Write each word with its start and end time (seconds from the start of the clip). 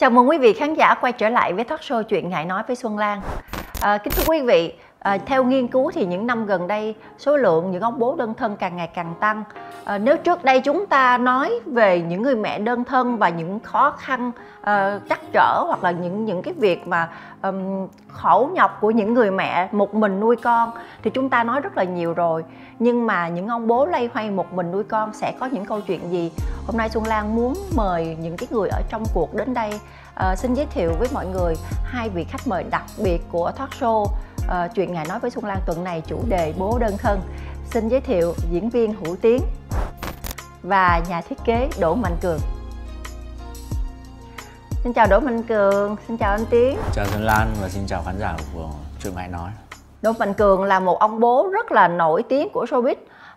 Chào 0.00 0.10
mừng 0.10 0.28
quý 0.28 0.38
vị 0.38 0.52
khán 0.52 0.74
giả 0.74 0.94
quay 0.94 1.12
trở 1.12 1.28
lại 1.28 1.52
với 1.52 1.64
talk 1.64 1.80
show 1.80 2.02
Chuyện 2.02 2.28
Ngại 2.28 2.44
Nói 2.44 2.62
với 2.66 2.76
Xuân 2.76 2.98
Lan. 2.98 3.20
À, 3.80 3.98
kính 3.98 4.12
thưa 4.16 4.22
quý 4.26 4.40
vị, 4.40 4.72
à, 5.00 5.18
theo 5.26 5.44
nghiên 5.44 5.68
cứu 5.68 5.90
thì 5.94 6.06
những 6.06 6.26
năm 6.26 6.46
gần 6.46 6.66
đây 6.66 6.94
số 7.18 7.36
lượng 7.36 7.70
những 7.70 7.82
ông 7.82 7.98
bố 7.98 8.16
đơn 8.16 8.34
thân 8.34 8.56
càng 8.56 8.76
ngày 8.76 8.86
càng 8.94 9.14
tăng. 9.20 9.44
À, 9.84 9.98
nếu 9.98 10.16
trước 10.16 10.44
đây 10.44 10.60
chúng 10.60 10.86
ta 10.86 11.18
nói 11.18 11.60
về 11.66 12.02
những 12.02 12.22
người 12.22 12.36
mẹ 12.36 12.58
đơn 12.58 12.84
thân 12.84 13.16
và 13.16 13.28
những 13.28 13.60
khó 13.60 13.90
khăn 13.90 14.32
uh, 14.60 14.64
trắc 15.08 15.20
trở 15.32 15.64
hoặc 15.66 15.84
là 15.84 15.90
những 15.90 16.24
những 16.24 16.42
cái 16.42 16.54
việc 16.54 16.86
mà 16.86 17.08
um, 17.42 17.88
khổ 18.08 18.50
nhọc 18.54 18.78
của 18.80 18.90
những 18.90 19.14
người 19.14 19.30
mẹ 19.30 19.68
một 19.72 19.94
mình 19.94 20.20
nuôi 20.20 20.36
con 20.36 20.70
thì 21.02 21.10
chúng 21.10 21.28
ta 21.28 21.44
nói 21.44 21.60
rất 21.60 21.76
là 21.76 21.84
nhiều 21.84 22.12
rồi. 22.12 22.44
Nhưng 22.78 23.06
mà 23.06 23.28
những 23.28 23.48
ông 23.48 23.66
bố 23.66 23.86
lay 23.86 24.10
hoay 24.14 24.30
một 24.30 24.52
mình 24.52 24.70
nuôi 24.70 24.84
con 24.84 25.12
sẽ 25.12 25.32
có 25.40 25.46
những 25.46 25.64
câu 25.64 25.80
chuyện 25.80 26.10
gì? 26.10 26.32
Hôm 26.66 26.76
nay 26.76 26.88
xuân 26.88 27.06
lan 27.06 27.36
muốn 27.36 27.54
mời 27.76 28.16
những 28.20 28.36
cái 28.36 28.48
người 28.50 28.68
ở 28.68 28.82
trong 28.88 29.02
cuộc 29.14 29.34
đến 29.34 29.54
đây. 29.54 29.70
Uh, 30.30 30.38
xin 30.38 30.54
giới 30.54 30.66
thiệu 30.66 30.92
với 30.98 31.08
mọi 31.14 31.26
người 31.26 31.54
hai 31.84 32.08
vị 32.08 32.24
khách 32.24 32.46
mời 32.46 32.64
đặc 32.70 32.84
biệt 33.04 33.20
của 33.32 33.52
talk 33.58 33.70
show 33.70 34.06
uh, 34.50 34.74
chuyện 34.74 34.92
ngày 34.92 35.06
nói 35.08 35.18
với 35.18 35.30
xuân 35.30 35.44
lan 35.44 35.58
tuần 35.66 35.84
này 35.84 36.02
chủ 36.06 36.22
đề 36.28 36.54
bố 36.58 36.78
đơn 36.78 36.96
thân. 36.98 37.20
Xin 37.70 37.88
giới 37.88 38.00
thiệu 38.00 38.34
diễn 38.50 38.70
viên 38.70 38.94
hữu 38.94 39.16
tiến 39.16 39.42
và 40.62 41.02
nhà 41.08 41.20
thiết 41.20 41.38
kế 41.44 41.68
đỗ 41.80 41.94
mạnh 41.94 42.16
cường. 42.20 42.40
Xin 44.84 44.92
chào 44.92 45.06
Đỗ 45.10 45.20
Mạnh 45.20 45.42
Cường, 45.42 45.96
xin 46.08 46.16
chào 46.16 46.30
anh 46.30 46.44
Tiến. 46.50 46.78
Chào 46.92 47.06
Xuân 47.06 47.24
Lan 47.24 47.48
và 47.62 47.68
xin 47.68 47.86
chào 47.86 48.02
khán 48.06 48.18
giả 48.18 48.36
của 48.54 48.68
Chuyện 49.02 49.14
Mãi 49.14 49.28
Nói. 49.28 49.50
Đỗ 50.02 50.12
Mạnh 50.18 50.34
Cường 50.34 50.64
là 50.64 50.80
một 50.80 50.98
ông 50.98 51.20
bố 51.20 51.48
rất 51.52 51.72
là 51.72 51.88
nổi 51.88 52.22
tiếng 52.22 52.48
của 52.48 52.64
showbiz. 52.64 52.94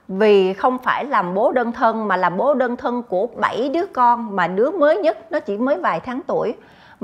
Vì 0.07 0.53
không 0.53 0.77
phải 0.83 1.05
làm 1.05 1.33
bố 1.33 1.51
đơn 1.51 1.71
thân 1.71 2.07
mà 2.07 2.17
làm 2.17 2.37
bố 2.37 2.53
đơn 2.53 2.77
thân 2.77 3.03
của 3.03 3.27
7 3.35 3.69
đứa 3.69 3.85
con 3.93 4.35
mà 4.35 4.47
đứa 4.47 4.71
mới 4.71 4.97
nhất 4.97 5.31
nó 5.31 5.39
chỉ 5.39 5.57
mới 5.57 5.77
vài 5.77 5.99
tháng 5.99 6.21
tuổi 6.27 6.53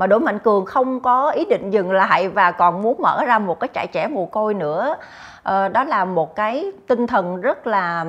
mà 0.00 0.06
Đỗ 0.06 0.18
Mạnh 0.18 0.38
Cường 0.38 0.64
không 0.64 1.00
có 1.00 1.30
ý 1.30 1.44
định 1.44 1.70
dừng 1.70 1.92
lại 1.92 2.28
và 2.28 2.50
còn 2.50 2.82
muốn 2.82 3.02
mở 3.02 3.24
ra 3.26 3.38
một 3.38 3.60
cái 3.60 3.68
trại 3.74 3.86
trẻ 3.86 4.08
mồ 4.08 4.26
côi 4.26 4.54
nữa. 4.54 4.96
À, 5.42 5.68
đó 5.68 5.84
là 5.84 6.04
một 6.04 6.36
cái 6.36 6.72
tinh 6.88 7.06
thần 7.06 7.40
rất 7.40 7.66
là 7.66 8.06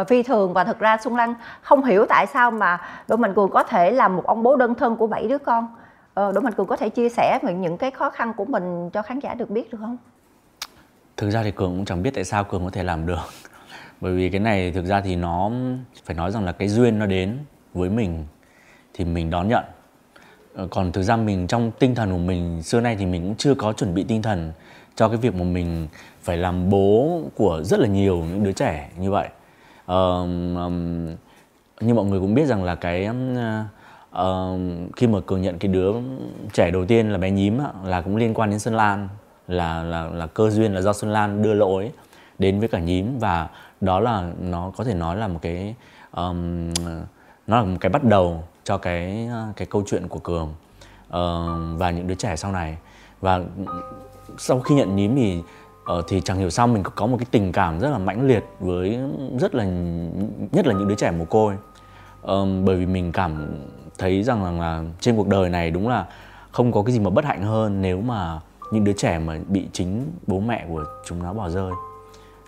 uh, 0.00 0.08
phi 0.08 0.22
thường 0.22 0.52
và 0.52 0.64
thực 0.64 0.78
ra 0.78 0.98
Xuân 1.04 1.16
Lan 1.16 1.34
không 1.62 1.84
hiểu 1.84 2.06
tại 2.08 2.26
sao 2.26 2.50
mà 2.50 2.78
Đỗ 3.08 3.16
Mạnh 3.16 3.34
Cường 3.34 3.50
có 3.50 3.62
thể 3.62 3.90
là 3.90 4.08
một 4.08 4.26
ông 4.26 4.42
bố 4.42 4.56
đơn 4.56 4.74
thân 4.74 4.96
của 4.96 5.06
bảy 5.06 5.28
đứa 5.28 5.38
con. 5.38 5.64
Uh, 5.64 6.34
Đỗ 6.34 6.40
Mạnh 6.40 6.52
Cường 6.52 6.66
có 6.66 6.76
thể 6.76 6.88
chia 6.88 7.08
sẻ 7.08 7.38
về 7.42 7.54
những 7.54 7.78
cái 7.78 7.90
khó 7.90 8.10
khăn 8.10 8.32
của 8.32 8.44
mình 8.44 8.90
cho 8.90 9.02
khán 9.02 9.18
giả 9.18 9.34
được 9.34 9.50
biết 9.50 9.72
được 9.72 9.78
không? 9.80 9.96
Thực 11.16 11.30
ra 11.30 11.42
thì 11.42 11.50
Cường 11.50 11.76
cũng 11.76 11.84
chẳng 11.84 12.02
biết 12.02 12.10
tại 12.14 12.24
sao 12.24 12.44
Cường 12.44 12.64
có 12.64 12.70
thể 12.70 12.82
làm 12.82 13.06
được. 13.06 13.20
Bởi 14.00 14.12
vì 14.12 14.30
cái 14.30 14.40
này 14.40 14.72
thực 14.72 14.84
ra 14.84 15.00
thì 15.00 15.16
nó 15.16 15.50
phải 16.04 16.16
nói 16.16 16.30
rằng 16.30 16.44
là 16.44 16.52
cái 16.52 16.68
duyên 16.68 16.98
nó 16.98 17.06
đến 17.06 17.38
với 17.74 17.90
mình 17.90 18.26
thì 18.94 19.04
mình 19.04 19.30
đón 19.30 19.48
nhận. 19.48 19.64
Ờ, 20.54 20.66
còn 20.70 20.92
thực 20.92 21.02
ra 21.02 21.16
mình 21.16 21.46
trong 21.46 21.70
tinh 21.78 21.94
thần 21.94 22.12
của 22.12 22.18
mình 22.18 22.62
xưa 22.62 22.80
nay 22.80 22.96
thì 22.98 23.06
mình 23.06 23.22
cũng 23.22 23.34
chưa 23.36 23.54
có 23.54 23.72
chuẩn 23.72 23.94
bị 23.94 24.04
tinh 24.04 24.22
thần 24.22 24.52
cho 24.94 25.08
cái 25.08 25.16
việc 25.16 25.34
mà 25.34 25.44
mình 25.44 25.88
phải 26.22 26.36
làm 26.36 26.70
bố 26.70 27.20
của 27.36 27.62
rất 27.64 27.80
là 27.80 27.86
nhiều 27.86 28.16
những 28.16 28.44
đứa 28.44 28.52
trẻ 28.52 28.90
như 28.98 29.10
vậy. 29.10 29.28
Uh, 29.84 29.92
um, 30.56 31.06
như 31.80 31.94
mọi 31.94 32.04
người 32.04 32.20
cũng 32.20 32.34
biết 32.34 32.46
rằng 32.46 32.64
là 32.64 32.74
cái 32.74 33.08
uh, 33.08 34.96
khi 34.96 35.06
mà 35.06 35.20
cường 35.26 35.42
nhận 35.42 35.58
cái 35.58 35.72
đứa 35.72 35.92
trẻ 36.52 36.70
đầu 36.70 36.86
tiên 36.86 37.10
là 37.10 37.18
bé 37.18 37.30
nhím 37.30 37.58
là 37.84 38.00
cũng 38.00 38.16
liên 38.16 38.34
quan 38.34 38.50
đến 38.50 38.58
sơn 38.58 38.74
lan 38.74 39.08
là 39.48 39.82
là 39.82 40.08
là 40.08 40.26
cơ 40.26 40.50
duyên 40.50 40.74
là 40.74 40.80
do 40.80 40.92
sơn 40.92 41.12
lan 41.12 41.42
đưa 41.42 41.54
lỗi 41.54 41.90
đến 42.38 42.58
với 42.60 42.68
cả 42.68 42.78
nhím 42.78 43.18
và 43.18 43.48
đó 43.80 44.00
là 44.00 44.32
nó 44.40 44.72
có 44.76 44.84
thể 44.84 44.94
nói 44.94 45.16
là 45.16 45.28
một 45.28 45.38
cái 45.42 45.74
um, 46.12 46.72
nó 47.46 47.56
là 47.56 47.64
một 47.64 47.76
cái 47.80 47.90
bắt 47.90 48.04
đầu 48.04 48.44
cho 48.64 48.78
cái 48.78 49.28
ờ, 49.32 49.46
cái 49.56 49.66
câu 49.66 49.82
chuyện 49.86 50.08
của 50.08 50.18
cường 50.18 50.54
uh, 51.08 51.78
và 51.78 51.90
những 51.90 52.06
đứa 52.06 52.14
trẻ 52.14 52.36
sau 52.36 52.52
này. 52.52 52.76
Và 53.20 53.40
sau 54.38 54.60
khi 54.60 54.74
nhận 54.74 54.96
nhím 54.96 55.16
thì 55.16 55.42
uh, 55.98 56.04
thì 56.08 56.20
chẳng 56.20 56.38
hiểu 56.38 56.50
sao 56.50 56.66
mình 56.66 56.82
có 56.82 57.06
một 57.06 57.16
cái 57.16 57.26
tình 57.30 57.52
cảm 57.52 57.80
rất 57.80 57.90
là 57.90 57.98
mãnh 57.98 58.26
liệt 58.26 58.44
với 58.60 58.98
rất 59.38 59.54
là 59.54 59.64
nhất 60.52 60.66
là 60.66 60.74
những 60.74 60.88
đứa 60.88 60.94
trẻ 60.94 61.10
mồ 61.10 61.24
côi. 61.24 61.54
Um, 62.22 62.64
bởi 62.64 62.76
vì 62.76 62.86
mình 62.86 63.12
cảm 63.12 63.56
thấy 63.98 64.22
rằng 64.22 64.44
là, 64.44 64.50
là 64.50 64.82
trên 65.00 65.16
cuộc 65.16 65.28
đời 65.28 65.48
này 65.48 65.70
đúng 65.70 65.88
là 65.88 66.06
không 66.52 66.72
có 66.72 66.82
cái 66.82 66.92
gì 66.92 67.00
mà 67.00 67.10
bất 67.10 67.24
hạnh 67.24 67.42
hơn 67.42 67.82
nếu 67.82 68.00
mà 68.00 68.40
những 68.72 68.84
đứa 68.84 68.92
trẻ 68.92 69.18
mà 69.18 69.38
bị 69.48 69.68
chính 69.72 70.12
bố 70.26 70.40
mẹ 70.40 70.64
của 70.68 70.84
chúng 71.04 71.22
nó 71.22 71.32
bỏ 71.32 71.48
rơi. 71.48 71.72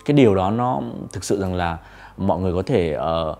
Cái 0.05 0.17
điều 0.17 0.35
đó 0.35 0.51
nó 0.51 0.81
thực 1.13 1.23
sự 1.23 1.41
rằng 1.41 1.53
là 1.53 1.77
mọi 2.17 2.39
người 2.39 2.53
có 2.53 2.61
thể 2.65 2.97
uh, 2.97 3.37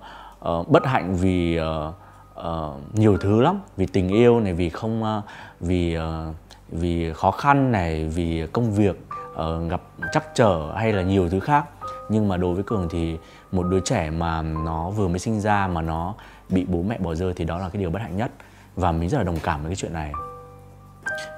uh, 0.50 0.69
bất 0.69 0.85
hạnh 0.85 1.16
vì 1.16 1.59
uh, 1.59 1.96
uh, 2.40 2.46
nhiều 2.94 3.18
thứ 3.18 3.41
lắm. 3.41 3.59
Vì 3.78 3.85
tình 3.85 4.09
yêu 4.09 4.40
này 4.40 4.53
vì 4.53 4.69
không 4.69 5.03
uh, 5.03 5.23
vì 5.59 5.97
uh, 5.97 6.35
vì 6.69 7.13
khó 7.13 7.31
khăn 7.31 7.72
này 7.72 8.07
vì 8.07 8.47
công 8.47 8.72
việc 8.72 9.07
uh, 9.31 9.69
gặp 9.69 9.81
trắc 10.12 10.35
trở 10.35 10.73
hay 10.75 10.94
là 10.94 11.01
nhiều 11.01 11.29
thứ 11.29 11.40
khác. 11.40 11.66
Nhưng 12.09 12.28
mà 12.28 12.38
đối 12.38 12.53
với 12.53 12.63
cường 12.63 12.88
thì 12.91 13.18
một 13.51 13.63
đứa 13.63 13.79
trẻ 13.79 14.09
mà 14.09 14.41
nó 14.41 14.90
vừa 14.90 15.07
mới 15.07 15.19
sinh 15.19 15.41
ra 15.41 15.68
mà 15.68 15.81
nó 15.81 16.13
bị 16.50 16.66
bố 16.69 16.81
mẹ 16.81 16.97
bỏ 16.97 17.16
rơi 17.16 17.34
thì 17.35 17.46
đó 17.46 17.57
là 17.57 17.69
cái 17.69 17.79
điều 17.81 17.90
bất 17.90 18.01
hạnh 18.01 18.18
nhất. 18.18 18.31
Và 18.75 18.91
mình 18.91 19.09
rất 19.09 19.17
là 19.17 19.23
đồng 19.23 19.40
cảm 19.44 19.62
với 19.62 19.69
cái 19.69 19.75
chuyện 19.75 19.94
này. 19.94 20.12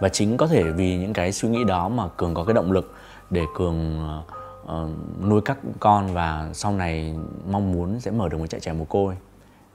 Và 0.02 0.10
chính 0.10 0.38
có 0.38 0.48
thể 0.48 0.64
vì 0.64 0.98
những 0.98 1.14
cái 1.14 1.32
suy 1.32 1.50
nghĩ 1.50 1.64
đó 1.64 1.90
mà 1.90 2.08
cường 2.18 2.34
có 2.34 2.44
cái 2.44 2.54
động 2.54 2.72
lực 2.72 2.94
để 3.30 3.44
cường 3.56 4.08
uh, 4.66 4.90
nuôi 5.30 5.42
các 5.46 5.58
con 5.80 6.14
và 6.14 6.50
sau 6.54 6.72
này 6.72 7.16
mong 7.52 7.72
muốn 7.72 8.00
sẽ 8.00 8.12
mở 8.12 8.30
được 8.30 8.38
một 8.38 8.48
trại 8.48 8.60
trẻ 8.60 8.74
mồ 8.74 8.86
côi 8.86 9.16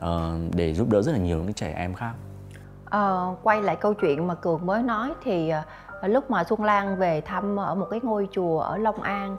uh, 0.04 0.54
để 0.54 0.74
giúp 0.74 0.88
đỡ 0.90 1.02
rất 1.02 1.12
là 1.12 1.18
nhiều 1.18 1.38
những 1.38 1.52
trẻ 1.52 1.74
em 1.76 1.94
khác. 1.94 2.12
À, 2.84 3.26
quay 3.42 3.62
lại 3.62 3.76
câu 3.76 3.94
chuyện 3.94 4.26
mà 4.26 4.34
cường 4.34 4.66
mới 4.66 4.82
nói 4.82 5.12
thì 5.24 5.48
ờ, 5.48 6.08
lúc 6.08 6.30
mà 6.30 6.44
xuân 6.44 6.64
lan 6.64 6.96
về 6.96 7.20
thăm 7.20 7.56
ở 7.60 7.74
một 7.74 7.86
cái 7.90 8.00
ngôi 8.02 8.28
chùa 8.32 8.60
ở 8.60 8.76
long 8.76 9.02
an 9.02 9.36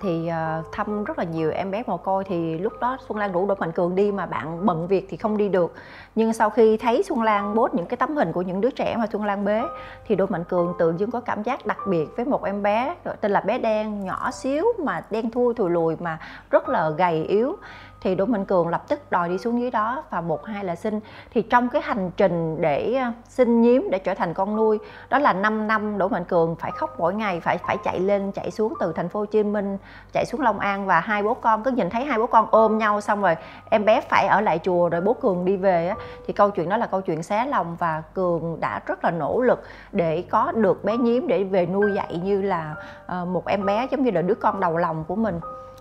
thì 0.00 0.30
thăm 0.72 1.04
rất 1.04 1.18
là 1.18 1.24
nhiều 1.24 1.50
em 1.50 1.70
bé 1.70 1.82
mồ 1.86 1.96
côi 1.96 2.24
thì 2.24 2.58
lúc 2.58 2.72
đó 2.80 2.96
xuân 3.08 3.18
lan 3.18 3.32
rủ 3.32 3.46
đỗ 3.46 3.54
mạnh 3.54 3.72
cường 3.72 3.94
đi 3.94 4.12
mà 4.12 4.26
bạn 4.26 4.66
bận 4.66 4.86
việc 4.86 5.06
thì 5.10 5.16
không 5.16 5.36
đi 5.36 5.48
được. 5.48 5.74
Nhưng 6.14 6.32
sau 6.32 6.50
khi 6.50 6.76
thấy 6.76 7.02
xuân 7.02 7.22
lan 7.22 7.54
bốt 7.54 7.74
những 7.74 7.86
cái 7.86 7.96
tấm 7.96 8.16
hình 8.16 8.32
của 8.32 8.42
những 8.42 8.60
đứa 8.60 8.70
trẻ 8.70 8.96
mà 8.98 9.06
xuân 9.12 9.24
lan 9.24 9.44
bế 9.44 9.62
thì 10.06 10.14
đỗ 10.14 10.26
mạnh 10.26 10.44
cường 10.44 10.74
tự 10.78 10.94
dưng 10.98 11.10
có 11.10 11.20
cảm 11.20 11.42
giác 11.42 11.66
đặc 11.66 11.78
biệt 11.88 12.06
với 12.16 12.24
một 12.24 12.44
em 12.44 12.62
bé 12.62 12.94
tên 13.20 13.30
là 13.30 13.40
bé 13.40 13.58
đen 13.58 14.04
nhỏ 14.04 14.30
xíu 14.30 14.64
mà 14.84 15.04
đen 15.10 15.30
thui 15.30 15.54
thùi 15.54 15.70
lùi 15.70 15.96
mà 15.96 16.18
rất 16.50 16.68
là 16.68 16.90
gầy 16.90 17.24
yếu 17.24 17.56
thì 18.04 18.14
Đỗ 18.14 18.24
Mạnh 18.24 18.44
Cường 18.44 18.68
lập 18.68 18.88
tức 18.88 19.10
đòi 19.10 19.28
đi 19.28 19.38
xuống 19.38 19.60
dưới 19.60 19.70
đó 19.70 20.04
và 20.10 20.20
một 20.20 20.44
hai 20.44 20.64
là 20.64 20.74
sinh 20.74 21.00
thì 21.30 21.42
trong 21.42 21.68
cái 21.68 21.82
hành 21.82 22.10
trình 22.16 22.60
để 22.60 22.94
ờ, 22.94 23.12
xin 23.28 23.54
sinh 23.54 23.62
nhiếm 23.62 23.82
để 23.90 23.98
trở 23.98 24.14
thành 24.14 24.34
con 24.34 24.56
nuôi, 24.56 24.78
đó 25.10 25.18
là 25.18 25.32
5 25.32 25.66
năm 25.66 25.98
Đỗ 25.98 26.08
Mạnh 26.08 26.24
Cường 26.24 26.56
phải 26.56 26.70
khóc 26.70 26.94
mỗi 26.98 27.14
ngày, 27.14 27.40
phải 27.40 27.58
phải 27.58 27.76
chạy 27.84 28.00
lên, 28.00 28.32
chạy 28.32 28.50
xuống 28.50 28.74
từ 28.80 28.92
thành 28.92 29.08
phố 29.08 29.20
Hồ 29.20 29.26
Chí 29.26 29.42
Minh, 29.42 29.78
chạy 30.12 30.24
xuống 30.26 30.40
Long 30.40 30.58
An 30.58 30.86
và 30.86 31.00
hai 31.00 31.22
bố 31.22 31.34
con, 31.34 31.62
cứ 31.62 31.70
nhìn 31.70 31.90
thấy 31.90 32.04
hai 32.04 32.18
bố 32.18 32.26
con 32.26 32.46
ôm 32.50 32.78
nhau 32.78 33.00
xong 33.00 33.22
rồi 33.22 33.36
em 33.70 33.84
bé 33.84 34.00
phải 34.00 34.26
ở 34.26 34.40
lại 34.40 34.60
chùa 34.62 34.88
rồi 34.88 35.00
bố 35.00 35.12
Cường 35.14 35.44
đi 35.44 35.56
về 35.56 35.88
á. 35.88 35.96
Thì 36.26 36.32
câu 36.32 36.50
chuyện 36.50 36.68
đó 36.68 36.76
là 36.76 36.86
câu 36.86 37.00
chuyện 37.00 37.22
xé 37.22 37.46
lòng 37.46 37.76
và 37.78 38.02
Cường 38.14 38.60
đã 38.60 38.80
rất 38.86 39.04
là 39.04 39.10
nỗ 39.10 39.40
lực 39.40 39.62
để 39.92 40.24
có 40.30 40.52
được 40.52 40.84
bé 40.84 40.96
nhiếm 40.96 41.26
để 41.26 41.44
về 41.44 41.66
nuôi 41.66 41.92
dạy 41.94 42.20
như 42.24 42.42
là 42.42 42.74
ờ, 43.06 43.24
một 43.24 43.46
em 43.46 43.66
bé 43.66 43.86
giống 43.90 44.02
như 44.02 44.10
là 44.10 44.22
đứa 44.22 44.34
con 44.34 44.60
đầu 44.60 44.76
lòng 44.76 45.04
của 45.08 45.16
mình 45.16 45.40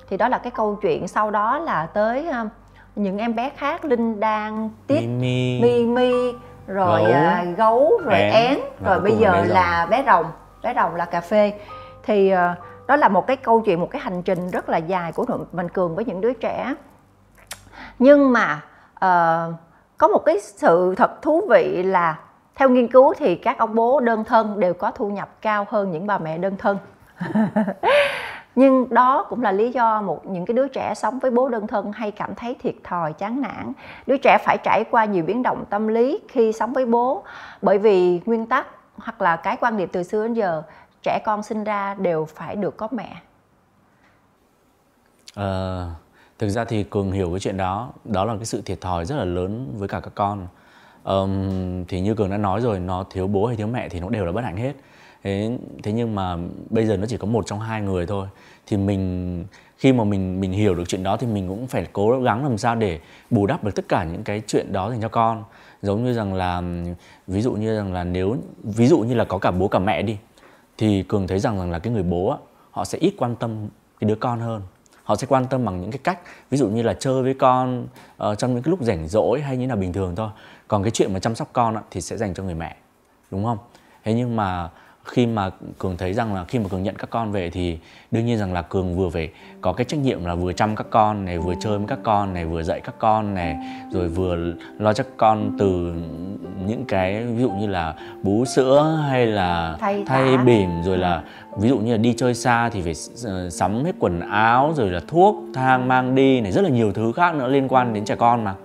thì 0.09 0.17
đó 0.17 0.27
là 0.27 0.37
cái 0.37 0.51
câu 0.51 0.75
chuyện 0.81 1.07
sau 1.07 1.31
đó 1.31 1.59
là 1.59 1.85
tới 1.85 2.27
uh, 2.29 2.47
những 2.95 3.17
em 3.17 3.35
bé 3.35 3.49
khác 3.49 3.85
linh 3.85 4.19
đan 4.19 4.69
tiết 4.87 5.07
mi 5.07 5.59
mi 5.61 5.85
mi 5.85 6.33
rồi 6.67 7.01
gấu, 7.03 7.51
uh, 7.51 7.57
gấu 7.57 8.01
rồi 8.03 8.19
én, 8.19 8.33
én 8.33 8.59
rồi 8.85 8.99
bây 8.99 9.15
giờ 9.15 9.31
bé 9.31 9.45
là 9.45 9.87
bé 9.89 10.03
rồng. 10.05 10.25
Bé 10.63 10.73
rồng 10.75 10.95
là 10.95 11.05
cà 11.05 11.21
phê. 11.21 11.53
Thì 12.03 12.33
uh, 12.33 12.39
đó 12.87 12.95
là 12.95 13.07
một 13.07 13.27
cái 13.27 13.37
câu 13.37 13.61
chuyện 13.61 13.79
một 13.79 13.87
cái 13.91 14.01
hành 14.01 14.21
trình 14.21 14.51
rất 14.51 14.69
là 14.69 14.77
dài 14.77 15.11
của 15.11 15.25
mạnh 15.51 15.69
cường 15.69 15.95
với 15.95 16.05
những 16.05 16.21
đứa 16.21 16.33
trẻ. 16.33 16.75
Nhưng 17.99 18.31
mà 18.33 18.61
uh, 18.95 19.53
có 19.97 20.07
một 20.07 20.25
cái 20.25 20.39
sự 20.39 20.95
thật 20.97 21.21
thú 21.21 21.41
vị 21.49 21.83
là 21.83 22.19
theo 22.55 22.69
nghiên 22.69 22.87
cứu 22.87 23.13
thì 23.17 23.35
các 23.35 23.57
ông 23.57 23.75
bố 23.75 23.99
đơn 23.99 24.23
thân 24.23 24.59
đều 24.59 24.73
có 24.73 24.91
thu 24.91 25.09
nhập 25.09 25.29
cao 25.41 25.67
hơn 25.69 25.91
những 25.91 26.07
bà 26.07 26.17
mẹ 26.17 26.37
đơn 26.37 26.55
thân 26.57 26.77
nhưng 28.55 28.87
đó 28.89 29.25
cũng 29.29 29.41
là 29.41 29.51
lý 29.51 29.71
do 29.71 30.01
một 30.01 30.25
những 30.25 30.45
cái 30.45 30.53
đứa 30.53 30.67
trẻ 30.67 30.93
sống 30.95 31.19
với 31.19 31.31
bố 31.31 31.49
đơn 31.49 31.67
thân 31.67 31.91
hay 31.91 32.11
cảm 32.11 32.35
thấy 32.35 32.55
thiệt 32.59 32.75
thòi 32.83 33.13
chán 33.13 33.41
nản. 33.41 33.73
Đứa 34.07 34.17
trẻ 34.17 34.37
phải 34.45 34.57
trải 34.63 34.83
qua 34.91 35.05
nhiều 35.05 35.23
biến 35.23 35.43
động 35.43 35.63
tâm 35.69 35.87
lý 35.87 36.19
khi 36.27 36.53
sống 36.53 36.73
với 36.73 36.85
bố. 36.85 37.23
Bởi 37.61 37.77
vì 37.77 38.21
nguyên 38.25 38.45
tắc 38.45 38.67
hoặc 38.97 39.21
là 39.21 39.35
cái 39.35 39.57
quan 39.59 39.77
niệm 39.77 39.89
từ 39.91 40.03
xưa 40.03 40.23
đến 40.23 40.33
giờ 40.33 40.63
trẻ 41.03 41.19
con 41.25 41.43
sinh 41.43 41.63
ra 41.63 41.93
đều 41.93 42.25
phải 42.25 42.55
được 42.55 42.77
có 42.77 42.87
mẹ. 42.91 43.15
À, 45.35 45.85
thực 46.39 46.49
ra 46.49 46.65
thì 46.65 46.83
cường 46.83 47.11
hiểu 47.11 47.29
cái 47.29 47.39
chuyện 47.39 47.57
đó. 47.57 47.89
Đó 48.03 48.25
là 48.25 48.35
cái 48.35 48.45
sự 48.45 48.61
thiệt 48.61 48.81
thòi 48.81 49.05
rất 49.05 49.15
là 49.15 49.25
lớn 49.25 49.73
với 49.77 49.87
cả 49.87 49.99
các 49.99 50.11
con. 50.15 50.47
Um, 51.03 51.85
thì 51.85 52.01
như 52.01 52.15
cường 52.15 52.29
đã 52.29 52.37
nói 52.37 52.61
rồi 52.61 52.79
nó 52.79 53.03
thiếu 53.09 53.27
bố 53.27 53.45
hay 53.45 53.55
thiếu 53.55 53.67
mẹ 53.67 53.89
thì 53.89 53.99
nó 53.99 54.09
đều 54.09 54.25
là 54.25 54.31
bất 54.31 54.41
hạnh 54.43 54.57
hết 54.57 54.73
thế 55.23 55.57
thế 55.83 55.91
nhưng 55.91 56.15
mà 56.15 56.37
bây 56.69 56.85
giờ 56.85 56.97
nó 56.97 57.05
chỉ 57.05 57.17
có 57.17 57.27
một 57.27 57.45
trong 57.47 57.59
hai 57.59 57.81
người 57.81 58.05
thôi. 58.05 58.27
Thì 58.67 58.77
mình 58.77 59.45
khi 59.77 59.93
mà 59.93 60.03
mình 60.03 60.41
mình 60.41 60.51
hiểu 60.51 60.75
được 60.75 60.83
chuyện 60.87 61.03
đó 61.03 61.17
thì 61.17 61.27
mình 61.27 61.47
cũng 61.47 61.67
phải 61.67 61.87
cố 61.93 62.21
gắng 62.21 62.43
làm 62.43 62.57
sao 62.57 62.75
để 62.75 62.99
bù 63.29 63.45
đắp 63.45 63.63
được 63.63 63.75
tất 63.75 63.85
cả 63.87 64.03
những 64.03 64.23
cái 64.23 64.41
chuyện 64.47 64.73
đó 64.73 64.89
dành 64.89 65.01
cho 65.01 65.09
con. 65.09 65.43
Giống 65.81 66.03
như 66.03 66.13
rằng 66.13 66.33
là 66.33 66.61
ví 67.27 67.41
dụ 67.41 67.53
như 67.53 67.75
rằng 67.75 67.93
là 67.93 68.03
nếu 68.03 68.37
ví 68.63 68.87
dụ 68.87 68.99
như 68.99 69.13
là 69.13 69.23
có 69.23 69.37
cả 69.37 69.51
bố 69.51 69.67
cả 69.67 69.79
mẹ 69.79 70.01
đi 70.01 70.17
thì 70.77 71.03
cường 71.03 71.27
thấy 71.27 71.39
rằng 71.39 71.59
rằng 71.59 71.71
là 71.71 71.79
cái 71.79 71.93
người 71.93 72.03
bố 72.03 72.29
á, 72.29 72.37
họ 72.71 72.85
sẽ 72.85 72.97
ít 72.97 73.13
quan 73.17 73.35
tâm 73.35 73.67
cái 73.99 74.09
đứa 74.09 74.15
con 74.15 74.39
hơn. 74.39 74.61
Họ 75.03 75.15
sẽ 75.15 75.27
quan 75.27 75.45
tâm 75.45 75.65
bằng 75.65 75.81
những 75.81 75.91
cái 75.91 75.99
cách 76.03 76.19
ví 76.49 76.57
dụ 76.57 76.67
như 76.67 76.81
là 76.81 76.93
chơi 76.93 77.23
với 77.23 77.33
con 77.33 77.87
uh, 78.29 78.37
trong 78.37 78.53
những 78.53 78.63
cái 78.63 78.69
lúc 78.69 78.83
rảnh 78.83 79.07
rỗi 79.07 79.41
hay 79.41 79.57
như 79.57 79.67
là 79.67 79.75
bình 79.75 79.93
thường 79.93 80.15
thôi. 80.15 80.29
Còn 80.67 80.83
cái 80.83 80.91
chuyện 80.91 81.13
mà 81.13 81.19
chăm 81.19 81.35
sóc 81.35 81.49
con 81.53 81.75
á, 81.75 81.81
thì 81.91 82.01
sẽ 82.01 82.17
dành 82.17 82.33
cho 82.33 82.43
người 82.43 82.55
mẹ 82.55 82.75
đúng 83.31 83.43
không? 83.43 83.57
Thế 84.03 84.13
nhưng 84.13 84.35
mà 84.35 84.69
khi 85.05 85.25
mà 85.25 85.49
cường 85.79 85.97
thấy 85.97 86.13
rằng 86.13 86.35
là 86.35 86.43
khi 86.43 86.59
mà 86.59 86.65
cường 86.69 86.83
nhận 86.83 86.95
các 86.95 87.09
con 87.09 87.31
về 87.31 87.49
thì 87.49 87.77
đương 88.11 88.25
nhiên 88.25 88.37
rằng 88.37 88.53
là 88.53 88.61
cường 88.61 88.95
vừa 88.95 89.09
phải 89.09 89.29
có 89.61 89.73
cái 89.73 89.85
trách 89.85 89.99
nhiệm 89.99 90.25
là 90.25 90.35
vừa 90.35 90.53
chăm 90.53 90.75
các 90.75 90.85
con 90.89 91.25
này 91.25 91.39
vừa 91.39 91.53
chơi 91.59 91.77
với 91.77 91.87
các 91.87 91.99
con 92.03 92.33
này 92.33 92.45
vừa 92.45 92.63
dạy 92.63 92.81
các 92.81 92.95
con 92.99 93.33
này 93.33 93.57
rồi 93.91 94.07
vừa 94.07 94.37
lo 94.79 94.93
cho 94.93 95.03
con 95.17 95.51
từ 95.59 95.93
những 96.67 96.85
cái 96.85 97.23
ví 97.23 97.41
dụ 97.41 97.49
như 97.49 97.67
là 97.67 97.93
bú 98.23 98.45
sữa 98.45 98.99
hay 99.09 99.25
là 99.25 99.77
Thay 99.79 100.03
thay 100.05 100.37
bỉm 100.37 100.69
rồi 100.85 100.97
là 100.97 101.23
ví 101.57 101.69
dụ 101.69 101.77
như 101.77 101.91
là 101.91 101.97
đi 101.97 102.13
chơi 102.13 102.33
xa 102.33 102.69
thì 102.69 102.81
phải 102.81 102.93
s- 102.93 103.49
sắm 103.49 103.83
hết 103.83 103.95
quần 103.99 104.19
áo 104.29 104.73
rồi 104.75 104.89
là 104.89 104.99
thuốc 105.07 105.35
thang 105.53 105.87
mang 105.87 106.15
đi 106.15 106.41
này 106.41 106.51
rất 106.51 106.61
là 106.61 106.69
nhiều 106.69 106.93
thứ 106.93 107.11
khác 107.11 107.35
nữa 107.35 107.47
liên 107.47 107.67
quan 107.67 107.93
đến 107.93 108.05
trẻ 108.05 108.15
con 108.15 108.43
mà. 108.43 108.55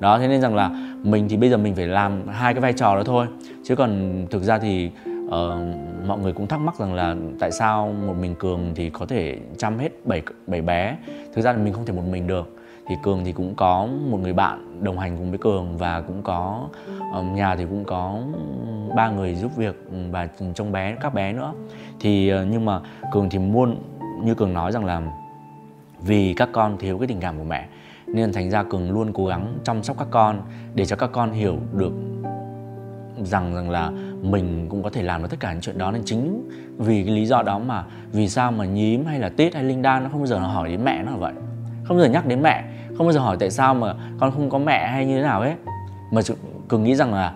Đó 0.00 0.18
thế 0.18 0.28
nên 0.28 0.40
rằng 0.40 0.54
là 0.54 0.70
mình 1.02 1.28
thì 1.28 1.36
bây 1.36 1.50
giờ 1.50 1.56
mình 1.56 1.74
phải 1.74 1.86
làm 1.86 2.28
hai 2.28 2.54
cái 2.54 2.60
vai 2.60 2.72
trò 2.72 2.96
đó 2.96 3.02
thôi. 3.04 3.26
Chứ 3.64 3.76
còn 3.76 4.26
thực 4.30 4.42
ra 4.42 4.58
thì 4.58 4.90
uh, 5.30 6.06
mọi 6.06 6.18
người 6.18 6.32
cũng 6.32 6.46
thắc 6.46 6.60
mắc 6.60 6.78
rằng 6.78 6.94
là 6.94 7.16
tại 7.40 7.50
sao 7.50 7.94
một 8.06 8.14
mình 8.20 8.34
cường 8.34 8.72
thì 8.74 8.90
có 8.90 9.06
thể 9.06 9.38
chăm 9.58 9.78
hết 9.78 10.06
bảy 10.06 10.22
bảy 10.46 10.62
bé? 10.62 10.96
Thực 11.34 11.42
ra 11.42 11.52
là 11.52 11.58
mình 11.58 11.72
không 11.72 11.86
thể 11.86 11.92
một 11.92 12.02
mình 12.10 12.26
được. 12.26 12.56
Thì 12.88 12.96
cường 13.02 13.24
thì 13.24 13.32
cũng 13.32 13.54
có 13.54 13.88
một 14.10 14.18
người 14.22 14.32
bạn 14.32 14.84
đồng 14.84 14.98
hành 14.98 15.16
cùng 15.16 15.30
với 15.30 15.38
cường 15.38 15.78
và 15.78 16.00
cũng 16.00 16.22
có 16.22 16.68
um, 17.14 17.34
nhà 17.34 17.56
thì 17.56 17.64
cũng 17.64 17.84
có 17.84 18.18
ba 18.96 19.10
người 19.10 19.34
giúp 19.34 19.56
việc 19.56 19.86
ừ, 19.90 19.96
và 20.10 20.28
trông 20.54 20.72
bé 20.72 20.96
các 21.00 21.14
bé 21.14 21.32
nữa. 21.32 21.52
Thì 22.00 22.32
uh, 22.34 22.48
nhưng 22.50 22.64
mà 22.64 22.80
cường 23.12 23.30
thì 23.30 23.38
muốn 23.38 23.76
như 24.22 24.34
cường 24.34 24.54
nói 24.54 24.72
rằng 24.72 24.84
là 24.84 25.02
vì 26.00 26.34
các 26.34 26.48
con 26.52 26.76
thiếu 26.78 26.98
cái 26.98 27.08
tình 27.08 27.20
cảm 27.20 27.38
của 27.38 27.44
mẹ 27.44 27.66
nên 28.06 28.32
thành 28.32 28.50
ra 28.50 28.62
cường 28.62 28.90
luôn 28.90 29.12
cố 29.12 29.26
gắng 29.26 29.58
chăm 29.64 29.82
sóc 29.82 29.98
các 29.98 30.08
con 30.10 30.40
để 30.74 30.86
cho 30.86 30.96
các 30.96 31.10
con 31.12 31.32
hiểu 31.32 31.56
được 31.72 31.92
rằng 33.24 33.54
rằng 33.54 33.70
là 33.70 33.92
mình 34.22 34.66
cũng 34.70 34.82
có 34.82 34.90
thể 34.90 35.02
làm 35.02 35.22
được 35.22 35.28
tất 35.30 35.40
cả 35.40 35.52
những 35.52 35.60
chuyện 35.60 35.78
đó. 35.78 35.90
Nên 35.90 36.02
chính 36.04 36.48
vì 36.78 37.04
cái 37.04 37.14
lý 37.14 37.26
do 37.26 37.42
đó 37.42 37.58
mà 37.58 37.84
vì 38.12 38.28
sao 38.28 38.52
mà 38.52 38.64
nhím 38.64 39.06
hay 39.06 39.18
là 39.18 39.28
tít 39.28 39.54
hay 39.54 39.64
linh 39.64 39.82
đan 39.82 40.02
nó 40.02 40.08
không 40.10 40.20
bao 40.20 40.26
giờ 40.26 40.38
nó 40.38 40.46
hỏi 40.46 40.68
đến 40.68 40.84
mẹ 40.84 41.02
nó 41.02 41.10
là 41.10 41.16
vậy? 41.16 41.32
Không 41.84 41.96
bao 41.96 42.06
giờ 42.06 42.12
nhắc 42.12 42.26
đến 42.26 42.42
mẹ. 42.42 42.64
Không 42.88 43.06
bao 43.06 43.12
giờ 43.12 43.20
hỏi 43.20 43.36
tại 43.40 43.50
sao 43.50 43.74
mà 43.74 43.94
con 44.20 44.30
không 44.30 44.50
có 44.50 44.58
mẹ 44.58 44.86
hay 44.86 45.06
như 45.06 45.16
thế 45.16 45.22
nào 45.22 45.40
ấy 45.40 45.54
mà 46.12 46.20
cường 46.68 46.84
nghĩ 46.84 46.94
rằng 46.94 47.14
là 47.14 47.34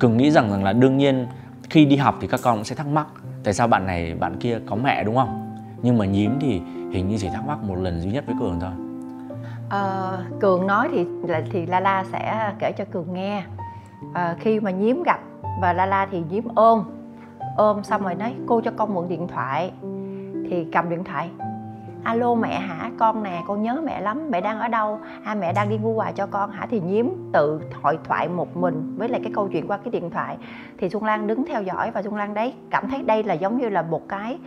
cường 0.00 0.16
nghĩ 0.16 0.30
rằng 0.30 0.50
rằng 0.50 0.64
là 0.64 0.72
đương 0.72 0.96
nhiên 0.96 1.26
khi 1.70 1.84
đi 1.84 1.96
học 1.96 2.18
thì 2.20 2.26
các 2.26 2.40
con 2.42 2.56
cũng 2.56 2.64
sẽ 2.64 2.74
thắc 2.74 2.86
mắc 2.86 3.06
tại 3.44 3.54
sao 3.54 3.66
bạn 3.66 3.86
này 3.86 4.14
bạn 4.14 4.36
kia 4.40 4.58
có 4.66 4.76
mẹ 4.76 5.04
đúng 5.04 5.16
không? 5.16 5.56
Nhưng 5.82 5.98
mà 5.98 6.06
nhím 6.06 6.38
thì 6.40 6.60
hình 6.92 7.08
như 7.08 7.16
chỉ 7.18 7.28
thắc 7.28 7.46
mắc 7.46 7.62
một 7.62 7.74
lần 7.74 8.00
duy 8.00 8.10
nhất 8.10 8.24
với 8.26 8.36
cường 8.40 8.60
thôi. 8.60 8.70
À, 9.70 10.10
cường 10.40 10.66
nói 10.66 10.88
thì 10.92 11.04
thì 11.52 11.66
la 11.66 11.80
la 11.80 12.04
sẽ 12.12 12.52
kể 12.58 12.72
cho 12.72 12.84
cường 12.84 13.14
nghe. 13.14 13.42
À, 14.14 14.36
khi 14.40 14.60
mà 14.60 14.70
nhím 14.70 15.02
gặp 15.02 15.20
và 15.60 15.72
la 15.72 15.86
la 15.86 16.06
thì 16.10 16.22
nhím 16.30 16.44
ôm 16.54 16.84
ôm 17.56 17.84
xong 17.84 18.02
rồi 18.02 18.14
nói, 18.14 18.34
cô 18.46 18.60
cho 18.60 18.70
con 18.76 18.94
mượn 18.94 19.08
điện 19.08 19.28
thoại. 19.28 19.72
Thì 20.50 20.66
cầm 20.72 20.88
điện 20.88 21.04
thoại. 21.04 21.30
Alo 22.04 22.34
mẹ 22.34 22.60
hả? 22.60 22.90
Con 22.98 23.22
nè, 23.22 23.42
con 23.46 23.62
nhớ 23.62 23.82
mẹ 23.84 24.00
lắm, 24.00 24.30
mẹ 24.30 24.40
đang 24.40 24.60
ở 24.60 24.68
đâu? 24.68 24.98
À 25.24 25.34
mẹ 25.34 25.52
đang 25.52 25.68
đi 25.68 25.78
mua 25.78 25.92
quà 25.92 26.12
cho 26.12 26.26
con 26.26 26.50
hả? 26.50 26.66
Thì 26.70 26.80
nhiếm 26.80 27.06
tự 27.32 27.60
hội 27.82 27.98
thoại 28.04 28.28
một 28.28 28.56
mình 28.56 28.94
với 28.98 29.08
lại 29.08 29.20
cái 29.24 29.32
câu 29.34 29.48
chuyện 29.48 29.66
qua 29.66 29.76
cái 29.76 29.90
điện 29.90 30.10
thoại. 30.10 30.36
Thì 30.78 30.88
xuân 30.88 31.04
lan 31.04 31.26
đứng 31.26 31.44
theo 31.44 31.62
dõi 31.62 31.90
và 31.90 32.02
xuân 32.02 32.16
lan 32.16 32.34
đấy 32.34 32.54
cảm 32.70 32.88
thấy 32.90 33.02
đây 33.02 33.22
là 33.22 33.34
giống 33.34 33.58
như 33.58 33.68
là 33.68 33.82
một 33.82 34.08
cái 34.08 34.38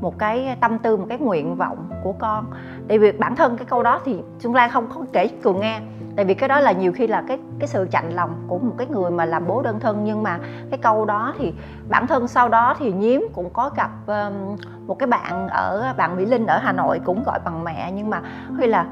một 0.00 0.18
cái 0.18 0.56
tâm 0.60 0.78
tư, 0.78 0.96
một 0.96 1.06
cái 1.08 1.18
nguyện 1.18 1.56
vọng 1.56 1.90
của 2.04 2.12
con. 2.12 2.46
Tại 2.88 2.98
vì 2.98 3.12
bản 3.12 3.36
thân 3.36 3.56
cái 3.56 3.64
câu 3.64 3.82
đó 3.82 4.00
thì 4.04 4.16
xuân 4.38 4.54
lan 4.54 4.70
không 4.70 4.86
có 4.94 5.04
kể 5.12 5.28
cường 5.42 5.60
nghe 5.60 5.80
tại 6.16 6.24
vì 6.24 6.34
cái 6.34 6.48
đó 6.48 6.60
là 6.60 6.72
nhiều 6.72 6.92
khi 6.92 7.06
là 7.06 7.22
cái 7.28 7.38
cái 7.58 7.68
sự 7.68 7.86
chạnh 7.90 8.14
lòng 8.14 8.44
của 8.48 8.58
một 8.58 8.74
cái 8.78 8.86
người 8.86 9.10
mà 9.10 9.24
làm 9.24 9.46
bố 9.46 9.62
đơn 9.62 9.80
thân 9.80 10.04
nhưng 10.04 10.22
mà 10.22 10.38
cái 10.70 10.78
câu 10.82 11.04
đó 11.04 11.34
thì 11.38 11.52
bản 11.88 12.06
thân 12.06 12.28
sau 12.28 12.48
đó 12.48 12.74
thì 12.78 12.92
nhiếm 12.92 13.20
cũng 13.34 13.50
có 13.50 13.70
gặp 13.76 13.90
um, 14.06 14.56
một 14.86 14.98
cái 14.98 15.06
bạn 15.06 15.48
ở 15.48 15.94
bạn 15.96 16.16
mỹ 16.16 16.24
linh 16.24 16.46
ở 16.46 16.58
hà 16.58 16.72
nội 16.72 17.00
cũng 17.04 17.22
gọi 17.26 17.38
bằng 17.44 17.64
mẹ 17.64 17.92
nhưng 17.92 18.10
mà 18.10 18.22
huy 18.56 18.66
là 18.66 18.86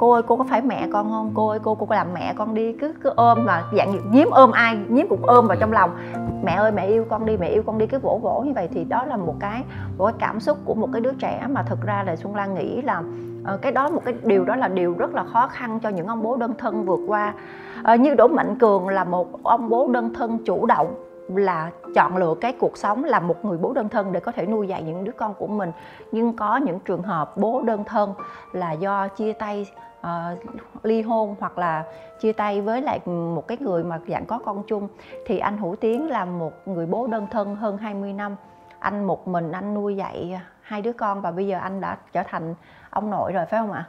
cô 0.00 0.10
ơi 0.10 0.22
cô 0.26 0.36
có 0.36 0.44
phải 0.44 0.62
mẹ 0.62 0.88
con 0.92 1.10
không? 1.10 1.32
Cô 1.34 1.48
ơi 1.48 1.58
cô 1.62 1.74
cô 1.74 1.86
có 1.86 1.94
làm 1.94 2.06
mẹ 2.14 2.34
con 2.36 2.54
đi. 2.54 2.72
Cứ 2.72 2.94
cứ 3.02 3.12
ôm 3.16 3.44
mà 3.44 3.64
dạng 3.76 3.90
như 3.90 3.98
nhiếm 4.10 4.30
ôm 4.30 4.50
ai 4.50 4.78
nhiếm 4.88 5.08
cũng 5.08 5.26
ôm 5.26 5.46
vào 5.46 5.56
trong 5.60 5.72
lòng. 5.72 5.90
Mẹ 6.44 6.52
ơi 6.52 6.72
mẹ 6.72 6.86
yêu 6.86 7.04
con 7.10 7.26
đi 7.26 7.36
mẹ 7.36 7.48
yêu 7.48 7.62
con 7.66 7.78
đi. 7.78 7.86
Cứ 7.86 7.98
vỗ 7.98 8.20
vỗ 8.22 8.42
như 8.46 8.52
vậy 8.52 8.68
thì 8.72 8.84
đó 8.84 9.04
là 9.04 9.16
một 9.16 9.34
cái 9.40 9.62
một 9.98 10.06
cái 10.06 10.14
cảm 10.18 10.40
xúc 10.40 10.58
của 10.64 10.74
một 10.74 10.88
cái 10.92 11.00
đứa 11.00 11.12
trẻ 11.12 11.46
mà 11.50 11.62
thực 11.62 11.82
ra 11.82 12.02
là 12.06 12.16
xuân 12.16 12.34
lan 12.34 12.54
nghĩ 12.54 12.82
là 12.82 13.02
ờ, 13.44 13.56
cái 13.56 13.72
đó 13.72 13.90
một 13.90 14.02
cái 14.04 14.14
điều 14.22 14.44
đó 14.44 14.56
là 14.56 14.68
điều 14.68 14.94
rất 14.98 15.14
là 15.14 15.24
khó 15.24 15.46
khăn 15.46 15.80
cho 15.82 15.88
những 15.88 16.06
ông 16.06 16.22
bố 16.22 16.36
đơn 16.36 16.54
thân 16.58 16.84
vượt 16.84 17.00
qua. 17.06 17.34
Ờ, 17.82 17.94
như 17.94 18.14
đỗ 18.14 18.28
mạnh 18.28 18.58
cường 18.58 18.88
là 18.88 19.04
một 19.04 19.42
ông 19.42 19.68
bố 19.68 19.88
đơn 19.92 20.14
thân 20.14 20.38
chủ 20.44 20.66
động 20.66 20.94
là 21.28 21.70
chọn 21.94 22.16
lựa 22.16 22.34
cái 22.40 22.52
cuộc 22.52 22.76
sống 22.76 23.04
là 23.04 23.20
một 23.20 23.44
người 23.44 23.58
bố 23.58 23.72
đơn 23.72 23.88
thân 23.88 24.12
để 24.12 24.20
có 24.20 24.32
thể 24.32 24.46
nuôi 24.46 24.68
dạy 24.68 24.82
những 24.82 25.04
đứa 25.04 25.12
con 25.12 25.34
của 25.34 25.46
mình. 25.46 25.72
Nhưng 26.12 26.36
có 26.36 26.56
những 26.56 26.80
trường 26.80 27.02
hợp 27.02 27.36
bố 27.36 27.62
đơn 27.62 27.84
thân 27.84 28.14
là 28.52 28.72
do 28.72 29.08
chia 29.08 29.32
tay 29.32 29.66
ờ, 30.00 30.36
ly 30.82 31.02
hôn 31.02 31.36
hoặc 31.40 31.58
là 31.58 31.84
chia 32.20 32.32
tay 32.32 32.60
với 32.60 32.82
lại 32.82 33.00
một 33.06 33.48
cái 33.48 33.58
người 33.60 33.84
mà 33.84 34.00
dạng 34.08 34.26
có 34.26 34.38
con 34.38 34.62
chung. 34.66 34.88
Thì 35.26 35.38
anh 35.38 35.58
Hữu 35.58 35.76
Tiến 35.76 36.10
là 36.10 36.24
một 36.24 36.68
người 36.68 36.86
bố 36.86 37.06
đơn 37.06 37.26
thân 37.30 37.56
hơn 37.56 37.78
20 37.78 38.12
năm. 38.12 38.36
Anh 38.78 39.04
một 39.04 39.28
mình 39.28 39.52
anh 39.52 39.74
nuôi 39.74 39.96
dạy 39.96 40.40
hai 40.62 40.82
đứa 40.82 40.92
con 40.92 41.20
và 41.20 41.30
bây 41.30 41.46
giờ 41.46 41.58
anh 41.58 41.80
đã 41.80 41.96
trở 42.12 42.22
thành 42.22 42.54
ông 42.90 43.10
nội 43.10 43.32
rồi 43.32 43.44
phải 43.50 43.60
không 43.60 43.72
ạ? 43.72 43.84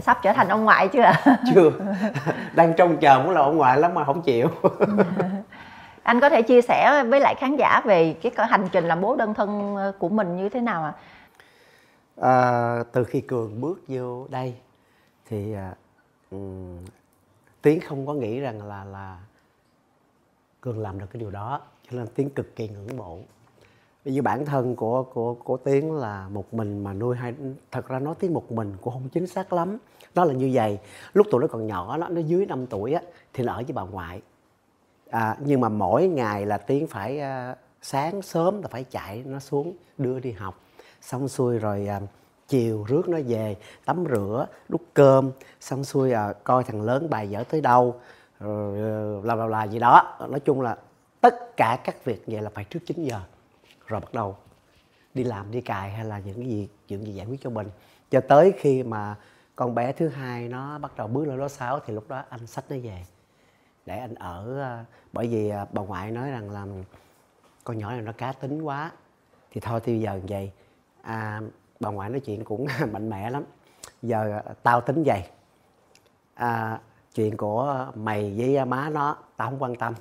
Sắp 0.00 0.18
trở 0.22 0.32
thành 0.32 0.48
ông 0.48 0.64
ngoại 0.64 0.88
chưa 0.88 1.02
ạ? 1.02 1.20
Chưa. 1.54 1.70
Đang 2.54 2.72
trông 2.76 2.96
chờ 2.96 3.18
muốn 3.18 3.30
là 3.30 3.40
ông 3.40 3.56
ngoại 3.56 3.78
lắm 3.78 3.94
mà 3.94 4.04
không 4.04 4.22
chịu. 4.22 4.48
Anh 6.02 6.20
có 6.20 6.30
thể 6.30 6.42
chia 6.42 6.62
sẻ 6.62 7.04
với 7.04 7.20
lại 7.20 7.34
khán 7.38 7.56
giả 7.56 7.80
về 7.84 8.16
cái 8.22 8.46
hành 8.48 8.68
trình 8.72 8.84
làm 8.84 9.00
bố 9.00 9.16
đơn 9.16 9.34
thân 9.34 9.76
của 9.98 10.08
mình 10.08 10.36
như 10.36 10.48
thế 10.48 10.60
nào 10.60 10.84
ạ? 10.84 10.92
À, 12.20 12.76
từ 12.92 13.04
khi 13.04 13.20
cường 13.20 13.60
bước 13.60 13.80
vô 13.88 14.26
đây 14.28 14.54
thì 15.32 15.52
à, 15.52 15.74
tiến 17.62 17.80
không 17.80 18.06
có 18.06 18.14
nghĩ 18.14 18.40
rằng 18.40 18.62
là 18.62 18.84
là 18.84 19.18
cường 20.60 20.78
làm 20.78 20.98
được 20.98 21.06
cái 21.10 21.20
điều 21.20 21.30
đó 21.30 21.60
cho 21.90 21.96
nên 21.98 22.06
tiến 22.06 22.30
cực 22.30 22.56
kỳ 22.56 22.68
ngưỡng 22.68 22.96
mộ. 22.96 23.18
Bởi 24.04 24.14
vì 24.14 24.20
bản 24.20 24.46
thân 24.46 24.76
của 24.76 25.02
của 25.02 25.34
của 25.34 25.56
tiến 25.56 25.92
là 25.92 26.28
một 26.28 26.54
mình 26.54 26.84
mà 26.84 26.92
nuôi 26.92 27.16
hai 27.16 27.34
thật 27.70 27.88
ra 27.88 27.98
nói 27.98 28.14
tiếng 28.18 28.34
một 28.34 28.52
mình 28.52 28.76
cũng 28.80 28.92
không 28.92 29.08
chính 29.08 29.26
xác 29.26 29.52
lắm. 29.52 29.78
Nó 30.14 30.24
là 30.24 30.34
như 30.34 30.50
vậy 30.52 30.78
lúc 31.12 31.26
tụi 31.30 31.40
nó 31.40 31.46
còn 31.46 31.66
nhỏ 31.66 31.96
nó 31.96 32.08
nó 32.08 32.20
dưới 32.20 32.46
5 32.46 32.66
tuổi 32.66 32.92
á 32.92 33.02
thì 33.32 33.44
nó 33.44 33.52
ở 33.52 33.56
với 33.56 33.72
bà 33.72 33.82
ngoại. 33.82 34.22
À, 35.10 35.36
nhưng 35.40 35.60
mà 35.60 35.68
mỗi 35.68 36.08
ngày 36.08 36.46
là 36.46 36.58
tiến 36.58 36.86
phải 36.86 37.20
à, 37.20 37.56
sáng 37.82 38.22
sớm 38.22 38.62
là 38.62 38.68
phải 38.68 38.84
chạy 38.84 39.22
nó 39.26 39.38
xuống 39.38 39.76
đưa 39.98 40.20
đi 40.20 40.32
học. 40.32 40.60
Xong 41.00 41.28
xuôi 41.28 41.58
rồi 41.58 41.86
à, 41.86 42.00
chiều 42.52 42.84
rước 42.88 43.08
nó 43.08 43.18
về 43.26 43.56
tắm 43.84 44.04
rửa 44.10 44.46
đút 44.68 44.80
cơm 44.94 45.30
xong 45.60 45.84
xuôi 45.84 46.12
à, 46.12 46.32
coi 46.32 46.64
thằng 46.64 46.82
lớn 46.82 47.10
bài 47.10 47.30
dở 47.30 47.44
tới 47.50 47.60
đâu 47.60 48.00
rồi 48.40 48.78
là 49.24 49.34
là 49.34 49.46
là 49.46 49.64
gì 49.64 49.78
đó. 49.78 50.18
Nói 50.30 50.40
chung 50.40 50.60
là 50.60 50.76
tất 51.20 51.56
cả 51.56 51.78
các 51.84 52.04
việc 52.04 52.22
vậy 52.26 52.42
là 52.42 52.50
phải 52.54 52.64
trước 52.64 52.78
9 52.86 53.04
giờ 53.04 53.20
rồi 53.86 54.00
bắt 54.00 54.14
đầu 54.14 54.36
đi 55.14 55.24
làm 55.24 55.50
đi 55.50 55.60
cài 55.60 55.90
hay 55.90 56.04
là 56.04 56.18
những 56.18 56.34
cái 56.34 56.46
gì 56.46 56.68
chuyện 56.88 57.06
gì 57.06 57.14
giải 57.14 57.26
quyết 57.26 57.40
cho 57.42 57.50
mình. 57.50 57.68
Cho 58.10 58.20
tới 58.20 58.52
khi 58.58 58.82
mà 58.82 59.16
con 59.56 59.74
bé 59.74 59.92
thứ 59.92 60.08
hai 60.08 60.48
nó 60.48 60.78
bắt 60.78 60.92
đầu 60.96 61.08
bước 61.08 61.28
lên 61.28 61.38
lớp 61.38 61.48
6 61.48 61.80
thì 61.86 61.94
lúc 61.94 62.08
đó 62.08 62.22
anh 62.28 62.46
sách 62.46 62.64
nó 62.68 62.76
về 62.82 63.04
để 63.86 63.98
anh 63.98 64.14
ở 64.14 64.60
ờ, 64.60 64.84
bởi 65.12 65.26
vì 65.26 65.48
ờ, 65.48 65.66
bà 65.72 65.82
ngoại 65.82 66.10
nói 66.10 66.30
rằng 66.30 66.50
là 66.50 66.66
con 67.64 67.78
nhỏ 67.78 67.90
này 67.90 68.02
nó 68.02 68.12
cá 68.12 68.32
tính 68.32 68.62
quá. 68.62 68.90
Thì 69.50 69.60
thôi 69.60 69.80
thì 69.84 70.00
giờ 70.00 70.14
như 70.14 70.26
vậy 70.28 70.50
à, 71.02 71.40
bà 71.82 71.90
ngoại 71.90 72.10
nói 72.10 72.20
chuyện 72.20 72.44
cũng 72.44 72.66
mạnh 72.92 73.10
mẽ 73.10 73.30
lắm. 73.30 73.44
Giờ 74.02 74.40
à, 74.46 74.52
tao 74.62 74.80
tính 74.80 75.02
vậy. 75.06 75.22
À, 76.34 76.78
chuyện 77.14 77.36
của 77.36 77.86
mày 77.94 78.34
với 78.36 78.64
má 78.64 78.90
nó 78.92 79.16
tao 79.36 79.50
không 79.50 79.62
quan 79.62 79.74
tâm. 79.74 79.94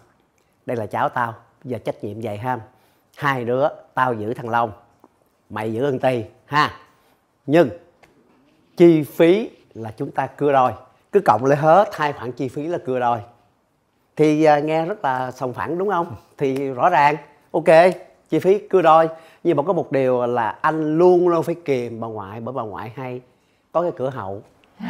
Đây 0.66 0.78
là 0.78 0.86
cháu 0.86 1.10
tao 1.10 1.34
giờ 1.64 1.78
trách 1.78 2.04
nhiệm 2.04 2.22
vậy 2.22 2.38
ha. 2.38 2.60
Hai 3.16 3.46
đứa 3.46 3.68
tao 3.94 4.14
giữ 4.14 4.34
thằng 4.34 4.50
long 4.50 4.72
mày 5.50 5.74
giữ 5.74 5.84
ân 5.84 6.00
ti 6.00 6.24
ha. 6.46 6.74
Nhưng 7.46 7.70
chi 8.78 9.04
phí 9.04 9.50
là 9.74 9.92
chúng 9.98 10.12
ta 10.12 10.28
cưa 10.28 10.52
đôi. 10.52 10.72
Cứ 11.12 11.20
cộng 11.26 11.46
lại 11.46 11.58
hết 11.58 11.90
hai 11.94 12.14
khoản 12.14 12.32
chi 12.32 12.48
phí 12.48 12.68
là 12.68 12.78
cưa 12.86 13.00
đôi. 13.00 13.20
Thì 14.16 14.44
à, 14.44 14.60
nghe 14.60 14.86
rất 14.86 15.04
là 15.04 15.32
sòng 15.32 15.54
phẳng 15.54 15.78
đúng 15.78 15.90
không? 15.90 16.16
Thì 16.38 16.70
rõ 16.70 16.90
ràng. 16.90 17.16
Ok 17.52 17.70
chi 18.32 18.40
phí 18.40 18.60
cưa 18.60 18.82
đôi. 18.82 19.10
Nhưng 19.44 19.58
mà 19.58 19.64
có 19.64 19.74
một 19.74 19.92
điều 19.92 20.26
là 20.26 20.50
anh 20.50 20.98
luôn 20.98 21.28
luôn 21.28 21.44
phải 21.44 21.56
kìm 21.56 22.00
bà 22.00 22.08
ngoại 22.08 22.42
bởi 22.42 22.54
bà 22.54 22.64
ngoại 22.64 22.92
hay 22.96 23.22
có 23.72 23.82
cái 23.82 23.92
cửa 23.96 24.10
hậu. 24.10 24.42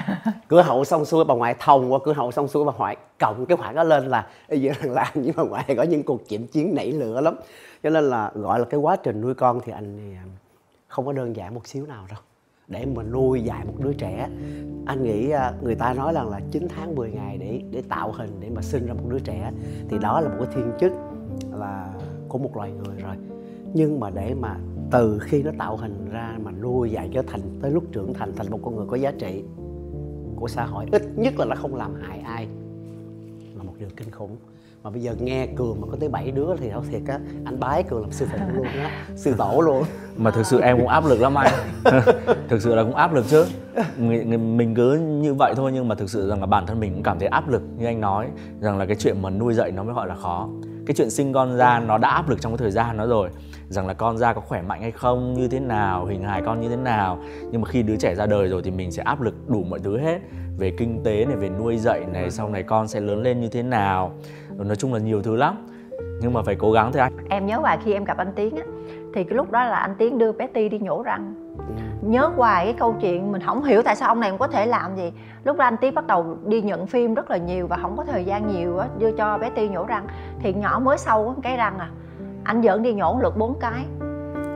Cửa 0.48 0.62
hậu 0.62 0.84
xong 0.84 1.06
xuôi 1.06 1.26
bà 1.26 1.36
ngoại 1.36 1.56
thòng 1.60 1.94
qua 1.94 2.00
cửa 2.04 2.14
hậu 2.14 2.32
xong 2.32 2.48
xuôi 2.48 2.66
bà 2.66 2.72
ngoại 2.78 2.98
cộng 3.20 3.46
cái 3.46 3.58
khoản 3.58 3.76
đó 3.76 3.84
lên 3.84 4.06
là 4.06 4.28
bây 4.50 4.62
giờ 4.62 4.72
thằng 4.80 4.92
làm 4.92 5.08
với 5.16 5.34
bà 5.38 5.44
ngoại 5.44 5.76
có 5.78 5.84
những 5.84 6.04
cuộc 6.04 6.28
chỉnh 6.28 6.48
chiến 6.48 6.76
nảy 6.76 6.92
lửa 6.92 7.22
lắm. 7.22 7.36
Cho 7.84 7.90
nên 7.90 8.04
là 8.04 8.32
gọi 8.36 8.60
là 8.60 8.66
cái 8.66 8.80
quá 8.80 8.96
trình 8.96 9.22
nuôi 9.22 9.34
con 9.34 9.62
thì 9.66 9.72
anh 9.72 9.98
thì 9.98 10.16
à, 10.16 10.24
không 10.88 11.06
có 11.06 11.14
đơn 11.14 11.36
giản 11.36 11.54
một 11.54 11.68
xíu 11.68 11.86
nào 11.86 12.06
đâu. 12.10 12.20
Để 12.68 12.86
mà 12.86 13.04
nuôi 13.04 13.42
dạy 13.42 13.66
một 13.66 13.74
đứa 13.78 13.94
trẻ 13.94 14.28
anh 14.86 15.04
nghĩ 15.04 15.30
à, 15.30 15.54
người 15.62 15.76
ta 15.76 15.94
nói 15.94 16.14
rằng 16.14 16.30
là 16.30 16.40
9 16.52 16.68
tháng 16.76 16.96
10 16.96 17.12
ngày 17.12 17.38
để 17.38 17.62
để 17.72 17.82
tạo 17.90 18.12
hình 18.12 18.30
để 18.40 18.50
mà 18.56 18.62
sinh 18.62 18.88
ra 18.88 18.94
một 18.94 19.06
đứa 19.10 19.20
trẻ. 19.20 19.52
Thì 19.90 19.98
đó 19.98 20.22
là 20.22 20.30
một 20.30 20.36
cái 20.40 20.48
thiên 20.56 20.72
chức 20.80 20.92
là 21.52 21.94
của 22.32 22.38
một 22.38 22.58
loài 22.58 22.72
người 22.72 23.02
rồi. 23.02 23.16
Nhưng 23.74 24.00
mà 24.00 24.10
để 24.10 24.34
mà 24.34 24.58
từ 24.92 25.20
khi 25.20 25.44
nó 25.44 25.52
tạo 25.58 25.78
hình 25.78 26.10
ra 26.12 26.38
mà 26.44 26.52
nuôi 26.52 26.92
dạy 26.92 27.10
cho 27.14 27.24
thành 27.28 27.42
tới 27.62 27.72
lúc 27.72 27.84
trưởng 27.92 28.14
thành 28.14 28.34
thành 28.36 28.52
một 28.52 28.60
con 28.64 28.76
người 28.76 28.86
có 28.90 28.98
giá 28.98 29.12
trị 29.12 29.44
của 30.36 30.48
xã 30.48 30.66
hội 30.66 30.86
ít 30.92 31.02
nhất 31.16 31.34
là 31.40 31.46
nó 31.46 31.56
không 31.56 31.76
làm 31.76 31.94
hại 32.02 32.20
ai 32.20 32.48
là 33.58 33.64
một 33.64 33.74
điều 33.80 33.90
kinh 33.98 34.12
khủng. 34.12 34.36
Mà 34.84 34.90
bây 34.90 35.02
giờ 35.02 35.16
nghe 35.20 35.48
cường 35.48 35.82
mà 35.82 35.88
có 35.92 35.98
tới 36.00 36.10
7 36.10 36.32
đứa 36.32 36.56
thì 36.58 36.70
nói 36.70 36.82
thiệt 36.92 37.02
á 37.08 37.20
anh 37.46 37.60
bái 37.60 37.84
cường 37.84 38.02
làm 38.02 38.12
sư 38.12 38.26
phụ 38.32 38.38
luôn 38.56 38.66
á 38.66 39.06
sư 39.16 39.34
tổ 39.38 39.62
luôn. 39.62 39.84
Mà 40.18 40.32
thực 40.32 40.46
sự 40.46 40.60
em 40.60 40.78
cũng 40.78 40.88
áp 40.88 41.06
lực 41.06 41.22
lắm 41.22 41.34
anh. 41.38 41.54
Thực 42.50 42.62
sự 42.62 42.76
là 42.76 42.84
cũng 42.84 42.96
áp 42.96 43.14
lực 43.14 43.26
chứ. 43.30 43.46
Mình 43.98 44.74
cứ 44.76 44.96
như 44.96 45.34
vậy 45.34 45.54
thôi 45.56 45.72
nhưng 45.74 45.88
mà 45.88 45.96
thực 45.96 46.10
sự 46.10 46.30
rằng 46.30 46.40
là 46.40 46.46
bản 46.46 46.66
thân 46.66 46.80
mình 46.80 46.94
cũng 46.94 47.04
cảm 47.04 47.20
thấy 47.20 47.28
áp 47.28 47.50
lực 47.50 47.62
như 47.78 47.86
anh 47.86 48.02
nói 48.02 48.28
rằng 48.62 48.78
là 48.78 48.86
cái 48.86 48.96
chuyện 48.96 49.22
mà 49.22 49.30
nuôi 49.30 49.54
dạy 49.54 49.72
nó 49.72 49.84
mới 49.84 49.94
gọi 49.94 50.08
là 50.08 50.16
khó 50.16 50.50
cái 50.86 50.96
chuyện 50.96 51.10
sinh 51.10 51.34
con 51.34 51.58
ra 51.58 51.80
nó 51.80 51.98
đã 51.98 52.10
áp 52.10 52.30
lực 52.30 52.42
trong 52.42 52.52
cái 52.52 52.58
thời 52.58 52.72
gian 52.72 52.98
đó 52.98 53.06
rồi. 53.06 53.30
Rằng 53.70 53.88
là 53.88 53.94
con 53.94 54.18
ra 54.18 54.34
có 54.34 54.42
khỏe 54.42 54.62
mạnh 54.62 54.82
hay 54.82 54.92
không 54.92 55.34
như 55.34 55.48
thế 55.48 55.60
nào 55.60 56.06
hình 56.06 56.24
hài 56.24 56.42
con 56.46 56.62
như 56.62 56.70
thế 56.70 56.76
nào. 56.76 57.20
Nhưng 57.52 57.62
mà 57.62 57.68
khi 57.68 57.84
đứa 57.84 57.96
trẻ 57.96 58.16
ra 58.16 58.26
đời 58.26 58.48
rồi 58.48 58.62
thì 58.64 58.72
mình 58.72 58.92
sẽ 58.92 59.04
áp 59.04 59.22
lực 59.22 59.50
đủ 59.50 59.64
mọi 59.64 59.80
thứ 59.80 59.98
hết. 59.98 60.20
Về 60.58 60.72
kinh 60.78 61.04
tế 61.04 61.26
này 61.26 61.36
về 61.36 61.50
nuôi 61.50 61.78
dạy 61.78 62.02
này 62.14 62.32
sau 62.32 62.50
này 62.50 62.64
con 62.64 62.88
sẽ 62.88 63.00
lớn 63.00 63.22
lên 63.22 63.42
như 63.42 63.48
thế 63.48 63.64
nào. 63.64 64.12
Nói 64.58 64.76
chung 64.76 64.94
là 64.94 65.00
nhiều 65.00 65.22
thứ 65.22 65.36
lắm. 65.36 65.68
Nhưng 66.22 66.34
mà 66.34 66.42
phải 66.42 66.56
cố 66.56 66.72
gắng 66.72 66.92
thôi 66.92 67.02
anh. 67.02 67.14
Em 67.30 67.46
nhớ 67.46 67.58
hoài 67.58 67.78
khi 67.86 67.94
em 67.94 68.04
gặp 68.04 68.18
anh 68.18 68.34
tiến 68.36 68.56
á 68.56 68.64
thì 69.16 69.24
cái 69.24 69.36
lúc 69.36 69.52
đó 69.52 69.64
là 69.64 69.76
anh 69.76 69.96
tiến 69.98 70.18
đưa 70.18 70.32
bé 70.32 70.48
ti 70.48 70.70
đi 70.70 70.80
nhổ 70.80 71.04
răng 71.04 71.34
nhớ 72.02 72.32
hoài 72.36 72.66
cái 72.66 72.74
câu 72.80 72.96
chuyện 73.02 73.32
mình 73.32 73.42
không 73.46 73.64
hiểu 73.64 73.82
tại 73.82 73.96
sao 73.96 74.08
ông 74.08 74.20
này 74.20 74.30
cũng 74.30 74.40
có 74.40 74.48
thể 74.48 74.66
làm 74.66 74.96
gì. 74.96 75.14
Lúc 75.44 75.58
đó 75.58 75.66
anh 75.66 75.78
tiến 75.78 75.96
bắt 75.96 76.08
đầu 76.08 76.38
đi 76.46 76.62
nhận 76.62 76.88
phim 76.88 77.14
rất 77.14 77.32
là 77.32 77.38
nhiều 77.38 77.68
và 77.68 77.78
không 77.82 77.98
có 77.98 78.04
thời 78.04 78.26
gian 78.26 78.48
nhiều 78.48 78.78
á, 78.78 78.88
đưa 78.98 79.12
cho 79.12 79.38
bé 79.38 79.50
ti 79.50 79.70
nhổ 79.70 79.86
răng. 79.86 80.08
Thì 80.40 80.54
nhỏ 80.54 80.80
mới 80.84 80.98
sâu 80.98 81.36
cái 81.44 81.58
răng 81.58 81.80
à 81.80 81.90
anh 82.44 82.62
dẫn 82.62 82.84
đi 82.84 82.94
nhổ 82.94 83.20
lượt 83.22 83.38
bốn 83.38 83.60
cái. 83.60 83.86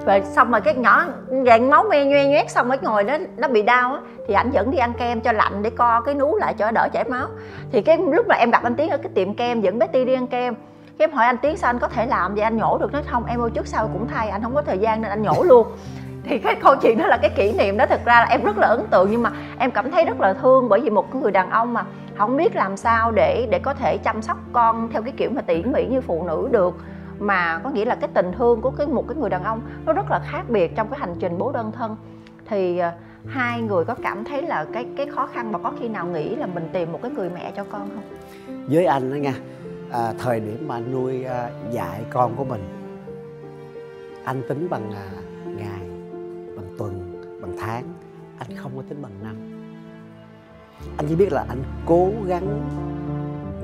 Rồi 0.06 0.22
xong 0.22 0.52
rồi 0.52 0.62
cái 0.62 0.75
nhỏ 0.75 1.06
dạng 1.46 1.70
máu 1.70 1.84
me 1.90 2.06
nhoe 2.06 2.25
nhoét 2.25 2.52
xong 2.52 2.70
mới 2.70 2.78
ngồi 2.82 3.04
đó, 3.04 3.18
nó 3.38 3.48
bị 3.48 3.62
đau 3.62 3.94
á, 3.94 4.00
thì 4.28 4.34
anh 4.34 4.52
dẫn 4.52 4.72
đi 4.72 4.78
ăn 4.78 4.94
kem 4.94 5.22
cho 5.22 5.32
lạnh 5.32 5.64
để 5.64 5.70
co 5.70 6.02
cái 6.02 6.16
nú 6.16 6.36
lại 6.36 6.54
cho 6.54 6.72
đỡ 6.72 6.88
chảy 6.94 7.04
máu. 7.04 7.28
Thì 7.72 7.82
cái 7.82 7.98
lúc 7.98 8.28
mà 8.28 8.36
em 8.36 8.52
gặp 8.52 8.64
anh 8.64 8.75
tiến 8.75 8.90
ở 8.90 8.98
cái 8.98 9.12
tiệm 9.16 9.34
kem, 9.34 9.62
dẫn 9.62 9.80
bé 9.80 9.88
ti 9.88 10.06
đi 10.06 10.14
ăn 10.14 10.28
kem, 10.28 10.56
cái 10.98 11.08
em 11.08 11.12
hỏi 11.12 11.25
anh 11.25 11.38
tiến 11.38 11.58
sao 11.58 11.70
anh 11.70 11.80
có 11.80 11.88
thể 11.88 12.06
làm 12.06 12.36
vậy, 12.36 12.44
anh 12.44 12.58
nhổ 12.58 12.78
được 12.78 12.94
nó 12.94 13.00
không? 13.12 13.25
Em 13.25 13.40
ơi, 13.40 13.50
trước 13.54 13.68
sau 13.68 13.90
cũng 13.94 14.08
thay, 14.08 14.30
anh 14.30 14.44
không 14.44 14.56
có 14.56 14.62
thời 14.62 14.78
gian 14.78 15.02
nên 15.02 15.10
anh 15.10 15.22
nhổ 15.22 15.44
luôn 15.44 15.68
thì 16.25 16.39
cái 16.39 16.55
câu 16.55 16.75
chuyện 16.82 16.98
đó 16.98 17.08
là 17.08 17.17
cái 17.17 17.32
kỷ 17.36 17.51
niệm 17.51 17.77
đó 17.77 17.86
thực 17.86 18.05
ra 18.05 18.20
là 18.20 18.25
em 18.25 18.44
rất 18.44 18.58
là 18.58 18.67
ấn 18.67 18.86
tượng 18.91 19.08
nhưng 19.12 19.24
mà 19.24 19.32
em 19.60 19.72
cảm 19.72 19.91
thấy 19.91 20.05
rất 20.05 20.20
là 20.20 20.34
thương 20.34 20.70
bởi 20.70 20.79
vì 20.79 20.89
một 20.89 21.15
người 21.15 21.32
đàn 21.32 21.50
ông 21.50 21.74
mà 21.74 21.86
không 22.17 22.38
biết 22.38 22.55
làm 22.55 22.77
sao 22.77 23.12
để 23.12 23.48
để 23.51 23.60
có 23.60 23.74
thể 23.74 23.98
chăm 23.98 24.22
sóc 24.22 24.38
con 24.53 24.89
theo 24.94 25.01
cái 25.01 25.13
kiểu 25.17 25.29
mà 25.29 25.41
tỉ 25.41 25.63
mỉ 25.63 25.86
như 25.86 26.01
phụ 26.01 26.24
nữ 26.27 26.48
được. 26.51 26.75
Mà 27.20 27.60
có 27.63 27.70
nghĩa 27.70 27.86
là 27.86 27.96
cái 27.96 28.10
tình 28.13 28.32
thương 28.38 28.62
của 28.62 28.72
cái 28.72 28.88
một 28.88 29.08
cái 29.08 29.17
người 29.17 29.29
đàn 29.29 29.44
ông 29.44 29.62
nó 29.86 29.94
rất 29.94 30.12
là 30.12 30.20
khác 30.32 30.44
biệt 30.50 30.75
trong 30.75 30.88
cái 30.89 31.00
hành 31.00 31.15
trình 31.20 31.38
bố 31.38 31.51
đơn 31.51 31.72
thân. 31.72 31.96
Thì 32.46 32.77
ờ, 32.77 32.91
hai 33.27 33.62
người 33.62 33.86
có 33.86 33.96
cảm 34.03 34.24
thấy 34.24 34.41
là 34.41 34.65
cái 34.74 34.86
cái 34.98 35.08
khó 35.08 35.27
khăn 35.34 35.51
mà 35.51 35.60
có 35.60 35.72
khi 35.79 35.88
nào 35.88 36.05
nghĩ 36.05 36.36
là 36.36 36.46
mình 36.46 36.70
tìm 36.74 36.91
một 36.91 37.00
cái 37.01 37.12
người 37.12 37.29
mẹ 37.29 37.51
cho 37.55 37.63
con 37.72 37.89
không? 37.96 38.03
Với 38.67 38.86
anh 38.86 39.12
đó 39.12 39.15
nha 39.15 39.34
à, 39.91 40.13
thời 40.20 40.39
điểm 40.39 40.67
mà 40.67 40.75
anh 40.75 40.91
nuôi 40.94 41.24
à, 41.24 41.50
dạy 41.72 42.01
con 42.10 42.36
của 42.36 42.44
mình 42.44 42.63
anh 44.25 44.41
tính 44.48 44.67
bằng 44.70 44.91
à, 44.91 45.08
ngày 45.46 45.85
tuần, 46.77 47.22
bằng 47.41 47.55
tháng, 47.60 47.94
anh 48.38 48.58
không 48.58 48.72
có 48.75 48.84
tính 48.89 49.01
bằng 49.01 49.24
năm. 49.24 49.36
Anh 50.98 51.05
chỉ 51.10 51.15
biết 51.15 51.32
là 51.32 51.46
anh 51.50 51.63
cố 51.86 52.12
gắng 52.25 52.70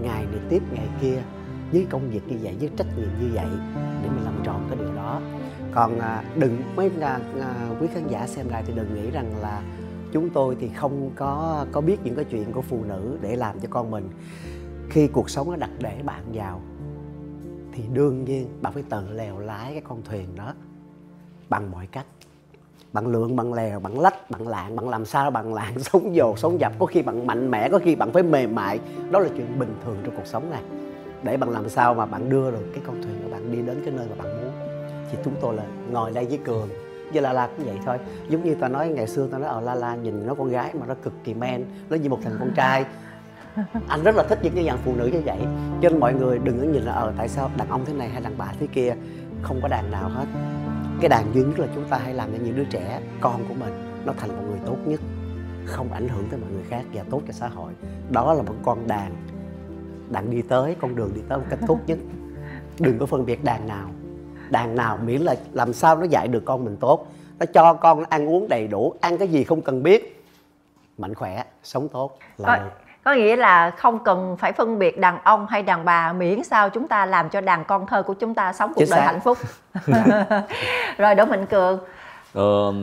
ngày 0.01 0.25
này 0.25 0.41
tiếp, 0.49 0.63
ngày 0.73 0.87
kia, 1.01 1.23
với 1.71 1.87
công 1.89 2.09
việc 2.09 2.27
như 2.27 2.37
vậy, 2.41 2.55
với 2.59 2.69
trách 2.77 2.87
nhiệm 2.97 3.09
như 3.19 3.31
vậy 3.33 3.47
để 4.03 4.09
mình 4.09 4.23
làm 4.23 4.41
tròn 4.43 4.65
cái 4.69 4.77
điều 4.79 4.95
đó. 4.95 5.21
Còn 5.73 5.99
à, 5.99 6.23
đừng, 6.35 6.57
mấy 6.75 6.91
à, 7.01 7.19
à, 7.41 7.69
quý 7.79 7.87
khán 7.93 8.07
giả 8.07 8.27
xem 8.27 8.49
lại 8.49 8.63
thì 8.67 8.73
đừng 8.73 8.93
nghĩ 8.93 9.11
rằng 9.11 9.41
là 9.41 9.61
chúng 10.11 10.29
tôi 10.29 10.57
thì 10.59 10.69
không 10.69 11.11
có 11.15 11.65
có 11.71 11.81
biết 11.81 11.99
những 12.03 12.15
cái 12.15 12.25
chuyện 12.25 12.51
của 12.51 12.61
phụ 12.61 12.83
nữ 12.83 13.17
để 13.21 13.35
làm 13.35 13.59
cho 13.59 13.67
con 13.71 13.91
mình. 13.91 14.09
Khi 14.89 15.07
cuộc 15.07 15.29
sống 15.29 15.49
nó 15.51 15.55
đặt 15.55 15.69
để 15.79 16.01
bạn 16.05 16.23
vào, 16.33 16.61
thì 17.73 17.83
đương 17.93 18.23
nhiên 18.23 18.47
bạn 18.61 18.73
phải 18.73 18.83
tự 18.89 19.11
lèo 19.11 19.39
lái 19.39 19.71
cái 19.71 19.81
con 19.81 20.01
thuyền 20.03 20.35
đó 20.35 20.53
bằng 21.49 21.71
mọi 21.71 21.87
cách 21.87 22.05
bạn 22.93 23.07
lượng 23.07 23.35
bạn 23.35 23.53
lèo 23.53 23.79
bạn 23.79 23.99
lách 23.99 24.31
bạn 24.31 24.47
lạng 24.47 24.75
bạn 24.75 24.89
làm 24.89 25.05
sao 25.05 25.31
bạn 25.31 25.53
lạng 25.53 25.79
sống 25.79 26.15
dồ 26.15 26.35
sống 26.37 26.59
dập. 26.59 26.73
Có 26.79 26.85
khi 26.85 27.01
bạn 27.01 27.27
mạnh 27.27 27.51
mẽ 27.51 27.69
có 27.69 27.79
khi 27.79 27.95
bạn 27.95 28.11
phải 28.11 28.23
mềm 28.23 28.55
mại. 28.55 28.79
Đó 29.11 29.19
là 29.19 29.29
chuyện 29.37 29.59
bình 29.59 29.75
thường 29.85 29.97
trong 30.03 30.15
cuộc 30.15 30.25
sống 30.25 30.49
này. 30.51 30.61
Để 31.23 31.37
bạn 31.37 31.49
làm 31.49 31.69
sao 31.69 31.93
mà 31.93 32.05
bạn 32.05 32.29
đưa 32.29 32.51
được 32.51 32.65
cái 32.73 32.83
con 32.87 33.03
thuyền 33.03 33.15
của 33.23 33.31
bạn 33.31 33.51
đi 33.51 33.61
đến 33.61 33.81
cái 33.85 33.93
nơi 33.97 34.07
mà 34.09 34.23
bạn 34.23 34.41
muốn 34.41 34.51
thì 35.11 35.17
chúng 35.25 35.33
tôi 35.41 35.55
là 35.55 35.63
ngồi 35.91 36.11
đây 36.11 36.25
với 36.25 36.37
cường. 36.37 36.69
Với 37.13 37.21
la 37.21 37.33
la 37.33 37.47
cũng 37.47 37.65
vậy 37.65 37.77
thôi. 37.85 37.97
Giống 38.29 38.43
như 38.43 38.55
ta 38.55 38.67
nói 38.67 38.89
ngày 38.89 39.07
xưa 39.07 39.27
ta 39.27 39.37
nói 39.37 39.47
ở 39.47 39.61
la 39.61 39.75
la 39.75 39.95
nhìn 39.95 40.27
nó 40.27 40.35
con 40.35 40.49
gái 40.49 40.73
mà 40.79 40.85
nó 40.85 40.93
cực 41.03 41.13
kỳ 41.23 41.33
men 41.33 41.65
nó 41.89 41.95
như 41.95 42.09
một 42.09 42.19
thằng 42.23 42.35
con 42.39 42.51
trai. 42.55 42.85
Anh 43.87 44.03
rất 44.03 44.15
là 44.15 44.23
thích 44.23 44.39
những 44.43 44.53
cái 44.55 44.65
dạng 44.65 44.77
phụ 44.85 44.95
nữ 44.95 45.05
như 45.05 45.21
vậy. 45.25 45.39
Cho 45.81 45.89
nên 45.89 45.99
mọi 45.99 46.13
người 46.13 46.39
đừng 46.39 46.59
có 46.59 46.65
nhìn 46.65 46.83
là 46.83 46.91
ờ 46.91 47.13
tại 47.17 47.29
sao 47.29 47.49
đàn 47.57 47.69
ông 47.69 47.85
thế 47.85 47.93
này 47.93 48.09
hay 48.09 48.21
đàn 48.21 48.37
bà 48.37 48.53
thế 48.59 48.67
kia? 48.67 48.95
Không 49.41 49.59
có 49.61 49.67
đàn 49.67 49.91
nào 49.91 50.09
hết 50.09 50.25
cái 51.01 51.09
đàn 51.09 51.33
duy 51.33 51.43
nhất 51.43 51.59
là 51.59 51.67
chúng 51.75 51.83
ta 51.89 51.97
hãy 51.97 52.13
làm 52.13 52.31
cho 52.31 52.37
những 52.43 52.55
đứa 52.55 52.63
trẻ 52.63 53.01
con 53.21 53.45
của 53.47 53.53
mình 53.53 54.01
nó 54.05 54.13
thành 54.17 54.29
một 54.29 54.43
người 54.49 54.59
tốt 54.65 54.77
nhất 54.85 55.01
không 55.65 55.93
ảnh 55.93 56.09
hưởng 56.09 56.29
tới 56.29 56.39
mọi 56.39 56.51
người 56.51 56.63
khác 56.69 56.83
và 56.93 57.03
tốt 57.09 57.21
cho 57.27 57.33
xã 57.33 57.47
hội. 57.47 57.71
Đó 58.09 58.33
là 58.33 58.43
một 58.43 58.55
con 58.63 58.87
đàn 58.87 59.15
đàn 60.09 60.31
đi 60.31 60.41
tới 60.41 60.75
con 60.81 60.95
đường 60.95 61.11
đi 61.15 61.21
tới 61.29 61.37
một 61.37 61.45
cách 61.49 61.59
tốt 61.67 61.79
nhất. 61.87 61.97
Đừng 62.79 62.99
có 62.99 63.05
phân 63.05 63.25
biệt 63.25 63.43
đàn 63.43 63.67
nào. 63.67 63.89
Đàn 64.49 64.75
nào 64.75 64.97
miễn 64.97 65.21
là 65.21 65.35
làm 65.53 65.73
sao 65.73 65.95
nó 65.95 66.03
dạy 66.03 66.27
được 66.27 66.45
con 66.45 66.65
mình 66.65 66.77
tốt. 66.77 67.07
Nó 67.39 67.45
cho 67.45 67.73
con 67.73 67.99
nó 67.99 68.05
ăn 68.09 68.29
uống 68.29 68.47
đầy 68.49 68.67
đủ 68.67 68.93
ăn 69.01 69.17
cái 69.17 69.27
gì 69.27 69.43
không 69.43 69.61
cần 69.61 69.83
biết. 69.83 70.25
Mạnh 70.97 71.13
khỏe 71.13 71.43
sống 71.63 71.89
tốt 71.89 72.17
là 72.37 72.57
có, 72.57 72.69
có 73.03 73.13
nghĩa 73.13 73.35
là 73.35 73.71
không 73.71 73.99
cần 73.99 74.37
phải 74.39 74.51
phân 74.51 74.79
biệt 74.79 74.99
đàn 74.99 75.23
ông 75.23 75.47
hay 75.49 75.63
đàn 75.63 75.85
bà 75.85 76.13
miễn 76.13 76.43
sao 76.43 76.69
chúng 76.69 76.87
ta 76.87 77.05
làm 77.05 77.29
cho 77.29 77.41
đàn 77.41 77.65
con 77.65 77.87
thơ 77.87 78.03
của 78.03 78.13
chúng 78.13 78.33
ta 78.33 78.53
sống 78.53 78.71
cuộc 78.75 78.83
đời 78.91 79.01
hạnh 79.01 79.19
phúc. 79.19 79.37
Rồi 80.97 81.15
đỗ 81.15 81.25
mạnh 81.25 81.45
cường. 81.45 81.79
Ờ, 82.33 82.73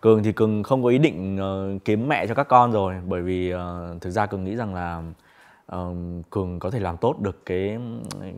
cường 0.00 0.22
thì 0.22 0.32
cường 0.32 0.62
không 0.62 0.82
có 0.82 0.88
ý 0.88 0.98
định 0.98 1.38
uh, 1.76 1.84
kiếm 1.84 2.08
mẹ 2.08 2.26
cho 2.26 2.34
các 2.34 2.48
con 2.48 2.72
rồi 2.72 2.94
bởi 3.06 3.22
vì 3.22 3.54
uh, 3.54 4.00
thực 4.00 4.10
ra 4.10 4.26
cường 4.26 4.44
nghĩ 4.44 4.56
rằng 4.56 4.74
là 4.74 5.02
uh, 5.76 5.96
cường 6.30 6.58
có 6.58 6.70
thể 6.70 6.80
làm 6.80 6.96
tốt 6.96 7.20
được 7.20 7.46
cái 7.46 7.78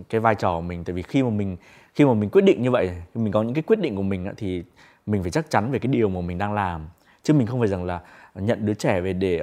cái 0.09 0.21
vai 0.21 0.35
trò 0.35 0.55
của 0.55 0.61
mình. 0.61 0.85
Tại 0.85 0.95
vì 0.95 1.03
khi 1.03 1.23
mà 1.23 1.31
mình 1.31 1.57
khi 1.95 2.05
mà 2.05 2.15
mình 2.15 2.31
quyết 2.31 2.45
định 2.45 2.63
như 2.63 2.71
vậy 2.71 2.91
mình 3.15 3.33
có 3.33 3.43
những 3.43 3.55
cái 3.55 3.63
quyết 3.63 3.79
định 3.79 3.97
của 3.97 4.03
mình 4.03 4.29
thì 4.37 4.65
mình 5.07 5.23
phải 5.23 5.31
chắc 5.31 5.51
chắn 5.51 5.71
về 5.71 5.79
cái 5.79 5.89
điều 5.93 6.09
mà 6.09 6.21
mình 6.21 6.39
đang 6.39 6.53
làm. 6.53 6.87
Chứ 7.23 7.35
mình 7.35 7.47
không 7.47 7.59
phải 7.59 7.69
rằng 7.69 7.85
là 7.85 8.01
nhận 8.35 8.67
đứa 8.67 8.75
trẻ 8.75 9.01
về 9.01 9.13
để 9.13 9.41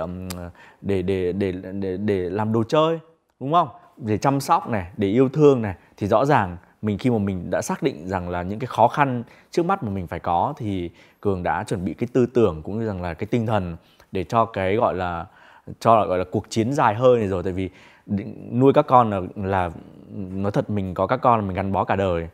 để 0.81 1.01
để 1.01 1.31
để 1.31 1.51
để, 1.51 1.98
để 1.98 2.29
làm 2.29 2.53
đồ 2.53 2.63
chơi 2.63 3.00
đúng 3.39 3.53
không? 3.53 3.67
Để 3.98 4.17
chăm 4.17 4.39
sóc 4.39 4.69
này 4.69 4.88
để 4.98 5.08
yêu 5.08 5.29
thương 5.29 5.62
này 5.62 5.75
thì 5.98 6.08
rõ 6.08 6.25
ràng 6.25 6.58
mình 6.81 6.98
khi 6.98 7.10
mà 7.10 7.17
mình 7.17 7.50
đã 7.50 7.62
xác 7.62 7.84
định 7.84 8.08
rằng 8.08 8.29
là 8.29 8.43
những 8.43 8.60
cái 8.60 8.67
khó 8.67 8.88
khăn 8.88 9.24
trước 9.51 9.65
mắt 9.65 9.84
mà 9.84 9.89
mình 9.89 10.08
phải 10.08 10.19
có 10.19 10.53
thì 10.58 10.89
cường 11.22 11.43
đã 11.43 11.63
chuẩn 11.63 11.86
bị 11.86 11.93
cái 11.93 12.08
tư 12.13 12.25
tưởng 12.25 12.62
cũng 12.63 12.79
như 12.79 12.88
rằng 12.88 13.01
là 13.01 13.13
cái 13.13 13.27
tinh 13.27 13.46
thần 13.46 13.77
để 14.12 14.24
cho 14.24 14.46
cái 14.46 14.75
gọi 14.75 14.96
là 14.96 15.25
cho 15.79 16.05
gọi 16.05 16.17
là 16.17 16.24
cuộc 16.31 16.50
chiến 16.50 16.74
dài 16.74 16.96
hơi 16.96 17.19
này 17.19 17.27
rồi. 17.27 17.43
Tại 17.43 17.53
vì 17.53 17.69
nuôi 18.51 18.74
các 18.74 18.88
con 18.88 19.10
là, 19.10 19.22
là 19.36 19.69
nói 20.15 20.51
thật 20.51 20.69
mình 20.69 20.93
có 20.93 21.08
các 21.08 21.17
con 21.17 21.39
là 21.39 21.46
mình 21.46 21.55
gắn 21.55 21.72
bó 21.72 21.84
cả 21.84 21.96
đời. 21.96 22.27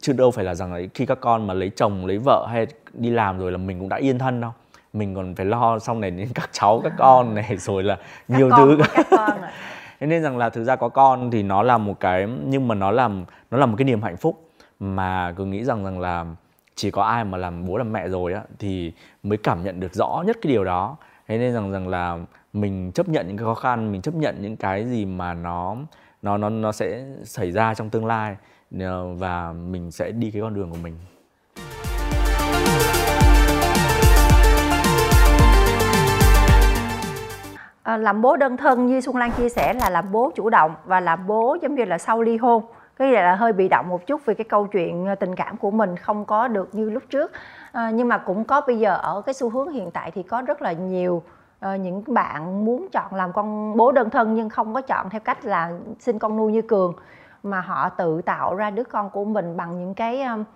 Chứ 0.00 0.12
đâu 0.12 0.30
phải 0.30 0.44
là 0.44 0.54
rằng 0.54 0.72
là 0.72 0.80
khi 0.94 1.06
các 1.06 1.18
con 1.20 1.46
mà 1.46 1.54
lấy 1.54 1.70
chồng 1.76 2.06
lấy 2.06 2.18
vợ 2.18 2.46
hay 2.50 2.66
đi 2.92 3.10
làm 3.10 3.38
rồi 3.38 3.52
là 3.52 3.58
mình 3.58 3.78
cũng 3.78 3.88
đã 3.88 3.96
yên 3.96 4.18
thân 4.18 4.40
đâu 4.40 4.52
mình 4.94 5.14
còn 5.14 5.34
phải 5.34 5.46
lo 5.46 5.78
xong 5.78 6.00
này 6.00 6.10
đến 6.10 6.28
các 6.34 6.50
cháu 6.52 6.80
các 6.84 6.92
con 6.98 7.34
này 7.34 7.56
rồi 7.56 7.82
là 7.82 7.96
các 7.96 8.38
nhiều 8.38 8.50
thứ. 8.56 8.78
các 8.94 9.06
con 9.10 9.38
thế 10.00 10.06
nên 10.06 10.22
rằng 10.22 10.38
là 10.38 10.50
thực 10.50 10.64
ra 10.64 10.76
có 10.76 10.88
con 10.88 11.30
thì 11.30 11.42
nó 11.42 11.62
là 11.62 11.78
một 11.78 12.00
cái 12.00 12.26
nhưng 12.44 12.68
mà 12.68 12.74
nó 12.74 12.90
làm 12.90 13.24
nó 13.50 13.58
là 13.58 13.66
một 13.66 13.74
cái 13.78 13.84
niềm 13.84 14.02
hạnh 14.02 14.16
phúc. 14.16 14.50
Mà 14.80 15.32
cứ 15.36 15.44
nghĩ 15.44 15.64
rằng 15.64 15.84
rằng 15.84 16.00
là 16.00 16.26
chỉ 16.74 16.90
có 16.90 17.02
ai 17.02 17.24
mà 17.24 17.38
làm 17.38 17.66
bố 17.66 17.76
làm 17.76 17.92
mẹ 17.92 18.08
rồi 18.08 18.32
á 18.32 18.42
thì 18.58 18.92
mới 19.22 19.38
cảm 19.38 19.64
nhận 19.64 19.80
được 19.80 19.94
rõ 19.94 20.22
nhất 20.26 20.36
cái 20.42 20.52
điều 20.52 20.64
đó. 20.64 20.96
Thế 21.28 21.38
nên 21.38 21.54
rằng 21.54 21.72
rằng 21.72 21.88
là 21.88 22.18
mình 22.52 22.92
chấp 22.92 23.08
nhận 23.08 23.26
những 23.28 23.36
cái 23.36 23.44
khó 23.44 23.54
khăn 23.54 23.92
mình 23.92 24.02
chấp 24.02 24.14
nhận 24.14 24.36
những 24.40 24.56
cái 24.56 24.84
gì 24.84 25.04
mà 25.04 25.34
nó 25.34 25.76
nó 26.22 26.36
nó 26.36 26.48
nó 26.48 26.72
sẽ 26.72 27.04
xảy 27.24 27.52
ra 27.52 27.74
trong 27.74 27.90
tương 27.90 28.06
lai 28.06 28.36
ờ, 28.80 29.14
và 29.14 29.52
mình 29.52 29.90
sẽ 29.90 30.10
đi 30.10 30.30
cái 30.30 30.42
con 30.42 30.54
đường 30.54 30.70
của 30.70 30.78
mình 30.82 30.94
à, 37.84 37.96
làm 37.96 38.22
bố 38.22 38.36
đơn 38.36 38.56
thân 38.56 38.86
như 38.86 39.00
xuân 39.00 39.16
lan 39.16 39.30
chia 39.30 39.48
sẻ 39.48 39.74
là 39.74 39.90
làm 39.90 40.12
bố 40.12 40.32
chủ 40.34 40.50
động 40.50 40.74
và 40.84 41.00
làm 41.00 41.26
bố 41.26 41.56
giống 41.62 41.74
như 41.74 41.84
là 41.84 41.98
sau 41.98 42.22
ly 42.22 42.36
hôn. 42.36 42.64
Cái 42.96 43.12
này 43.12 43.22
là 43.22 43.34
hơi 43.34 43.52
bị 43.52 43.68
động 43.68 43.88
một 43.88 44.06
chút 44.06 44.20
vì 44.24 44.34
cái 44.34 44.44
câu 44.44 44.66
chuyện 44.66 45.06
ờ, 45.06 45.14
tình 45.14 45.34
cảm 45.34 45.56
của 45.56 45.70
mình 45.70 45.96
không 45.96 46.24
có 46.24 46.48
được 46.48 46.74
như 46.74 46.90
lúc 46.90 47.02
trước. 47.10 47.32
À, 47.72 47.90
nhưng 47.90 48.08
mà 48.08 48.18
cũng 48.18 48.44
có 48.44 48.60
bây 48.66 48.78
giờ 48.78 48.96
ở 48.96 49.22
cái 49.26 49.34
xu 49.34 49.50
hướng 49.50 49.70
hiện 49.70 49.90
tại 49.90 50.10
thì 50.10 50.22
có 50.22 50.42
rất 50.42 50.62
là 50.62 50.72
nhiều 50.72 51.22
uh, 51.66 51.80
những 51.80 52.02
bạn 52.06 52.64
muốn 52.64 52.88
chọn 52.92 53.14
làm 53.14 53.32
con 53.32 53.76
bố 53.76 53.92
đơn 53.92 54.10
thân 54.10 54.34
nhưng 54.34 54.48
không 54.48 54.74
có 54.74 54.80
chọn 54.80 55.10
theo 55.10 55.20
cách 55.20 55.44
là 55.44 55.70
sinh 55.98 56.18
con 56.18 56.36
nuôi 56.36 56.52
như 56.52 56.62
cường 56.62 56.94
mà 57.42 57.60
họ 57.60 57.88
tự 57.88 58.22
tạo 58.22 58.54
ra 58.54 58.70
đứa 58.70 58.84
con 58.84 59.10
của 59.10 59.24
mình 59.24 59.56
bằng 59.56 59.78
những 59.78 59.94
cái 59.94 60.24
uh, 60.40 60.46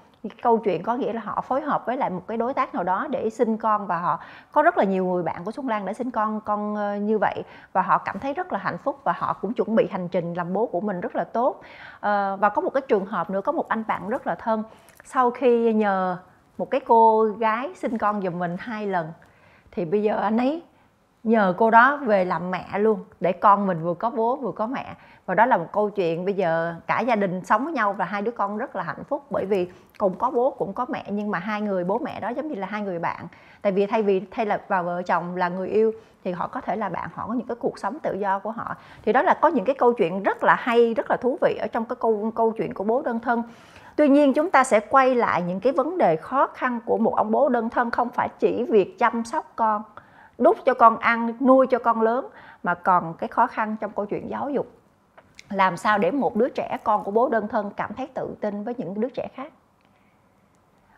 câu 0.42 0.58
chuyện 0.58 0.82
có 0.82 0.94
nghĩa 0.94 1.12
là 1.12 1.20
họ 1.20 1.40
phối 1.40 1.60
hợp 1.60 1.86
với 1.86 1.96
lại 1.96 2.10
một 2.10 2.22
cái 2.28 2.36
đối 2.36 2.54
tác 2.54 2.74
nào 2.74 2.84
đó 2.84 3.06
để 3.10 3.30
sinh 3.30 3.56
con 3.56 3.86
và 3.86 3.98
họ 3.98 4.20
có 4.52 4.62
rất 4.62 4.78
là 4.78 4.84
nhiều 4.84 5.06
người 5.06 5.22
bạn 5.22 5.44
của 5.44 5.50
Xuân 5.50 5.68
Lan 5.68 5.86
đã 5.86 5.92
sinh 5.92 6.10
con 6.10 6.40
con 6.40 6.76
ờ, 6.76 6.96
như 6.96 7.18
vậy 7.18 7.42
và 7.72 7.82
họ 7.82 7.98
cảm 7.98 8.18
thấy 8.18 8.34
rất 8.34 8.52
là 8.52 8.58
hạnh 8.58 8.78
phúc 8.78 9.00
và 9.04 9.12
họ 9.12 9.32
cũng 9.32 9.54
chuẩn 9.54 9.74
bị 9.74 9.88
hành 9.90 10.08
trình 10.08 10.34
làm 10.34 10.52
bố 10.52 10.66
của 10.66 10.80
mình 10.80 11.00
rất 11.00 11.16
là 11.16 11.24
tốt. 11.24 11.60
À, 12.00 12.36
và 12.36 12.48
có 12.48 12.62
một 12.62 12.70
cái 12.70 12.80
trường 12.88 13.06
hợp 13.06 13.30
nữa 13.30 13.40
có 13.40 13.52
một 13.52 13.68
anh 13.68 13.84
bạn 13.88 14.08
rất 14.08 14.26
là 14.26 14.34
thân. 14.34 14.62
Sau 15.04 15.30
khi 15.30 15.72
nhờ 15.72 16.16
một 16.58 16.70
cái 16.70 16.80
cô 16.80 17.24
gái 17.24 17.70
sinh 17.74 17.98
con 17.98 18.22
giùm 18.22 18.38
mình 18.38 18.56
hai 18.58 18.86
lần 18.86 19.12
thì 19.70 19.84
bây 19.84 20.02
giờ 20.02 20.20
anh 20.20 20.36
ấy 20.36 20.62
nhờ 21.24 21.54
cô 21.56 21.70
đó 21.70 21.96
về 21.96 22.24
làm 22.24 22.50
mẹ 22.50 22.78
luôn 22.78 23.04
để 23.20 23.32
con 23.32 23.66
mình 23.66 23.82
vừa 23.82 23.94
có 23.94 24.10
bố 24.10 24.36
vừa 24.36 24.52
có 24.52 24.66
mẹ 24.66 24.94
và 25.28 25.34
đó 25.34 25.46
là 25.46 25.56
một 25.56 25.72
câu 25.72 25.90
chuyện 25.90 26.24
bây 26.24 26.34
giờ 26.34 26.74
cả 26.86 27.00
gia 27.00 27.16
đình 27.16 27.44
sống 27.44 27.64
với 27.64 27.72
nhau 27.72 27.92
và 27.92 28.04
hai 28.04 28.22
đứa 28.22 28.30
con 28.30 28.58
rất 28.58 28.76
là 28.76 28.82
hạnh 28.82 29.04
phúc 29.08 29.24
bởi 29.30 29.46
vì 29.46 29.68
cùng 29.98 30.14
có 30.18 30.30
bố, 30.30 30.50
cũng 30.50 30.72
có 30.72 30.86
mẹ, 30.88 31.04
nhưng 31.10 31.30
mà 31.30 31.38
hai 31.38 31.60
người, 31.60 31.84
bố 31.84 31.98
mẹ 31.98 32.20
đó 32.20 32.28
giống 32.28 32.48
như 32.48 32.54
là 32.54 32.66
hai 32.66 32.82
người 32.82 32.98
bạn. 32.98 33.26
Tại 33.62 33.72
vì 33.72 33.86
thay 33.86 34.02
vì 34.02 34.22
thay 34.30 34.46
là 34.46 34.60
vào 34.68 34.84
vợ 34.84 35.02
chồng 35.02 35.36
là 35.36 35.48
người 35.48 35.68
yêu 35.68 35.92
thì 36.24 36.32
họ 36.32 36.46
có 36.46 36.60
thể 36.60 36.76
là 36.76 36.88
bạn, 36.88 37.08
họ 37.14 37.26
có 37.26 37.34
những 37.34 37.46
cái 37.46 37.56
cuộc 37.60 37.78
sống 37.78 37.98
tự 37.98 38.14
do 38.14 38.38
của 38.38 38.50
họ. 38.50 38.76
Thì 39.04 39.12
đó 39.12 39.22
là 39.22 39.34
có 39.34 39.48
những 39.48 39.64
cái 39.64 39.74
câu 39.74 39.92
chuyện 39.92 40.22
rất 40.22 40.44
là 40.44 40.54
hay, 40.54 40.94
rất 40.94 41.10
là 41.10 41.16
thú 41.16 41.38
vị 41.40 41.56
ở 41.60 41.66
trong 41.66 41.84
cái 41.84 41.96
câu 42.00 42.32
câu 42.34 42.50
chuyện 42.50 42.74
của 42.74 42.84
bố 42.84 43.02
đơn 43.02 43.20
thân. 43.20 43.42
Tuy 43.96 44.08
nhiên 44.08 44.32
chúng 44.34 44.50
ta 44.50 44.64
sẽ 44.64 44.80
quay 44.80 45.14
lại 45.14 45.42
những 45.42 45.60
cái 45.60 45.72
vấn 45.72 45.98
đề 45.98 46.16
khó 46.16 46.46
khăn 46.46 46.80
của 46.84 46.98
một 46.98 47.16
ông 47.16 47.30
bố 47.30 47.48
đơn 47.48 47.70
thân, 47.70 47.90
không 47.90 48.08
phải 48.08 48.28
chỉ 48.38 48.62
việc 48.62 48.98
chăm 48.98 49.24
sóc 49.24 49.52
con, 49.56 49.82
đút 50.38 50.56
cho 50.64 50.74
con 50.74 50.98
ăn, 50.98 51.34
nuôi 51.40 51.66
cho 51.66 51.78
con 51.78 52.02
lớn, 52.02 52.26
mà 52.62 52.74
còn 52.74 53.14
cái 53.14 53.28
khó 53.28 53.46
khăn 53.46 53.76
trong 53.80 53.90
câu 53.96 54.06
chuyện 54.06 54.30
giáo 54.30 54.50
dục 54.50 54.77
làm 55.50 55.76
sao 55.76 55.98
để 55.98 56.10
một 56.10 56.36
đứa 56.36 56.48
trẻ 56.48 56.78
con 56.84 57.04
của 57.04 57.10
bố 57.10 57.28
đơn 57.28 57.48
thân 57.48 57.70
cảm 57.76 57.94
thấy 57.94 58.06
tự 58.14 58.34
tin 58.40 58.64
với 58.64 58.74
những 58.78 59.00
đứa 59.00 59.08
trẻ 59.08 59.28
khác? 59.34 59.52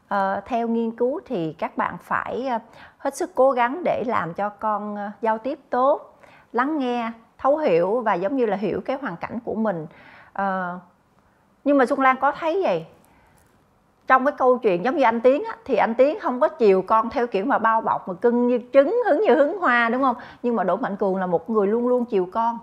À, 0.08 0.42
theo 0.46 0.68
nghiên 0.68 0.90
cứu 0.90 1.20
thì 1.26 1.52
các 1.52 1.76
bạn 1.76 1.96
phải 2.02 2.46
ờ, 2.46 2.58
hết 2.98 3.16
sức 3.16 3.34
cố 3.34 3.50
gắng 3.50 3.82
để 3.84 4.04
làm 4.06 4.34
cho 4.34 4.48
con 4.48 4.96
ờ, 4.96 5.10
giao 5.20 5.38
tiếp 5.38 5.58
tốt 5.70 6.18
lắng 6.52 6.78
nghe 6.78 7.12
thấu 7.38 7.56
hiểu 7.56 8.00
và 8.00 8.14
giống 8.14 8.36
như 8.36 8.46
là 8.46 8.56
hiểu 8.56 8.80
cái 8.84 8.98
hoàn 9.00 9.16
cảnh 9.16 9.38
của 9.44 9.54
mình. 9.54 9.86
À, 10.32 10.78
nhưng 11.64 11.78
mà 11.78 11.86
xuân 11.86 12.00
lan 12.00 12.16
có 12.20 12.32
thấy 12.32 12.62
vậy? 12.62 12.86
Trong 14.06 14.24
cái 14.24 14.34
câu 14.38 14.58
chuyện 14.58 14.84
giống 14.84 14.96
như 14.96 15.02
anh 15.02 15.20
tiến 15.20 15.44
á, 15.44 15.56
thì 15.64 15.76
anh 15.76 15.94
tiến 15.94 16.20
không 16.20 16.40
có 16.40 16.48
chiều 16.48 16.82
con 16.82 17.10
theo 17.10 17.26
kiểu 17.26 17.44
mà 17.44 17.58
bao 17.58 17.80
bọc 17.80 18.08
mà 18.08 18.14
cưng 18.14 18.46
như 18.46 18.60
trứng 18.72 18.96
hứng 19.06 19.20
như 19.20 19.34
hứng 19.34 19.58
hoa 19.58 19.88
đúng 19.88 20.02
không? 20.02 20.16
Nhưng 20.42 20.56
mà 20.56 20.64
đỗ 20.64 20.76
mạnh 20.76 20.96
cường 20.96 21.16
là 21.16 21.26
một 21.26 21.50
người 21.50 21.66
luôn 21.66 21.88
luôn 21.88 22.04
chiều 22.04 22.28
con 22.32 22.58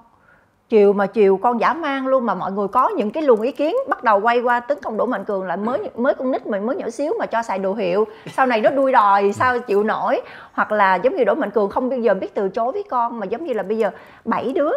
chiều 0.70 0.94
mà 0.94 1.08
chiều 1.08 1.38
con 1.38 1.60
giả 1.60 1.74
mang 1.74 2.08
luôn 2.08 2.26
mà 2.26 2.36
mọi 2.36 2.52
người 2.52 2.68
có 2.68 2.90
những 2.90 3.12
cái 3.12 3.24
luồng 3.24 3.42
ý 3.42 3.52
kiến 3.52 3.76
bắt 3.90 4.04
đầu 4.04 4.20
quay 4.20 4.40
qua 4.40 4.60
tấn 4.60 4.78
công 4.84 4.98
đỗ 4.98 5.06
mạnh 5.06 5.26
cường 5.26 5.44
là 5.44 5.56
mới 5.56 5.90
mới 5.96 6.14
con 6.14 6.32
nít 6.32 6.48
mình 6.48 6.66
mới 6.66 6.76
nhỏ 6.76 6.90
xíu 6.90 7.14
mà 7.20 7.26
cho 7.26 7.44
xài 7.44 7.60
đồ 7.60 7.74
hiệu. 7.74 8.06
Sau 8.34 8.46
này 8.46 8.62
nó 8.62 8.70
đuôi 8.70 8.92
đòi 8.92 9.34
sao 9.34 9.60
chịu 9.60 9.84
nổi? 9.84 10.22
Hoặc 10.54 10.72
là 10.72 10.96
giống 10.96 11.16
như 11.16 11.24
đỗ 11.24 11.36
mạnh 11.36 11.52
cường 11.52 11.70
không 11.70 11.90
bao 11.90 12.00
giờ 12.00 12.14
biết 12.14 12.36
từ 12.36 12.50
chối 12.50 12.72
với 12.72 12.84
con 12.90 13.20
mà 13.20 13.26
giống 13.26 13.46
như 13.46 13.54
là 13.54 13.64
bây 13.64 13.78
giờ 13.78 13.92
bảy 14.26 14.54
đứa 14.54 14.72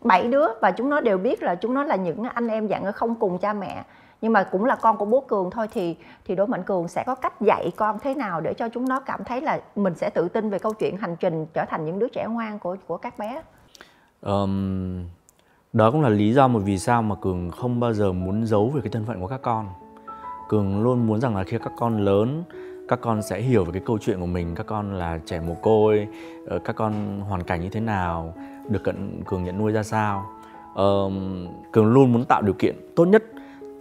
bảy 0.00 0.28
đứa 0.28 0.46
và 0.60 0.70
chúng 0.70 0.90
nó 0.90 1.00
đều 1.00 1.18
biết 1.18 1.42
là 1.42 1.54
chúng 1.54 1.74
nó 1.74 1.84
là 1.84 1.96
những 1.96 2.22
anh 2.34 2.48
em 2.48 2.68
dạng 2.68 2.92
không 2.92 3.14
cùng 3.14 3.38
cha 3.38 3.52
mẹ. 3.52 3.84
Nhưng 4.20 4.32
mà 4.32 4.42
cũng 4.42 4.64
là 4.64 4.76
con 4.76 4.96
của 4.96 5.04
bố 5.04 5.20
cường 5.20 5.50
thôi 5.50 5.68
thì 5.72 5.96
thì 6.24 6.34
đỗ 6.34 6.46
mạnh 6.46 6.62
cường 6.62 6.88
sẽ 6.88 7.04
có 7.06 7.14
cách 7.14 7.40
dạy 7.40 7.72
con 7.76 7.98
thế 7.98 8.14
nào 8.14 8.40
để 8.40 8.54
cho 8.54 8.68
chúng 8.68 8.88
nó 8.88 9.00
cảm 9.00 9.24
thấy 9.24 9.40
là 9.40 9.60
mình 9.76 9.94
sẽ 9.94 10.10
tự 10.10 10.28
tin 10.28 10.50
về 10.50 10.58
câu 10.58 10.72
chuyện 10.72 10.96
hành 10.96 11.16
trình 11.20 11.46
trở 11.54 11.64
thành 11.64 11.84
những 11.84 11.98
đứa 11.98 12.08
trẻ 12.08 12.26
ngoan 12.28 12.58
của 12.58 12.76
của 12.86 12.96
các 12.96 13.18
bé? 13.18 13.42
Um, 14.20 15.04
đó 15.72 15.90
cũng 15.90 16.00
là 16.00 16.08
lý 16.08 16.32
do 16.32 16.48
một 16.48 16.60
vì 16.64 16.78
sao 16.78 17.02
mà 17.02 17.14
cường 17.14 17.50
không 17.50 17.80
bao 17.80 17.92
giờ 17.92 18.12
muốn 18.12 18.46
giấu 18.46 18.68
về 18.68 18.80
cái 18.80 18.90
thân 18.90 19.04
phận 19.04 19.20
của 19.20 19.26
các 19.26 19.42
con. 19.42 19.66
Cường 20.48 20.82
luôn 20.82 21.06
muốn 21.06 21.20
rằng 21.20 21.36
là 21.36 21.44
khi 21.44 21.58
các 21.58 21.72
con 21.76 22.04
lớn, 22.04 22.44
các 22.88 23.00
con 23.02 23.22
sẽ 23.22 23.40
hiểu 23.40 23.64
về 23.64 23.72
cái 23.72 23.82
câu 23.86 23.98
chuyện 23.98 24.20
của 24.20 24.26
mình, 24.26 24.54
các 24.54 24.66
con 24.66 24.94
là 24.94 25.18
trẻ 25.26 25.40
mồ 25.40 25.54
côi 25.54 26.08
ờ, 26.46 26.58
các 26.58 26.76
con 26.76 27.20
hoàn 27.20 27.42
cảnh 27.42 27.60
như 27.60 27.68
thế 27.68 27.80
nào, 27.80 28.34
được 28.68 28.84
cận, 28.84 29.22
cường 29.26 29.44
nhận 29.44 29.58
nuôi 29.58 29.72
ra 29.72 29.82
sao. 29.82 30.26
Cường 31.72 31.86
luôn 31.86 32.12
muốn 32.12 32.24
tạo 32.24 32.42
điều 32.42 32.54
kiện 32.54 32.76
tốt 32.96 33.04
nhất 33.04 33.24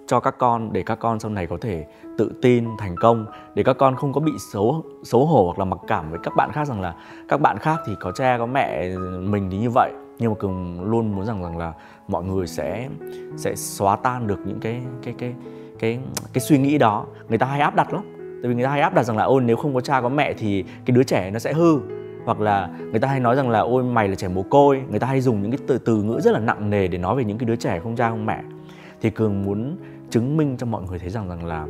cho 0.07 0.19
các 0.19 0.35
con 0.37 0.73
để 0.73 0.83
các 0.83 0.99
con 0.99 1.19
sau 1.19 1.31
này 1.31 1.47
có 1.47 1.57
thể 1.61 1.85
tự 2.17 2.31
tin, 2.41 2.67
thành 2.77 2.95
công, 2.95 3.25
để 3.55 3.63
các 3.63 3.77
con 3.77 3.95
không 3.95 4.13
có 4.13 4.21
bị 4.21 4.31
xấu 4.53 4.83
xấu 5.03 5.25
hổ 5.25 5.45
hoặc 5.45 5.59
là 5.59 5.65
mặc 5.65 5.79
cảm 5.87 6.11
với 6.11 6.19
các 6.23 6.33
bạn 6.35 6.51
khác 6.51 6.67
rằng 6.67 6.81
là 6.81 6.95
các 7.27 7.41
bạn 7.41 7.57
khác 7.57 7.79
thì 7.87 7.93
có 7.99 8.11
cha, 8.11 8.37
có 8.37 8.45
mẹ 8.45 8.89
mình 9.19 9.49
thì 9.51 9.57
như 9.57 9.69
vậy 9.69 9.91
nhưng 10.21 10.31
mà 10.31 10.35
cường 10.39 10.83
luôn 10.83 11.15
muốn 11.15 11.25
rằng 11.25 11.43
rằng 11.43 11.57
là 11.57 11.73
mọi 12.07 12.23
người 12.23 12.47
sẽ 12.47 12.89
sẽ 13.37 13.55
xóa 13.55 13.95
tan 13.95 14.27
được 14.27 14.39
những 14.45 14.59
cái 14.59 14.81
cái 15.03 15.13
cái 15.17 15.33
cái 15.79 15.99
cái 16.33 16.41
suy 16.41 16.57
nghĩ 16.57 16.77
đó. 16.77 17.05
Người 17.29 17.37
ta 17.37 17.45
hay 17.45 17.59
áp 17.59 17.75
đặt 17.75 17.93
lắm. 17.93 18.03
Tại 18.17 18.49
vì 18.49 18.55
người 18.55 18.63
ta 18.63 18.69
hay 18.69 18.81
áp 18.81 18.93
đặt 18.93 19.03
rằng 19.03 19.17
là, 19.17 19.23
ôi, 19.23 19.41
nếu 19.45 19.57
không 19.57 19.73
có 19.73 19.81
cha 19.81 20.01
có 20.01 20.09
mẹ 20.09 20.33
thì 20.33 20.63
cái 20.85 20.95
đứa 20.95 21.03
trẻ 21.03 21.31
nó 21.31 21.39
sẽ 21.39 21.53
hư. 21.53 21.79
Hoặc 22.25 22.39
là 22.39 22.69
người 22.91 22.99
ta 22.99 23.07
hay 23.07 23.19
nói 23.19 23.35
rằng 23.35 23.49
là, 23.49 23.59
ôi, 23.59 23.83
mày 23.83 24.07
là 24.07 24.15
trẻ 24.15 24.27
mồ 24.27 24.43
côi. 24.43 24.81
Người 24.89 24.99
ta 24.99 25.07
hay 25.07 25.21
dùng 25.21 25.41
những 25.41 25.51
cái 25.51 25.59
từ 25.67 25.77
từ 25.77 26.03
ngữ 26.03 26.19
rất 26.23 26.31
là 26.31 26.39
nặng 26.39 26.69
nề 26.69 26.87
để 26.87 26.97
nói 26.97 27.15
về 27.15 27.23
những 27.23 27.37
cái 27.37 27.45
đứa 27.45 27.55
trẻ 27.55 27.79
không 27.79 27.95
cha 27.95 28.09
không 28.09 28.25
mẹ. 28.25 28.43
Thì 29.01 29.09
cường 29.09 29.43
muốn 29.43 29.77
chứng 30.09 30.37
minh 30.37 30.55
cho 30.57 30.65
mọi 30.65 30.83
người 30.83 30.99
thấy 30.99 31.09
rằng 31.09 31.29
rằng 31.29 31.45
là 31.45 31.67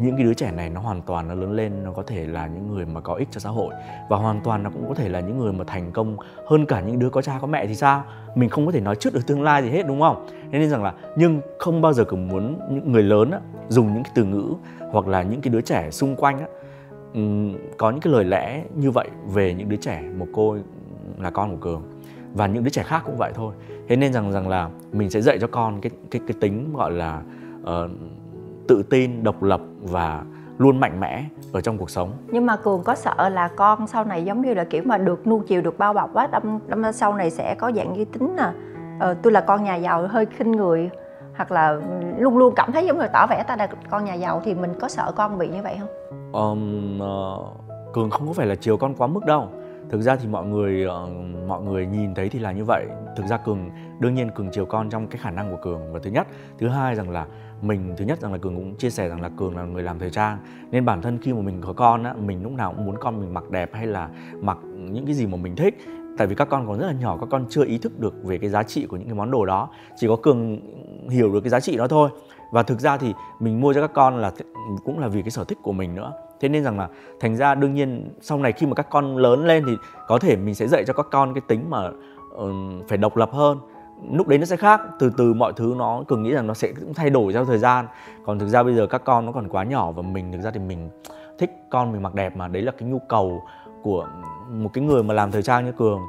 những 0.00 0.16
cái 0.16 0.24
đứa 0.24 0.34
trẻ 0.34 0.52
này 0.52 0.70
nó 0.70 0.80
hoàn 0.80 1.02
toàn 1.02 1.28
nó 1.28 1.34
lớn 1.34 1.52
lên 1.52 1.84
nó 1.84 1.92
có 1.92 2.02
thể 2.02 2.26
là 2.26 2.46
những 2.46 2.74
người 2.74 2.86
mà 2.86 3.00
có 3.00 3.14
ích 3.14 3.28
cho 3.30 3.40
xã 3.40 3.50
hội 3.50 3.74
và 4.08 4.16
hoàn 4.16 4.40
toàn 4.44 4.62
nó 4.62 4.70
cũng 4.70 4.88
có 4.88 4.94
thể 4.94 5.08
là 5.08 5.20
những 5.20 5.38
người 5.38 5.52
mà 5.52 5.64
thành 5.66 5.92
công 5.92 6.16
hơn 6.46 6.66
cả 6.66 6.80
những 6.80 6.98
đứa 6.98 7.10
có 7.10 7.22
cha 7.22 7.38
có 7.40 7.46
mẹ 7.46 7.66
thì 7.66 7.74
sao? 7.74 8.04
Mình 8.34 8.48
không 8.48 8.66
có 8.66 8.72
thể 8.72 8.80
nói 8.80 8.96
trước 8.96 9.14
được 9.14 9.26
tương 9.26 9.42
lai 9.42 9.62
gì 9.62 9.70
hết 9.70 9.86
đúng 9.86 10.00
không? 10.00 10.26
Nên 10.50 10.70
rằng 10.70 10.82
là 10.82 10.94
nhưng 11.16 11.40
không 11.58 11.80
bao 11.80 11.92
giờ 11.92 12.04
cứ 12.04 12.16
muốn 12.16 12.58
những 12.70 12.92
người 12.92 13.02
lớn 13.02 13.30
á, 13.30 13.40
dùng 13.68 13.94
những 13.94 14.02
cái 14.02 14.12
từ 14.14 14.24
ngữ 14.24 14.54
hoặc 14.90 15.08
là 15.08 15.22
những 15.22 15.40
cái 15.40 15.52
đứa 15.52 15.60
trẻ 15.60 15.90
xung 15.90 16.16
quanh 16.16 16.38
á, 16.38 16.46
có 17.78 17.90
những 17.90 18.00
cái 18.00 18.12
lời 18.12 18.24
lẽ 18.24 18.64
như 18.74 18.90
vậy 18.90 19.08
về 19.26 19.54
những 19.54 19.68
đứa 19.68 19.76
trẻ 19.76 20.02
một 20.18 20.26
cô 20.32 20.56
là 21.18 21.30
con 21.30 21.50
của 21.50 21.56
cường. 21.56 21.82
Và 22.34 22.46
những 22.46 22.64
đứa 22.64 22.70
trẻ 22.70 22.82
khác 22.82 23.02
cũng 23.06 23.16
vậy 23.16 23.32
thôi. 23.34 23.54
Thế 23.88 23.96
nên 23.96 24.12
rằng 24.12 24.32
rằng 24.32 24.48
là 24.48 24.70
mình 24.92 25.10
sẽ 25.10 25.20
dạy 25.20 25.38
cho 25.38 25.46
con 25.46 25.80
cái 25.80 25.90
cái 26.10 26.20
cái 26.26 26.36
tính 26.40 26.72
gọi 26.74 26.92
là 26.92 27.22
uh, 27.62 27.90
tự 28.70 28.82
tin 28.82 29.22
độc 29.22 29.42
lập 29.42 29.60
và 29.82 30.22
luôn 30.58 30.80
mạnh 30.80 31.00
mẽ 31.00 31.24
ở 31.52 31.60
trong 31.60 31.78
cuộc 31.78 31.90
sống. 31.90 32.12
Nhưng 32.26 32.46
mà 32.46 32.56
cường 32.56 32.82
có 32.82 32.94
sợ 32.94 33.28
là 33.28 33.48
con 33.48 33.86
sau 33.86 34.04
này 34.04 34.24
giống 34.24 34.42
như 34.42 34.54
là 34.54 34.64
kiểu 34.64 34.82
mà 34.86 34.98
được 34.98 35.26
nuông 35.26 35.42
chiều 35.46 35.62
được 35.62 35.78
bao 35.78 35.92
bọc 35.92 36.14
á 36.14 36.26
đâm 36.26 36.58
đâm 36.66 36.92
sau 36.92 37.14
này 37.14 37.30
sẽ 37.30 37.54
có 37.54 37.72
dạng 37.72 37.92
như 37.92 38.04
tính 38.04 38.36
là 38.36 38.52
ờ, 39.00 39.14
tôi 39.22 39.32
là 39.32 39.40
con 39.40 39.64
nhà 39.64 39.76
giàu 39.76 40.06
hơi 40.08 40.26
khinh 40.26 40.52
người 40.52 40.90
hoặc 41.36 41.52
là 41.52 41.80
luôn 42.18 42.38
luôn 42.38 42.54
cảm 42.56 42.72
thấy 42.72 42.86
giống 42.86 42.98
như 42.98 43.06
tỏ 43.12 43.26
vẻ 43.26 43.42
ta 43.48 43.56
là 43.56 43.68
con 43.90 44.04
nhà 44.04 44.14
giàu 44.14 44.42
thì 44.44 44.54
mình 44.54 44.70
có 44.80 44.88
sợ 44.88 45.12
con 45.16 45.38
bị 45.38 45.48
như 45.48 45.62
vậy 45.62 45.78
không? 45.80 45.88
Um, 46.32 47.00
uh, 47.00 47.92
cường 47.92 48.10
không 48.10 48.26
có 48.26 48.32
phải 48.32 48.46
là 48.46 48.54
chiều 48.54 48.76
con 48.76 48.94
quá 48.94 49.06
mức 49.06 49.24
đâu. 49.24 49.48
Thực 49.90 50.00
ra 50.00 50.16
thì 50.16 50.28
mọi 50.28 50.46
người 50.46 50.86
uh, 50.86 50.92
mọi 51.48 51.62
người 51.62 51.86
nhìn 51.86 52.14
thấy 52.14 52.28
thì 52.28 52.38
là 52.38 52.52
như 52.52 52.64
vậy. 52.64 52.86
Thực 53.16 53.26
ra 53.26 53.36
cường 53.36 53.70
đương 53.98 54.14
nhiên 54.14 54.30
cường 54.30 54.50
chiều 54.52 54.66
con 54.66 54.90
trong 54.90 55.06
cái 55.06 55.18
khả 55.22 55.30
năng 55.30 55.50
của 55.50 55.62
cường 55.62 55.92
và 55.92 56.00
thứ 56.02 56.10
nhất. 56.10 56.26
Thứ 56.58 56.68
hai 56.68 56.94
rằng 56.94 57.10
là 57.10 57.26
mình 57.62 57.94
thứ 57.96 58.04
nhất 58.04 58.20
rằng 58.20 58.32
là 58.32 58.38
cường 58.38 58.56
cũng 58.56 58.76
chia 58.76 58.90
sẻ 58.90 59.08
rằng 59.08 59.20
là 59.20 59.28
cường 59.36 59.56
là 59.56 59.64
người 59.64 59.82
làm 59.82 59.98
thời 59.98 60.10
trang, 60.10 60.38
nên 60.70 60.84
bản 60.84 61.02
thân 61.02 61.18
khi 61.22 61.32
mà 61.32 61.40
mình 61.40 61.60
có 61.66 61.72
con 61.72 62.04
á, 62.04 62.14
mình 62.26 62.42
lúc 62.42 62.52
nào 62.52 62.74
cũng 62.76 62.86
muốn 62.86 62.96
con 63.00 63.20
mình 63.20 63.34
mặc 63.34 63.50
đẹp 63.50 63.70
hay 63.74 63.86
là 63.86 64.08
mặc 64.40 64.58
những 64.64 65.06
cái 65.06 65.14
gì 65.14 65.26
mà 65.26 65.36
mình 65.36 65.56
thích. 65.56 65.78
Tại 66.18 66.26
vì 66.26 66.34
các 66.34 66.48
con 66.48 66.66
còn 66.66 66.78
rất 66.78 66.86
là 66.86 66.92
nhỏ, 66.92 67.16
các 67.20 67.28
con 67.30 67.46
chưa 67.48 67.64
ý 67.64 67.78
thức 67.78 68.00
được 68.00 68.14
về 68.24 68.38
cái 68.38 68.50
giá 68.50 68.62
trị 68.62 68.86
của 68.86 68.96
những 68.96 69.06
cái 69.06 69.14
món 69.14 69.30
đồ 69.30 69.46
đó. 69.46 69.68
Chỉ 69.96 70.08
có 70.08 70.16
cường 70.16 70.60
hiểu 71.10 71.32
được 71.32 71.40
cái 71.40 71.50
giá 71.50 71.60
trị 71.60 71.76
đó 71.76 71.88
thôi. 71.88 72.10
Và 72.52 72.62
thực 72.62 72.80
ra 72.80 72.96
thì 72.96 73.14
mình 73.40 73.60
mua 73.60 73.72
cho 73.72 73.80
các 73.80 73.92
con 73.94 74.16
là 74.16 74.32
cũng 74.84 74.98
là 74.98 75.08
vì 75.08 75.22
cái 75.22 75.30
sở 75.30 75.44
thích 75.44 75.58
của 75.62 75.72
mình 75.72 75.94
nữa. 75.94 76.12
Thế 76.40 76.48
nên 76.48 76.64
rằng 76.64 76.78
là 76.78 76.88
thành 77.20 77.36
ra 77.36 77.54
đương 77.54 77.74
nhiên 77.74 78.10
sau 78.20 78.38
này 78.38 78.52
khi 78.52 78.66
mà 78.66 78.74
các 78.74 78.86
con 78.90 79.16
lớn 79.16 79.46
lên 79.46 79.64
thì 79.66 79.72
có 80.08 80.18
thể 80.18 80.36
mình 80.36 80.54
sẽ 80.54 80.68
dạy 80.68 80.84
cho 80.86 80.92
các 80.92 81.06
con 81.10 81.34
cái 81.34 81.42
tính 81.48 81.70
mà 81.70 81.90
phải 82.88 82.98
độc 82.98 83.16
lập 83.16 83.30
hơn 83.32 83.58
lúc 84.12 84.28
đấy 84.28 84.38
nó 84.38 84.44
sẽ 84.44 84.56
khác. 84.56 84.80
Từ 84.98 85.10
từ 85.16 85.34
mọi 85.34 85.52
thứ 85.56 85.74
nó 85.78 86.02
cường 86.08 86.22
nghĩ 86.22 86.32
rằng 86.32 86.46
nó 86.46 86.54
sẽ 86.54 86.72
cũng 86.80 86.94
thay 86.94 87.10
đổi 87.10 87.32
theo 87.32 87.44
thời 87.44 87.58
gian. 87.58 87.86
Còn 88.24 88.38
thực 88.38 88.48
ra 88.48 88.62
bây 88.62 88.74
giờ 88.74 88.86
các 88.86 89.04
con 89.04 89.26
nó 89.26 89.32
còn 89.32 89.48
quá 89.48 89.64
nhỏ 89.64 89.92
và 89.92 90.02
mình 90.02 90.32
thực 90.32 90.40
ra 90.40 90.50
thì 90.50 90.60
mình 90.60 90.90
thích 91.38 91.50
con 91.70 91.92
mình 91.92 92.02
mặc 92.02 92.14
đẹp 92.14 92.36
mà. 92.36 92.48
Đấy 92.48 92.62
là 92.62 92.72
cái 92.78 92.88
nhu 92.88 92.98
cầu 92.98 93.42
của 93.82 94.08
một 94.50 94.70
cái 94.72 94.84
người 94.84 95.02
mà 95.02 95.14
làm 95.14 95.30
thời 95.30 95.42
trang 95.42 95.64
như 95.64 95.72
cường. 95.72 96.00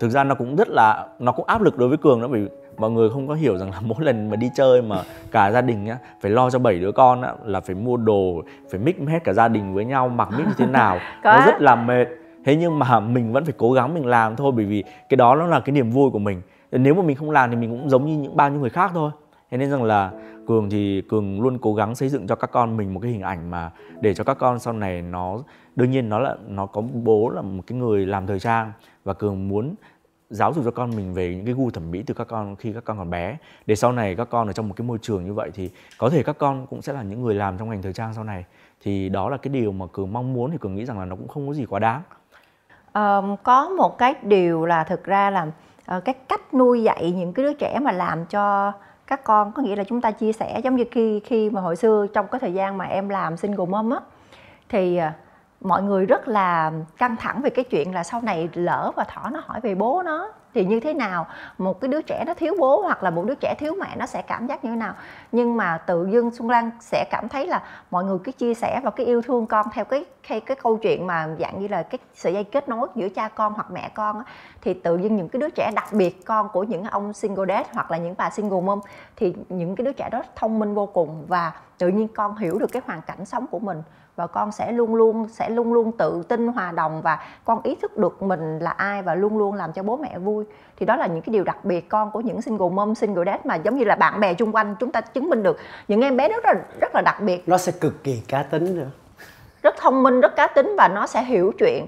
Thực 0.00 0.08
ra 0.08 0.24
nó 0.24 0.34
cũng 0.34 0.56
rất 0.56 0.68
là 0.68 1.06
nó 1.18 1.32
cũng 1.32 1.46
áp 1.46 1.62
lực 1.62 1.78
đối 1.78 1.88
với 1.88 1.98
cường 1.98 2.20
đó 2.20 2.28
vì 2.28 2.48
mọi 2.76 2.90
người 2.90 3.10
không 3.10 3.28
có 3.28 3.34
hiểu 3.34 3.58
rằng 3.58 3.70
là 3.70 3.80
mỗi 3.84 3.98
lần 4.00 4.30
mà 4.30 4.36
đi 4.36 4.50
chơi 4.54 4.82
mà 4.82 4.96
cả 5.30 5.50
gia 5.50 5.60
đình 5.60 5.84
nhá 5.84 5.98
phải 6.20 6.30
lo 6.30 6.50
cho 6.50 6.58
bảy 6.58 6.78
đứa 6.78 6.92
con 6.92 7.22
á, 7.22 7.32
là 7.44 7.60
phải 7.60 7.76
mua 7.76 7.96
đồ 7.96 8.42
phải 8.70 8.80
mix 8.80 8.96
hết 9.08 9.18
cả 9.24 9.32
gia 9.32 9.48
đình 9.48 9.74
với 9.74 9.84
nhau 9.84 10.08
mặc 10.08 10.28
mix 10.38 10.46
như 10.46 10.54
thế 10.56 10.66
nào. 10.66 10.98
Nó 11.24 11.46
rất 11.46 11.60
là 11.60 11.74
mệt. 11.74 12.06
Thế 12.44 12.56
nhưng 12.56 12.78
mà 12.78 13.00
mình 13.00 13.32
vẫn 13.32 13.44
phải 13.44 13.54
cố 13.56 13.72
gắng 13.72 13.94
mình 13.94 14.06
làm 14.06 14.36
thôi 14.36 14.52
bởi 14.56 14.64
vì 14.64 14.84
cái 15.08 15.16
đó 15.16 15.34
nó 15.34 15.46
là 15.46 15.60
cái 15.60 15.72
niềm 15.72 15.90
vui 15.90 16.10
của 16.10 16.18
mình 16.18 16.42
nếu 16.72 16.94
mà 16.94 17.02
mình 17.02 17.16
không 17.16 17.30
làm 17.30 17.50
thì 17.50 17.56
mình 17.56 17.70
cũng 17.70 17.90
giống 17.90 18.06
như 18.06 18.16
những 18.16 18.36
bao 18.36 18.50
nhiêu 18.50 18.60
người 18.60 18.70
khác 18.70 18.90
thôi. 18.94 19.10
Thế 19.50 19.58
nên 19.58 19.70
rằng 19.70 19.82
là 19.82 20.12
cường 20.46 20.70
thì 20.70 21.02
cường 21.08 21.40
luôn 21.40 21.58
cố 21.58 21.74
gắng 21.74 21.94
xây 21.94 22.08
dựng 22.08 22.26
cho 22.26 22.34
các 22.34 22.50
con 22.52 22.76
mình 22.76 22.94
một 22.94 23.00
cái 23.00 23.10
hình 23.10 23.22
ảnh 23.22 23.50
mà 23.50 23.70
để 24.00 24.14
cho 24.14 24.24
các 24.24 24.34
con 24.34 24.58
sau 24.58 24.72
này 24.72 25.02
nó 25.02 25.38
đương 25.76 25.90
nhiên 25.90 26.08
nó 26.08 26.18
là 26.18 26.36
nó 26.48 26.66
có 26.66 26.80
bố 26.80 27.30
là 27.30 27.42
một 27.42 27.62
cái 27.66 27.78
người 27.78 28.06
làm 28.06 28.26
thời 28.26 28.40
trang 28.40 28.72
và 29.04 29.12
cường 29.14 29.48
muốn 29.48 29.74
giáo 30.30 30.52
dục 30.52 30.64
cho 30.64 30.70
con 30.70 30.90
mình 30.96 31.14
về 31.14 31.34
những 31.34 31.44
cái 31.44 31.54
gu 31.54 31.70
thẩm 31.70 31.90
mỹ 31.90 32.02
từ 32.06 32.14
các 32.14 32.26
con 32.28 32.56
khi 32.56 32.72
các 32.72 32.84
con 32.84 32.98
còn 32.98 33.10
bé. 33.10 33.36
Để 33.66 33.74
sau 33.76 33.92
này 33.92 34.14
các 34.14 34.28
con 34.30 34.46
ở 34.46 34.52
trong 34.52 34.68
một 34.68 34.74
cái 34.76 34.86
môi 34.86 34.98
trường 35.02 35.24
như 35.24 35.34
vậy 35.34 35.50
thì 35.54 35.70
có 35.98 36.10
thể 36.10 36.22
các 36.22 36.38
con 36.38 36.66
cũng 36.66 36.82
sẽ 36.82 36.92
là 36.92 37.02
những 37.02 37.22
người 37.22 37.34
làm 37.34 37.58
trong 37.58 37.70
ngành 37.70 37.82
thời 37.82 37.92
trang 37.92 38.14
sau 38.14 38.24
này. 38.24 38.44
Thì 38.82 39.08
đó 39.08 39.30
là 39.30 39.36
cái 39.36 39.52
điều 39.52 39.72
mà 39.72 39.86
cường 39.92 40.12
mong 40.12 40.32
muốn 40.32 40.50
thì 40.50 40.58
cường 40.60 40.74
nghĩ 40.74 40.84
rằng 40.84 40.98
là 40.98 41.04
nó 41.04 41.16
cũng 41.16 41.28
không 41.28 41.48
có 41.48 41.54
gì 41.54 41.66
quá 41.66 41.78
đáng. 41.78 42.02
Um, 42.94 43.36
có 43.42 43.68
một 43.68 43.98
cái 43.98 44.14
điều 44.22 44.66
là 44.66 44.84
thực 44.84 45.04
ra 45.04 45.30
là 45.30 45.42
uh, 45.42 45.52
Ờ, 45.88 46.00
cái 46.00 46.14
cách 46.28 46.54
nuôi 46.54 46.82
dạy 46.82 47.12
những 47.16 47.32
cái 47.32 47.44
đứa 47.44 47.52
trẻ 47.52 47.78
mà 47.82 47.92
làm 47.92 48.26
cho 48.26 48.72
các 49.06 49.24
con 49.24 49.52
có 49.52 49.62
nghĩa 49.62 49.76
là 49.76 49.84
chúng 49.84 50.00
ta 50.00 50.10
chia 50.10 50.32
sẻ 50.32 50.60
giống 50.64 50.76
như 50.76 50.84
khi 50.90 51.20
khi 51.20 51.50
mà 51.50 51.60
hồi 51.60 51.76
xưa 51.76 52.06
trong 52.14 52.26
cái 52.30 52.38
thời 52.40 52.54
gian 52.54 52.78
mà 52.78 52.84
em 52.84 53.08
làm 53.08 53.36
single 53.36 53.66
mom 53.66 53.90
á 53.90 54.00
thì 54.68 54.98
uh, 54.98 55.12
mọi 55.60 55.82
người 55.82 56.06
rất 56.06 56.28
là 56.28 56.72
căng 56.98 57.16
thẳng 57.16 57.42
về 57.42 57.50
cái 57.50 57.64
chuyện 57.64 57.94
là 57.94 58.04
sau 58.04 58.20
này 58.20 58.48
lỡ 58.54 58.92
và 58.96 59.04
thỏ 59.04 59.30
nó 59.30 59.40
hỏi 59.44 59.60
về 59.60 59.74
bố 59.74 60.02
nó 60.02 60.32
thì 60.54 60.64
như 60.64 60.80
thế 60.80 60.94
nào? 60.94 61.26
Một 61.58 61.80
cái 61.80 61.88
đứa 61.88 62.02
trẻ 62.02 62.24
nó 62.26 62.34
thiếu 62.34 62.54
bố 62.58 62.82
hoặc 62.82 63.02
là 63.02 63.10
một 63.10 63.24
đứa 63.26 63.34
trẻ 63.34 63.54
thiếu 63.58 63.74
mẹ 63.80 63.96
nó 63.96 64.06
sẽ 64.06 64.22
cảm 64.22 64.46
giác 64.46 64.64
như 64.64 64.70
thế 64.70 64.76
nào? 64.76 64.94
Nhưng 65.32 65.56
mà 65.56 65.78
tự 65.78 66.08
dưng 66.12 66.30
xuân 66.30 66.50
lan 66.50 66.70
sẽ 66.80 67.04
cảm 67.10 67.28
thấy 67.28 67.46
là 67.46 67.62
mọi 67.90 68.04
người 68.04 68.18
cứ 68.24 68.32
chia 68.32 68.54
sẻ 68.54 68.80
và 68.84 68.90
cái 68.90 69.06
yêu 69.06 69.22
thương 69.22 69.46
con 69.46 69.66
theo 69.72 69.84
cái 69.84 70.04
cái 70.28 70.40
cái 70.40 70.56
câu 70.62 70.76
chuyện 70.76 71.06
mà 71.06 71.28
dạng 71.40 71.60
như 71.60 71.68
là 71.68 71.82
cái 71.82 71.98
sợi 72.14 72.32
dây 72.32 72.44
kết 72.44 72.68
nối 72.68 72.88
giữa 72.94 73.08
cha 73.08 73.28
con 73.28 73.52
hoặc 73.52 73.70
mẹ 73.70 73.90
con 73.94 74.22
thì 74.60 74.74
tự 74.74 74.96
dưng 74.96 75.16
những 75.16 75.28
cái 75.28 75.40
đứa 75.40 75.50
trẻ 75.50 75.70
đặc 75.74 75.88
biệt 75.92 76.24
con 76.24 76.48
của 76.52 76.62
những 76.62 76.84
ông 76.84 77.12
single 77.12 77.54
dad 77.54 77.66
hoặc 77.72 77.90
là 77.90 77.96
những 77.96 78.14
bà 78.18 78.30
single 78.30 78.60
mom 78.60 78.80
thì 79.16 79.34
những 79.48 79.76
cái 79.76 79.84
đứa 79.84 79.92
trẻ 79.92 80.08
đó 80.12 80.22
thông 80.36 80.58
minh 80.58 80.74
vô 80.74 80.86
cùng 80.86 81.24
và 81.28 81.52
tự 81.78 81.88
nhiên 81.88 82.08
con 82.08 82.36
hiểu 82.36 82.58
được 82.58 82.72
cái 82.72 82.82
hoàn 82.86 83.02
cảnh 83.02 83.24
sống 83.24 83.46
của 83.46 83.58
mình 83.58 83.82
và 84.18 84.26
con 84.26 84.52
sẽ 84.52 84.72
luôn 84.72 84.94
luôn 84.94 85.28
sẽ 85.28 85.50
luôn 85.50 85.72
luôn 85.72 85.92
tự 85.92 86.22
tin 86.28 86.48
hòa 86.48 86.72
đồng 86.72 87.02
và 87.02 87.18
con 87.44 87.62
ý 87.62 87.74
thức 87.74 87.96
được 87.96 88.22
mình 88.22 88.58
là 88.58 88.70
ai 88.70 89.02
và 89.02 89.14
luôn 89.14 89.38
luôn 89.38 89.54
làm 89.54 89.72
cho 89.72 89.82
bố 89.82 89.96
mẹ 89.96 90.18
vui. 90.18 90.44
Thì 90.76 90.86
đó 90.86 90.96
là 90.96 91.06
những 91.06 91.22
cái 91.22 91.32
điều 91.32 91.44
đặc 91.44 91.64
biệt 91.64 91.88
con 91.88 92.10
của 92.10 92.20
những 92.20 92.42
single 92.42 92.68
mom 92.68 92.94
single 92.94 93.24
dad 93.26 93.40
mà 93.44 93.54
giống 93.54 93.76
như 93.76 93.84
là 93.84 93.94
bạn 93.94 94.20
bè 94.20 94.34
chung 94.34 94.52
quanh 94.52 94.76
chúng 94.80 94.92
ta 94.92 95.00
chứng 95.00 95.30
minh 95.30 95.42
được. 95.42 95.58
Những 95.88 96.00
em 96.00 96.16
bé 96.16 96.28
rất 96.28 96.44
là 96.44 96.54
rất 96.80 96.94
là 96.94 97.02
đặc 97.04 97.20
biệt. 97.20 97.48
Nó 97.48 97.58
sẽ 97.58 97.72
cực 97.72 98.04
kỳ 98.04 98.22
cá 98.28 98.42
tính 98.42 98.76
nữa. 98.76 98.86
Rất 99.62 99.74
thông 99.76 100.02
minh 100.02 100.20
rất 100.20 100.36
cá 100.36 100.46
tính 100.46 100.74
và 100.78 100.88
nó 100.88 101.06
sẽ 101.06 101.22
hiểu 101.22 101.52
chuyện. 101.58 101.86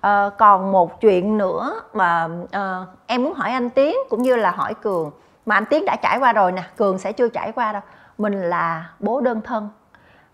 À, 0.00 0.30
còn 0.38 0.72
một 0.72 1.00
chuyện 1.00 1.38
nữa 1.38 1.80
mà 1.92 2.28
à, 2.50 2.84
em 3.06 3.24
muốn 3.24 3.34
hỏi 3.34 3.50
anh 3.50 3.70
tiến 3.70 3.96
cũng 4.10 4.22
như 4.22 4.36
là 4.36 4.50
hỏi 4.50 4.74
cường. 4.74 5.10
Mà 5.46 5.54
anh 5.54 5.64
tiến 5.64 5.84
đã 5.84 5.96
trải 5.96 6.18
qua 6.18 6.32
rồi 6.32 6.52
nè 6.52 6.62
cường 6.76 6.98
sẽ 6.98 7.12
chưa 7.12 7.28
trải 7.28 7.52
qua 7.52 7.72
đâu. 7.72 7.82
Mình 8.18 8.42
là 8.42 8.90
bố 9.00 9.20
đơn 9.20 9.40
thân 9.40 9.68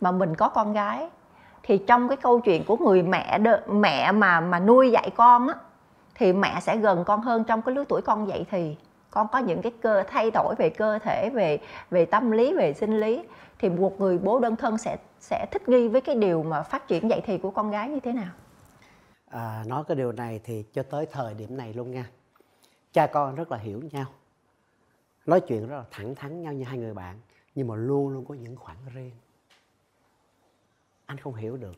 mà 0.01 0.11
mình 0.11 0.35
có 0.35 0.49
con 0.49 0.73
gái 0.73 1.09
thì 1.63 1.79
trong 1.79 2.09
cái 2.09 2.17
câu 2.17 2.41
chuyện 2.41 2.65
của 2.65 2.77
người 2.77 3.03
mẹ 3.03 3.39
đợ, 3.39 3.63
mẹ 3.69 4.13
mà 4.13 4.41
mà 4.41 4.59
nuôi 4.59 4.91
dạy 4.91 5.11
con 5.17 5.49
á 5.49 5.55
thì 6.15 6.33
mẹ 6.33 6.61
sẽ 6.61 6.77
gần 6.77 7.05
con 7.05 7.21
hơn 7.21 7.45
trong 7.45 7.63
cái 7.63 7.75
lứa 7.75 7.85
tuổi 7.89 8.03
con 8.03 8.29
dậy 8.29 8.47
thì 8.51 8.77
con 9.11 9.29
có 9.33 9.39
những 9.39 9.63
cái 9.63 9.73
cơ 9.83 10.03
thay 10.09 10.31
đổi 10.31 10.55
về 10.59 10.71
cơ 10.71 10.99
thể 10.99 11.31
về 11.31 11.59
về 11.91 12.05
tâm 12.05 12.31
lý 12.31 12.55
về 12.55 12.75
sinh 12.75 13.01
lý. 13.01 13.23
Thì 13.59 13.69
một 13.69 14.01
người 14.01 14.19
bố 14.19 14.41
đơn 14.41 14.57
thân 14.57 14.79
sẽ 14.79 14.97
sẽ 15.21 15.47
thích 15.51 15.69
nghi 15.69 15.89
với 15.89 16.01
cái 16.01 16.15
điều 16.15 16.43
mà 16.43 16.63
phát 16.63 16.89
triển 16.89 17.11
dậy 17.11 17.23
thì 17.27 17.39
của 17.39 17.51
con 17.51 17.71
gái 17.71 17.89
như 17.89 18.01
thế 18.01 18.13
nào? 18.13 18.31
À, 19.31 19.65
nói 19.67 19.85
cái 19.89 19.97
điều 19.97 20.13
này 20.13 20.41
thì 20.45 20.65
cho 20.73 20.83
tới 20.83 21.07
thời 21.07 21.35
điểm 21.35 21.57
này 21.57 21.73
luôn 21.73 21.91
nha. 21.91 22.11
Cha 22.93 23.07
con 23.07 23.35
rất 23.35 23.53
là 23.53 23.59
hiểu 23.59 23.81
nhau. 23.93 24.07
Nói 25.27 25.41
chuyện 25.41 25.69
rất 25.69 25.77
là 25.77 25.85
thẳng 25.91 26.15
thắn 26.15 26.43
nhau 26.43 26.53
như 26.53 26.65
hai 26.65 26.79
người 26.79 26.95
bạn 26.95 27.17
nhưng 27.55 27.69
mà 27.69 27.75
luôn 27.77 28.09
luôn 28.09 28.25
có 28.25 28.35
những 28.35 28.57
khoảng 28.57 28.77
riêng 28.95 29.13
anh 31.13 31.19
không 31.19 31.35
hiểu 31.35 31.57
được. 31.57 31.77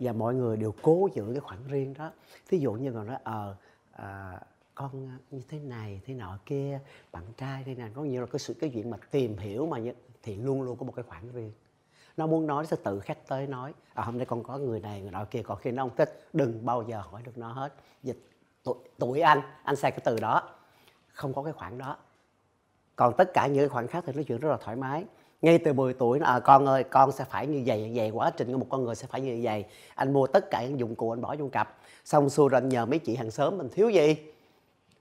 Và 0.00 0.12
mọi 0.12 0.34
người 0.34 0.56
đều 0.56 0.74
cố 0.82 1.08
giữ 1.14 1.24
cái 1.32 1.40
khoảng 1.40 1.64
riêng 1.68 1.94
đó. 1.98 2.12
Thí 2.48 2.58
dụ 2.58 2.72
như 2.72 2.92
còn 2.92 3.06
nói 3.06 3.16
ờ 3.24 3.56
à, 3.92 4.40
con 4.74 5.18
như 5.30 5.42
thế 5.48 5.58
này 5.58 6.00
thế 6.06 6.14
nọ 6.14 6.38
kia 6.46 6.80
bạn 7.12 7.24
trai 7.36 7.62
thế 7.64 7.74
này. 7.74 7.90
Có 7.94 8.02
nhiều 8.02 8.20
là 8.20 8.26
cái 8.26 8.38
sự 8.38 8.54
cái 8.60 8.70
chuyện 8.74 8.90
mà 8.90 8.96
tìm 9.10 9.36
hiểu 9.36 9.66
mà 9.66 9.78
như, 9.78 9.92
thì 10.22 10.36
luôn 10.36 10.62
luôn 10.62 10.76
có 10.78 10.86
một 10.86 10.92
cái 10.96 11.02
khoảng 11.08 11.32
riêng. 11.32 11.52
Nó 12.16 12.26
muốn 12.26 12.46
nói 12.46 12.66
sẽ 12.66 12.76
tự 12.84 13.00
khách 13.00 13.28
tới 13.28 13.46
nói 13.46 13.74
à, 13.94 14.04
hôm 14.04 14.18
nay 14.18 14.26
con 14.26 14.42
có 14.42 14.58
người 14.58 14.80
này 14.80 15.00
người 15.00 15.10
nọ 15.10 15.24
kia 15.24 15.42
còn 15.42 15.58
khi 15.58 15.70
nó 15.70 15.82
không 15.82 15.96
thích 15.96 16.28
đừng 16.32 16.66
bao 16.66 16.82
giờ 16.82 17.00
hỏi 17.00 17.22
được 17.22 17.38
nó 17.38 17.52
hết. 17.52 17.74
Dịch 18.02 18.18
tuổi, 18.64 18.74
tuổi 18.98 19.20
anh 19.20 19.40
anh 19.62 19.76
xài 19.76 19.90
cái 19.90 20.00
từ 20.04 20.20
đó. 20.20 20.50
Không 21.12 21.34
có 21.34 21.42
cái 21.42 21.52
khoảng 21.52 21.78
đó. 21.78 21.96
Còn 22.96 23.14
tất 23.16 23.30
cả 23.34 23.46
những 23.46 23.58
cái 23.58 23.68
khoảng 23.68 23.86
khác 23.86 24.04
thì 24.06 24.12
nói 24.12 24.24
chuyện 24.24 24.38
rất 24.38 24.48
là 24.48 24.56
thoải 24.56 24.76
mái 24.76 25.04
ngay 25.42 25.58
từ 25.58 25.72
10 25.72 25.92
tuổi 25.94 26.18
à, 26.24 26.38
con 26.40 26.66
ơi 26.66 26.84
con 26.84 27.12
sẽ 27.12 27.24
phải 27.30 27.46
như 27.46 27.62
vậy 27.66 27.80
như 27.82 27.92
vậy 27.94 28.10
quá 28.10 28.30
trình 28.36 28.52
của 28.52 28.58
một 28.58 28.66
con 28.68 28.84
người 28.84 28.94
sẽ 28.94 29.06
phải 29.10 29.20
như 29.20 29.40
vậy. 29.42 29.64
Anh 29.94 30.12
mua 30.12 30.26
tất 30.26 30.50
cả 30.50 30.62
những 30.62 30.78
dụng 30.80 30.94
cụ 30.94 31.10
anh 31.12 31.20
bỏ 31.20 31.36
trong 31.36 31.50
cặp. 31.50 31.74
Xong 32.04 32.30
xuôi 32.30 32.48
rồi 32.48 32.60
anh 32.60 32.68
nhờ 32.68 32.86
mấy 32.86 32.98
chị 32.98 33.16
hàng 33.16 33.30
xóm 33.30 33.58
mình 33.58 33.68
thiếu 33.74 33.88
gì? 33.88 34.16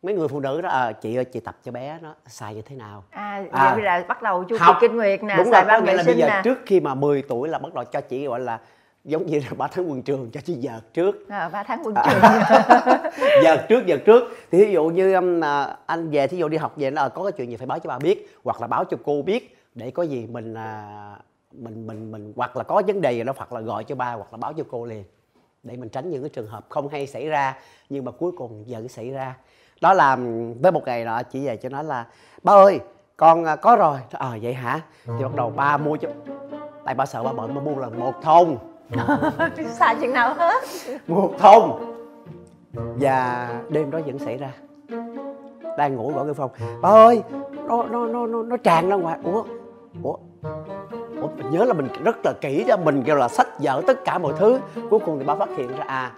Mấy 0.04 0.14
người 0.16 0.28
phụ 0.28 0.40
nữ 0.40 0.62
đó 0.62 0.70
à, 0.70 0.92
chị 0.92 1.16
ơi 1.16 1.26
chị 1.26 1.40
tập 1.40 1.56
cho 1.64 1.72
bé 1.72 1.98
nó 2.02 2.16
xài 2.28 2.56
như 2.56 2.62
thế 2.62 2.76
nào? 2.76 3.04
À, 3.10 3.44
À, 3.52 3.74
vậy 3.76 3.84
là 3.84 4.06
bắt 4.08 4.22
đầu 4.22 4.44
chu 4.44 4.58
kỳ 4.60 4.66
kinh 4.82 4.96
nguyệt 4.96 5.24
nè 5.24 5.36
đúng 5.38 5.52
xài 5.52 5.66
rồi 5.66 5.80
có 5.80 5.86
nghĩa 5.86 5.94
là 5.94 6.04
bây 6.06 6.16
giờ 6.18 6.28
nè. 6.28 6.42
trước 6.44 6.58
khi 6.66 6.80
mà 6.80 6.96
10 6.96 7.22
tuổi 7.22 7.50
là 7.50 7.60
bắt 7.60 7.74
đầu 7.74 7.84
cho 7.84 8.02
chị 8.02 8.26
gọi 8.28 8.40
là 8.40 8.60
giống 9.04 9.26
như 9.26 9.40
là 9.40 9.46
ba 9.58 9.68
tháng 9.68 9.90
quân 9.92 10.02
trường 10.02 10.30
cho 10.34 10.42
chị 10.42 10.54
dợt 10.54 10.94
trước. 10.94 11.30
À, 11.30 11.50
3 11.50 11.64
tháng 11.64 11.82
quân 11.84 11.96
À. 11.96 12.04
trường. 12.06 13.12
dợt 13.44 13.66
trước 13.70 13.86
dợt 13.86 14.00
trước. 14.06 14.24
Thì 14.52 14.66
ví 14.66 14.72
dụ 14.74 14.86
như 14.88 15.14
um, 15.14 15.44
à, 15.44 15.78
anh 15.86 16.10
về 16.10 16.28
thí 16.28 16.38
dụ 16.38 16.48
đi 16.48 16.58
học 16.58 16.74
về 16.78 16.92
nó 16.92 17.10
có 17.10 17.24
cái 17.24 17.32
chuyện 17.32 17.50
gì 17.50 17.58
phải 17.58 17.68
báo 17.68 17.80
cho 17.80 17.88
ba 17.88 18.00
biết 18.00 18.30
hoặc 18.44 18.62
là 18.62 18.68
báo 18.68 18.84
cho 18.84 18.98
cô 19.06 19.22
biết 19.22 19.57
để 19.78 19.92
có 19.92 20.04
gì 20.04 20.28
mình 20.28 20.54
à, 20.54 20.90
mình 21.52 21.88
mình 21.88 22.12
mình 22.12 22.34
hoặc 22.36 22.58
là 22.58 22.64
có 22.64 22.82
vấn 22.88 23.02
đề 23.02 23.12
gì 23.12 23.24
đó 23.24 23.34
hoặc 23.38 23.54
là 23.54 23.62
gọi 23.62 23.84
cho 23.84 23.96
ba 23.96 24.14
hoặc 24.14 24.28
là 24.32 24.38
báo 24.38 24.54
cho 24.54 24.64
cô 24.72 24.86
liền. 24.86 25.04
Để 25.64 25.78
mình 25.78 25.90
tránh 25.90 26.10
những 26.10 26.22
cái 26.22 26.30
trường 26.30 26.48
hợp 26.48 26.66
không 26.70 26.90
hay 26.90 27.08
xảy 27.08 27.28
ra 27.28 27.58
nhưng 27.90 28.06
mà 28.06 28.12
cuối 28.12 28.32
cùng 28.38 28.66
vẫn 28.68 28.88
xảy 28.88 29.12
ra. 29.12 29.36
Đó 29.82 29.94
là 29.94 30.18
với 30.62 30.72
một 30.72 30.86
ngày 30.86 31.06
nọ 31.06 31.24
chị 31.24 31.46
về 31.46 31.58
cho 31.58 31.70
nó 31.70 31.82
là 31.82 32.06
ba 32.44 32.54
ơi 32.54 32.80
con 33.18 33.46
à, 33.46 33.56
có 33.56 33.76
rồi. 33.76 34.00
Ờ 34.12 34.38
vậy 34.42 34.54
hả? 34.54 34.82
Thì 35.06 35.24
bắt 35.24 35.36
đầu 35.36 35.50
ba 35.50 35.78
mua 35.78 35.98
cho 35.98 36.10
tại 36.86 36.96
ba 36.96 37.06
sợ 37.06 37.24
ba 37.24 37.34
bận 37.34 37.56
ba 37.56 37.62
mua 37.62 37.76
là 37.76 37.90
một 37.90 38.22
thùng. 38.24 38.58
Xài 39.74 39.96
chừng 40.02 40.14
nào 40.14 40.34
hết. 40.34 40.64
Một 41.08 41.34
thùng. 41.40 41.94
Và 42.74 43.50
đêm 43.70 43.92
đó 43.92 44.00
vẫn 44.06 44.20
xảy 44.20 44.38
ra. 44.38 44.52
Đang 45.78 45.96
ngủ 45.96 46.12
gõ 46.16 46.24
cái 46.24 46.34
phòng 46.34 46.52
ba 46.82 46.90
ơi 46.90 47.24
nó 47.68 47.84
nó 47.84 48.08
nó 48.08 48.28
nó, 48.28 48.44
nó 48.44 48.58
tràn 48.58 48.90
ra 48.90 48.96
ngoài. 48.96 49.20
Ủa 49.24 49.44
ủa? 50.04 50.16
Ủa 51.22 51.28
mình 51.38 51.52
nhớ 51.52 51.66
là 51.66 51.74
mình 51.74 51.88
rất 52.04 52.26
là 52.26 52.34
kỹ 52.42 52.66
cho 52.68 52.78
mình 52.78 53.04
kêu 53.04 53.16
là 53.16 53.28
sách 53.28 53.48
vở 53.60 53.82
tất 53.88 54.06
cả 54.06 54.18
mọi 54.18 54.34
thứ. 54.38 54.60
Cuối 54.90 55.00
cùng 55.06 55.20
thì 55.20 55.26
ba 55.26 55.36
phát 55.36 55.50
hiện 55.58 55.78
ra 55.78 55.84
à 55.88 56.12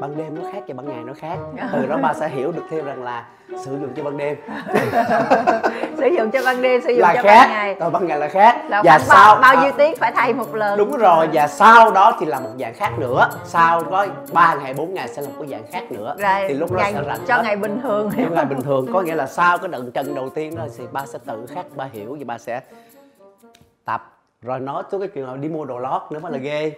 ban 0.00 0.16
đêm 0.16 0.34
nó 0.34 0.50
khác 0.52 0.62
và 0.68 0.74
ban 0.76 0.88
ngày 0.88 1.04
nó 1.06 1.12
khác. 1.12 1.38
Từ 1.72 1.86
đó 1.86 1.96
ba 2.02 2.14
sẽ 2.14 2.28
hiểu 2.28 2.52
được 2.52 2.62
thêm 2.70 2.84
rằng 2.84 3.02
là 3.02 3.24
sử 3.64 3.72
dụng 3.80 3.92
cho 3.96 4.02
ban 4.04 4.16
đêm. 4.16 4.36
Sử 5.98 6.06
dụng 6.06 6.30
cho 6.30 6.40
ban 6.44 6.62
đêm 6.62 6.80
sử 6.80 6.92
dụng 6.92 7.00
là 7.00 7.14
cho 7.14 7.22
khác. 7.22 7.38
ban 7.40 7.50
ngày. 7.50 7.76
Còn 7.80 7.92
ban 7.92 8.06
ngày 8.06 8.18
là 8.18 8.28
khác. 8.28 8.56
Là 8.68 8.82
và 8.82 8.98
sau 8.98 9.34
bao, 9.34 9.42
bao 9.42 9.56
à, 9.56 9.62
nhiêu 9.62 9.72
tiếng 9.78 9.96
phải 9.96 10.12
thay 10.14 10.32
một 10.32 10.54
lần? 10.54 10.78
Đúng 10.78 10.96
rồi 10.96 11.28
và 11.32 11.46
sau 11.46 11.90
đó 11.90 12.16
thì 12.20 12.26
là 12.26 12.40
một 12.40 12.50
dạng 12.60 12.74
khác 12.74 12.98
nữa. 12.98 13.30
Sau 13.44 13.84
có 13.84 14.06
3 14.32 14.54
ngày 14.54 14.74
4 14.74 14.94
ngày 14.94 15.08
sẽ 15.08 15.22
là 15.22 15.28
một 15.38 15.44
dạng 15.48 15.62
khác 15.72 15.92
nữa. 15.92 16.14
Rồi 16.18 16.44
thì 16.48 16.54
lúc 16.54 16.72
đó 16.72 16.78
ngày, 16.78 16.92
sẽ 16.94 17.02
rảnh 17.06 17.18
cho 17.26 17.36
hết. 17.36 17.42
ngày 17.42 17.56
bình 17.56 17.80
thường. 17.82 18.10
Những 18.16 18.34
ngày 18.34 18.44
bình 18.44 18.62
thường. 18.62 18.86
Có 18.92 19.02
nghĩa 19.02 19.14
là 19.14 19.26
sau 19.36 19.58
cái 19.58 19.68
đợt 19.68 19.82
trận 19.94 20.14
đầu 20.14 20.28
tiên 20.28 20.56
đó 20.56 20.64
thì 20.78 20.84
ba 20.92 21.06
sẽ 21.06 21.18
tự 21.26 21.46
khắc 21.54 21.66
ba 21.76 21.88
hiểu 21.92 22.16
và 22.18 22.24
ba 22.26 22.38
sẽ 22.38 22.60
tập 23.90 24.18
rồi 24.42 24.60
nói 24.60 24.82
tới 24.90 25.00
cái 25.00 25.08
chuyện 25.14 25.26
là 25.26 25.36
đi 25.36 25.48
mua 25.48 25.64
đồ 25.64 25.78
lót 25.78 26.02
nữa 26.12 26.18
mới 26.20 26.32
là 26.32 26.38
ghê. 26.38 26.72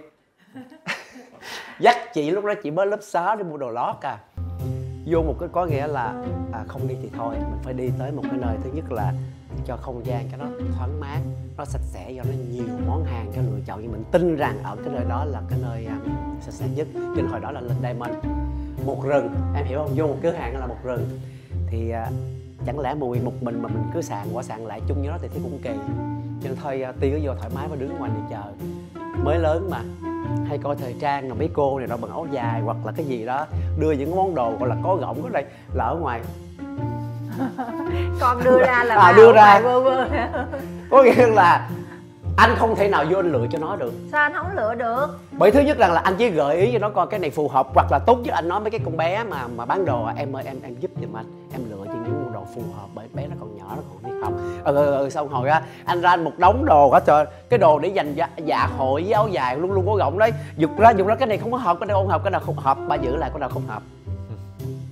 Dắt 1.80 1.96
chị 2.14 2.30
lúc 2.30 2.44
đó 2.44 2.54
chị 2.62 2.70
mới 2.70 2.86
lớp 2.86 2.98
6 3.02 3.36
đi 3.36 3.44
mua 3.44 3.56
đồ 3.56 3.70
lót 3.70 3.96
à. 4.00 4.18
Vô 5.06 5.22
một 5.22 5.34
cái 5.40 5.48
có 5.52 5.66
nghĩa 5.66 5.86
là 5.86 6.14
à, 6.52 6.64
không 6.68 6.88
đi 6.88 6.96
thì 7.02 7.10
thôi 7.16 7.34
mình 7.34 7.60
phải 7.62 7.74
đi 7.74 7.90
tới 7.98 8.12
một 8.12 8.22
cái 8.30 8.38
nơi 8.40 8.56
thứ 8.64 8.70
nhất 8.74 8.92
là 8.92 9.12
cho 9.66 9.76
không 9.76 10.06
gian 10.06 10.28
cho 10.30 10.36
nó 10.36 10.44
thoáng 10.76 11.00
mát 11.00 11.18
nó 11.56 11.64
sạch 11.64 11.82
sẽ 11.82 12.10
do 12.10 12.22
nó 12.22 12.32
nhiều 12.50 12.64
món 12.86 13.04
hàng 13.04 13.32
cho 13.36 13.42
lựa 13.42 13.60
chọn. 13.66 13.82
Nhưng 13.82 13.92
mình 13.92 14.04
tin 14.12 14.36
rằng 14.36 14.62
ở 14.62 14.76
cái 14.76 14.94
nơi 14.94 15.04
đó 15.08 15.24
là 15.24 15.42
cái 15.50 15.58
nơi 15.62 15.86
à, 15.86 15.98
sạch 16.40 16.52
sẽ 16.52 16.66
nhất. 16.68 16.86
Cho 16.94 17.22
hồi 17.30 17.40
đó 17.40 17.50
là 17.50 17.60
lên 17.60 17.76
Diamond. 17.82 18.12
Một 18.86 19.04
rừng 19.04 19.28
em 19.56 19.66
hiểu 19.66 19.78
không? 19.78 19.92
Vô 19.94 20.06
một 20.06 20.16
cửa 20.22 20.32
hàng 20.32 20.58
là 20.58 20.66
một 20.66 20.78
rừng. 20.84 21.08
Thì 21.66 21.90
à, 21.90 22.10
chẳng 22.66 22.78
lẽ 22.78 22.94
mùi 22.94 23.20
một 23.20 23.32
mình 23.40 23.62
mà 23.62 23.68
mình 23.68 23.84
cứ 23.94 24.02
sàn 24.02 24.28
qua 24.32 24.42
sàn 24.42 24.66
lại 24.66 24.80
chung 24.88 24.98
với 24.98 25.08
nó 25.08 25.18
thì 25.22 25.28
thấy 25.28 25.40
cũng 25.42 25.58
kỳ 25.62 25.70
cho 26.42 26.48
nên 26.48 26.58
thôi 26.62 26.82
à, 26.82 26.92
tiên 27.00 27.12
cứ 27.12 27.20
vô 27.22 27.34
thoải 27.34 27.50
mái 27.54 27.68
và 27.68 27.76
đứng 27.76 27.98
ngoài 27.98 28.10
này 28.14 28.22
chờ. 28.30 28.42
Mới 29.24 29.38
lớn 29.38 29.70
mà 29.70 29.78
hay 30.48 30.58
coi 30.58 30.76
thời 30.76 30.94
trang 31.00 31.28
là 31.28 31.34
mấy 31.34 31.50
cô 31.52 31.78
này 31.78 31.88
nó 31.88 31.96
bằng 31.96 32.10
áo 32.10 32.26
dài 32.30 32.60
hoặc 32.60 32.76
là 32.84 32.92
cái 32.96 33.06
gì 33.06 33.26
đó 33.26 33.46
đưa 33.78 33.92
những 33.92 34.16
món 34.16 34.34
đồ 34.34 34.52
gọi 34.60 34.68
là 34.68 34.76
có 34.84 34.96
gỗng 34.96 35.22
ở 35.22 35.28
đây 35.32 35.44
là 35.74 35.84
ở 35.84 35.96
ngoài. 35.96 36.20
Con 38.20 38.44
đưa 38.44 38.58
ra 38.58 38.84
là 38.84 38.94
À, 39.00 39.12
đưa 39.12 39.32
ra. 39.32 39.60
vơ 39.64 39.80
vơ. 39.80 40.06
Có 40.90 41.02
nghĩa 41.02 41.26
là 41.26 41.68
anh 42.36 42.50
không 42.58 42.76
thể 42.76 42.88
nào 42.88 43.04
vô 43.10 43.18
anh 43.18 43.32
lựa 43.32 43.46
cho 43.52 43.58
nó 43.58 43.76
được. 43.76 43.92
Sao 44.12 44.22
anh 44.22 44.32
không 44.34 44.56
lựa 44.56 44.74
được? 44.74 45.06
Bởi 45.38 45.50
thứ 45.50 45.60
nhất 45.60 45.78
rằng 45.78 45.92
là 45.92 46.00
anh 46.00 46.14
chỉ 46.18 46.30
gợi 46.30 46.56
ý 46.56 46.72
cho 46.72 46.78
nó 46.78 46.90
coi 46.90 47.06
cái 47.06 47.20
này 47.20 47.30
phù 47.30 47.48
hợp 47.48 47.68
hoặc 47.74 47.86
là 47.90 47.98
tốt 47.98 48.18
nhất 48.24 48.34
anh 48.34 48.48
nói 48.48 48.60
với 48.60 48.70
cái 48.70 48.80
con 48.84 48.96
bé 48.96 49.24
mà 49.24 49.46
mà 49.56 49.64
bán 49.64 49.84
đồ. 49.84 50.06
Em 50.16 50.36
ơi 50.36 50.44
em 50.46 50.56
em 50.62 50.74
giúp 50.80 50.90
giùm 51.02 51.16
anh 51.16 51.26
em 51.52 51.60
lựa 51.70 51.84
cho 51.86 51.94
đồ 52.42 52.48
phù 52.54 52.72
hợp 52.72 52.86
bởi 52.94 53.06
bé 53.14 53.26
nó 53.26 53.36
còn 53.40 53.56
nhỏ 53.56 53.76
nó 53.76 53.82
còn 53.92 54.12
đi 54.12 54.20
học. 54.22 54.32
Ừ, 54.64 54.76
ừ, 54.76 54.94
ừ 54.94 55.10
xong 55.10 55.28
hồi 55.28 55.48
á 55.48 55.62
anh 55.84 56.00
ra 56.00 56.16
một 56.16 56.38
đống 56.38 56.64
đồ 56.64 56.90
hết 56.92 57.02
trời 57.06 57.24
cái 57.48 57.58
đồ 57.58 57.78
để 57.78 57.88
dành 57.88 58.14
dạ, 58.14 58.28
dạ 58.36 58.68
hội 58.76 59.02
với 59.02 59.12
áo 59.12 59.28
dài 59.28 59.56
luôn 59.56 59.72
luôn 59.72 59.86
có 59.86 59.94
gọng 59.94 60.18
đấy. 60.18 60.32
Giục 60.56 60.78
ra 60.78 60.90
giục 60.90 61.06
ra 61.06 61.14
cái 61.14 61.28
này 61.28 61.38
không 61.38 61.52
có 61.52 61.58
hợp 61.58 61.76
cái 61.80 61.86
này 61.86 61.94
không 61.94 62.08
hợp 62.08 62.20
cái 62.24 62.30
nào 62.30 62.40
không 62.40 62.56
hợp 62.56 62.78
bà 62.88 62.96
giữ 62.96 63.16
lại 63.16 63.30
cái 63.32 63.40
nào 63.40 63.48
không 63.48 63.66
hợp. 63.66 63.82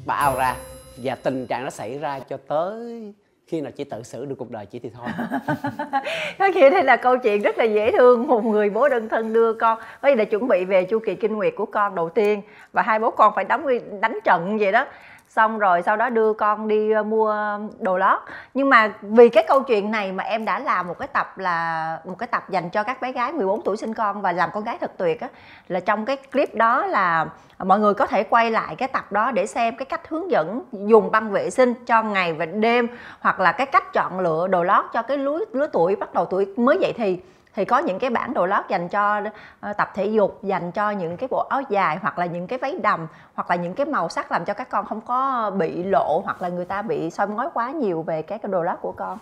Bà 0.07 0.15
ao 0.15 0.37
ra 0.37 0.57
và 0.97 1.15
tình 1.15 1.47
trạng 1.47 1.65
nó 1.65 1.71
xảy 1.71 1.99
ra 1.99 2.19
cho 2.19 2.37
tới 2.49 3.13
khi 3.47 3.61
nào 3.61 3.73
chị 3.77 3.85
tự 3.85 4.03
xử 4.03 4.25
được 4.25 4.35
cuộc 4.39 4.51
đời 4.51 4.67
chị 4.67 4.79
thì 4.79 4.91
thôi. 4.91 5.07
Có 6.39 6.47
nghĩa 6.47 6.71
đây 6.71 6.85
là 6.85 6.97
câu 6.97 7.19
chuyện 7.19 7.43
rất 7.43 7.59
là 7.59 7.65
dễ 7.65 7.93
thương. 7.93 8.27
Một 8.27 8.45
người 8.45 8.71
bố 8.71 8.89
đơn 8.89 9.09
thân 9.09 9.33
đưa 9.33 9.53
con 9.53 9.79
có 10.03 10.09
là 10.09 10.25
chuẩn 10.25 10.49
bị 10.49 10.65
về 10.65 10.85
chu 10.85 10.99
kỳ 10.99 11.15
kinh 11.15 11.37
nguyệt 11.37 11.55
của 11.57 11.67
con 11.67 11.95
đầu 11.95 12.09
tiên 12.09 12.43
và 12.73 12.83
hai 12.83 12.99
bố 12.99 13.11
con 13.11 13.33
phải 13.37 13.45
đóng 13.45 13.67
đánh 14.01 14.19
trận 14.25 14.59
vậy 14.59 14.73
đó 14.73 14.87
xong 15.31 15.59
rồi 15.59 15.83
sau 15.83 15.97
đó 15.97 16.09
đưa 16.09 16.33
con 16.33 16.69
đi 16.69 16.90
ờ, 16.90 17.03
mua 17.03 17.59
đồ 17.81 17.99
lót. 17.99 18.19
Nhưng 18.55 18.71
mà 18.71 18.93
vì 19.03 19.29
cái 19.29 19.45
câu 19.49 19.62
chuyện 19.62 19.90
này 19.90 20.12
mà 20.12 20.25
em 20.25 20.45
đã 20.45 20.59
làm 20.59 20.87
một 20.87 20.99
cái 20.99 21.09
tập 21.09 21.38
là, 21.38 21.99
một 22.05 22.19
cái 22.19 22.27
tập 22.27 22.51
dành 22.51 22.71
cho 22.71 22.83
các 22.83 23.01
bé 23.01 23.12
gái 23.12 23.33
14 23.33 23.62
tuổi 23.62 23.77
sinh 23.77 23.95
con 23.95 24.23
và 24.23 24.33
làm 24.33 24.51
con 24.53 24.64
gái 24.64 24.79
thật 24.81 24.90
tuyệt 24.97 25.21
á, 25.21 25.29
là 25.69 25.81
trong 25.81 26.05
cái 26.05 26.16
clip 26.16 26.55
đó 26.55 26.87
là 26.87 27.27
mọi 27.59 27.81
người 27.81 27.95
có 27.95 28.07
thể 28.07 28.23
quay 28.23 28.51
lại 28.51 28.77
cái 28.77 28.88
tập 28.88 29.12
đó 29.12 29.31
để 29.31 29.47
xem 29.47 29.77
cái 29.77 29.87
cách 29.87 30.09
hướng 30.09 30.31
dẫn 30.31 30.62
dùng 30.73 31.11
băng 31.11 31.31
vệ 31.31 31.51
sinh 31.51 31.75
cho 31.87 32.03
ngày 32.03 32.33
và 32.33 32.47
đêm, 32.47 32.88
hoặc 33.21 33.40
là 33.40 33.53
cái 33.53 33.66
cách 33.66 33.93
chọn 33.93 34.21
lựa 34.21 34.47
đồ 34.47 34.64
lót 34.64 34.85
cho 34.93 35.03
cái 35.03 35.19
lứa 35.19 35.38
lứa 35.53 35.66
tuổi, 35.73 35.97
bắt 35.97 36.14
đầu 36.14 36.25
tuổi 36.25 36.47
mới 36.57 36.79
dậy 36.81 36.93
thì 36.97 37.21
thì 37.55 37.65
có 37.65 37.79
những 37.79 37.99
cái 37.99 38.11
bản 38.11 38.35
đồ 38.35 38.47
lót 38.47 38.65
dành 38.69 38.89
cho 38.89 39.19
uh, 39.21 39.77
tập 39.77 39.91
thể 39.95 40.07
dục 40.07 40.39
dành 40.43 40.73
cho 40.73 40.91
những 40.91 41.17
cái 41.17 41.29
bộ 41.31 41.47
áo 41.51 41.63
dài 41.69 41.99
hoặc 42.03 42.19
là 42.19 42.27
những 42.27 42.47
cái 42.47 42.59
váy 42.59 42.79
đầm 42.83 43.07
hoặc 43.35 43.51
là 43.51 43.57
những 43.57 43.75
cái 43.75 43.87
màu 43.87 44.09
sắc 44.09 44.33
làm 44.33 44.45
cho 44.45 44.55
các 44.55 44.71
con 44.71 44.87
không 44.87 45.01
có 45.01 45.51
bị 45.51 45.83
lộ 45.83 46.23
hoặc 46.25 46.43
là 46.43 46.49
người 46.49 46.65
ta 46.65 46.83
bị 46.83 47.11
soi 47.11 47.27
mói 47.27 47.49
quá 47.55 47.71
nhiều 47.71 48.03
về 48.03 48.23
cái, 48.23 48.39
cái 48.39 48.53
đồ 48.53 48.63
lót 48.63 48.79
của 48.81 48.93
con. 48.93 49.19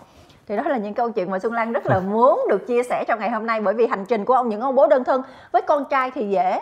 Thì 0.49 0.57
đó 0.57 0.63
là 0.67 0.77
những 0.77 0.95
câu 0.95 1.11
chuyện 1.11 1.31
mà 1.31 1.39
xuân 1.39 1.53
lan 1.53 1.73
rất 1.73 1.87
là 1.87 2.01
muốn 2.11 2.47
được 2.49 2.67
chia 2.67 2.83
sẻ 2.83 3.05
trong 3.09 3.21
ngày 3.21 3.31
hôm 3.31 3.47
nay. 3.47 3.61
Bởi 3.61 3.75
vì 3.75 3.87
hành 3.87 4.05
trình 4.05 4.25
của 4.25 4.35
ông 4.35 4.49
những 4.49 4.61
ông 4.61 4.75
bố 4.75 4.87
đơn 4.87 5.05
thân 5.05 5.23
với 5.53 5.63
con 5.63 5.85
trai 5.85 6.11
thì 6.11 6.29
dễ. 6.29 6.61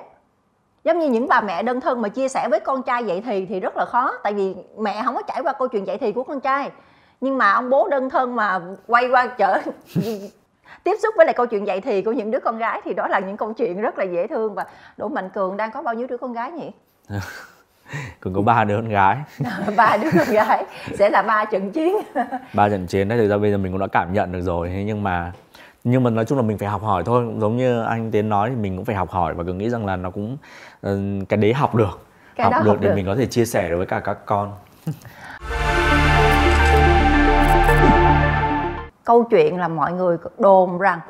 Giống 0.85 0.99
như 0.99 1.09
những 1.09 1.29
bà 1.29 1.41
mẹ 1.41 1.63
đơn 1.63 1.81
thân 1.81 2.03
mà 2.03 2.09
chia 2.09 2.29
sẻ 2.29 2.49
với 2.51 2.61
con 2.61 2.83
trai 2.83 3.05
dậy 3.05 3.23
thì 3.27 3.47
thì 3.47 3.61
rất 3.61 3.77
là 3.77 3.85
khó. 3.85 4.13
Tại 4.23 4.35
vì 4.35 4.55
mẹ 4.79 5.03
không 5.05 5.15
có 5.15 5.23
trải 5.23 5.43
qua 5.43 5.53
câu 5.53 5.69
chuyện 5.69 5.87
dậy 5.87 5.99
thì 5.99 6.13
của 6.13 6.23
con 6.23 6.41
trai. 6.41 6.71
Nhưng 7.21 7.39
mà 7.39 7.53
ông 7.53 7.71
bố 7.71 7.89
đơn 7.89 8.11
thân 8.11 8.37
mà 8.37 8.61
quay 8.87 9.09
qua 9.09 9.27
chở 9.27 9.59
tiếp 10.87 10.97
xúc 11.03 11.15
với 11.17 11.27
lại 11.27 11.35
câu 11.35 11.47
chuyện 11.47 11.67
dạy 11.67 11.81
thì 11.81 12.03
của 12.03 12.13
những 12.13 12.31
đứa 12.31 12.39
con 12.41 12.59
gái 12.59 12.81
thì 12.85 12.95
đó 12.95 13.09
là 13.09 13.19
những 13.19 13.37
câu 13.37 13.53
chuyện 13.53 13.81
rất 13.81 13.99
là 13.99 14.05
dễ 14.05 14.27
thương. 14.27 14.55
Và 14.55 14.65
Đỗ 14.97 15.09
Mạnh 15.09 15.29
Cường 15.31 15.57
đang 15.57 15.71
có 15.71 15.83
bao 15.83 15.95
nhiêu 15.95 16.07
đứa 16.07 16.17
con 16.17 16.33
gái 16.33 16.53
nhỉ? 16.53 16.71
Cường 18.21 18.35
có 18.35 18.43
ba 18.43 18.65
đứa 18.65 18.77
con 18.77 18.89
gái. 18.89 19.17
Ba 19.77 19.97
đứa 19.97 20.09
con 20.19 20.35
gái. 20.35 20.65
Sẽ 20.95 21.11
là 21.11 21.23
ba 21.23 21.45
trận 21.45 21.71
chiến. 21.71 21.97
Ba 22.55 22.69
trận 22.69 22.87
chiến 22.87 23.09
đấy 23.09 23.19
thực 23.19 23.29
ra 23.29 23.39
bây 23.39 23.51
giờ 23.51 23.59
mình 23.59 23.73
cũng 23.73 23.81
đã 23.81 23.87
cảm 23.87 24.13
nhận 24.13 24.33
được 24.33 24.41
rồi. 24.41 24.71
Nhưng 24.87 25.03
mà 25.03 25.33
nhưng 25.85 26.03
mà 26.03 26.11
nói 26.11 26.25
chung 26.25 26.39
là 26.39 26.45
mình 26.45 26.59
phải 26.59 26.69
học 26.69 26.83
hỏi 26.83 27.03
thôi. 27.07 27.27
Giống 27.39 27.57
như 27.57 27.83
anh 27.83 28.11
tiến 28.11 28.29
nói 28.29 28.51
thì 28.51 28.57
mình 28.57 28.77
cũng 28.77 28.85
phải 28.85 28.97
học 28.97 29.11
hỏi 29.11 29.35
và 29.35 29.45
cường 29.45 29.59
nghĩ 29.59 29.71
rằng 29.71 29.87
là 29.87 29.97
nó 29.97 30.11
cũng 30.11 30.37
ờ, 30.81 30.99
cái 31.29 31.37
đấy 31.37 31.53
học 31.53 31.75
được. 31.75 32.07
Cái 32.37 32.45
học 32.45 32.65
được 32.65 32.71
học 32.71 32.81
để 32.81 32.89
được. 32.89 32.95
mình 32.95 33.07
có 33.07 33.15
thể 33.15 33.27
chia 33.27 33.45
sẻ 33.45 33.69
được 33.69 33.77
với 33.77 33.87
cả 33.87 34.01
các 34.01 34.27
con 34.27 34.53
câu 39.07 39.25
chuyện 39.25 39.59
là 39.59 39.69
mọi 39.69 39.93
người 39.93 40.17
đồn 40.39 40.79
rằng 40.79 41.01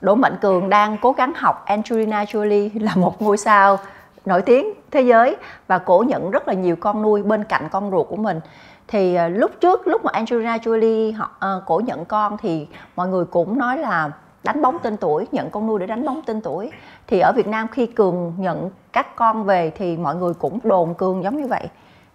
Đỗ 0.00 0.14
Mạnh 0.14 0.36
Cường 0.40 0.68
đang 0.68 0.96
cố 1.02 1.12
gắng 1.12 1.32
học 1.36 1.62
Angelina 1.66 2.24
Jolie 2.24 2.70
là 2.80 2.92
một 2.96 3.22
ngôi 3.22 3.36
sao 3.36 3.78
nổi 4.24 4.42
tiếng 4.42 4.72
thế 4.90 5.00
giới 5.00 5.36
và 5.66 5.78
cổ 5.78 6.04
nhận 6.08 6.30
rất 6.30 6.48
là 6.48 6.54
nhiều 6.54 6.76
con 6.76 7.02
nuôi 7.02 7.22
bên 7.22 7.44
cạnh 7.44 7.68
con 7.70 7.90
ruột 7.90 8.08
của 8.08 8.16
mình. 8.16 8.40
Thì 8.88 9.16
uh, 9.26 9.32
lúc 9.38 9.50
trước 9.60 9.86
lúc 9.86 10.04
mà 10.04 10.10
Angelina 10.14 10.56
Jolie 10.56 11.16
họ 11.16 11.30
uh, 11.56 11.62
cổ 11.66 11.80
nhận 11.86 12.04
con 12.04 12.36
thì 12.38 12.68
mọi 12.96 13.08
người 13.08 13.24
cũng 13.24 13.58
nói 13.58 13.78
là 13.78 14.10
đánh 14.44 14.62
bóng 14.62 14.78
tên 14.82 14.96
tuổi 14.96 15.26
nhận 15.32 15.50
con 15.50 15.66
nuôi 15.66 15.78
để 15.78 15.86
đánh 15.86 16.06
bóng 16.06 16.22
tên 16.26 16.40
tuổi. 16.40 16.70
Thì 17.06 17.20
ở 17.20 17.32
Việt 17.36 17.46
Nam 17.46 17.68
khi 17.68 17.86
Cường 17.86 18.34
nhận 18.38 18.70
các 18.92 19.16
con 19.16 19.44
về 19.44 19.70
thì 19.70 19.96
mọi 19.96 20.14
người 20.14 20.34
cũng 20.34 20.58
đồn 20.62 20.94
Cường 20.94 21.22
giống 21.22 21.36
như 21.36 21.46
vậy. 21.46 21.68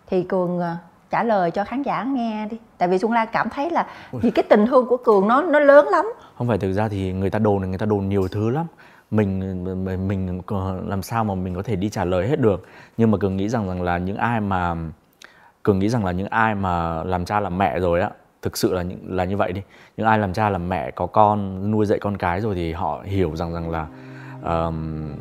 Thì 0.07 0.23
Cường 0.23 0.57
uh, 0.57 0.63
trả 1.09 1.23
lời 1.23 1.51
cho 1.51 1.63
khán 1.63 1.83
giả 1.83 2.03
nghe 2.03 2.47
đi. 2.51 2.57
Tại 2.77 2.87
vì 2.87 2.97
xuân 2.97 3.11
lan 3.11 3.27
cảm 3.31 3.49
thấy 3.49 3.69
là 3.69 3.87
vì 4.11 4.31
cái 4.31 4.43
tình 4.49 4.65
thương 4.67 4.87
của 4.87 4.97
cường 4.97 5.27
nó 5.27 5.41
nó 5.41 5.59
lớn 5.59 5.87
lắm. 5.87 6.05
Không 6.37 6.47
phải 6.47 6.57
thực 6.57 6.73
ra 6.73 6.87
thì 6.87 7.13
người 7.13 7.29
ta 7.29 7.39
đồn 7.39 7.61
người 7.61 7.77
ta 7.77 7.85
đồn 7.85 8.09
nhiều 8.09 8.27
thứ 8.27 8.49
lắm. 8.49 8.65
Mình 9.11 9.63
mình, 9.85 10.07
mình 10.07 10.41
làm 10.87 11.01
sao 11.01 11.23
mà 11.23 11.35
mình 11.35 11.55
có 11.55 11.61
thể 11.61 11.75
đi 11.75 11.89
trả 11.89 12.05
lời 12.05 12.27
hết 12.27 12.39
được. 12.39 12.65
Nhưng 12.97 13.11
mà 13.11 13.17
cường 13.17 13.37
nghĩ 13.37 13.49
rằng 13.49 13.67
rằng 13.67 13.81
là 13.81 13.97
những 13.97 14.17
ai 14.17 14.41
mà 14.41 14.75
cường 15.63 15.79
nghĩ 15.79 15.89
rằng 15.89 16.05
là 16.05 16.11
những 16.11 16.27
ai 16.27 16.55
mà 16.55 17.03
làm 17.03 17.25
cha 17.25 17.39
làm 17.39 17.57
mẹ 17.57 17.79
rồi 17.79 18.01
á 18.01 18.09
thực 18.41 18.57
sự 18.57 18.73
là 18.73 18.81
những 18.81 18.99
là 19.07 19.23
như 19.23 19.37
vậy 19.37 19.51
đi. 19.51 19.61
Những 19.97 20.07
ai 20.07 20.19
làm 20.19 20.33
cha 20.33 20.49
làm 20.49 20.69
mẹ 20.69 20.91
có 20.91 21.05
con 21.05 21.71
nuôi 21.71 21.85
dạy 21.85 21.99
con 21.99 22.17
cái 22.17 22.41
rồi 22.41 22.55
thì 22.55 22.73
họ 22.73 23.01
hiểu 23.05 23.35
rằng 23.35 23.53
rằng 23.53 23.69
là 23.69 23.87
um, 24.43 25.11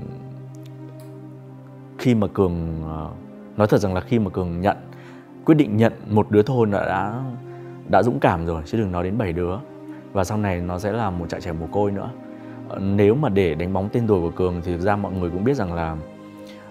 khi 1.98 2.14
mà 2.14 2.26
cường 2.34 2.82
uh, 2.82 3.58
nói 3.58 3.66
thật 3.66 3.78
rằng 3.78 3.94
là 3.94 4.00
khi 4.00 4.18
mà 4.18 4.30
cường 4.30 4.60
nhận 4.60 4.76
quyết 5.48 5.54
định 5.54 5.76
nhận 5.76 5.92
một 6.10 6.30
đứa 6.30 6.42
thôi 6.42 6.66
đã 6.66 6.84
đã, 6.86 7.22
đã 7.88 8.02
dũng 8.02 8.20
cảm 8.20 8.46
rồi 8.46 8.62
chứ 8.66 8.78
đừng 8.78 8.92
nói 8.92 9.04
đến 9.04 9.18
bảy 9.18 9.32
đứa. 9.32 9.56
Và 10.12 10.24
sau 10.24 10.38
này 10.38 10.60
nó 10.60 10.78
sẽ 10.78 10.92
là 10.92 11.10
một 11.10 11.28
trại 11.28 11.40
trẻ 11.40 11.52
mồ 11.52 11.66
côi 11.66 11.90
nữa. 11.90 12.10
Ờ, 12.68 12.78
nếu 12.78 13.14
mà 13.14 13.28
để 13.28 13.54
đánh 13.54 13.72
bóng 13.72 13.88
tên 13.88 14.06
tuổi 14.06 14.20
của 14.20 14.30
cường 14.30 14.60
thì 14.64 14.72
thực 14.72 14.80
ra 14.80 14.96
mọi 14.96 15.12
người 15.12 15.30
cũng 15.30 15.44
biết 15.44 15.54
rằng 15.56 15.74
là 15.74 15.96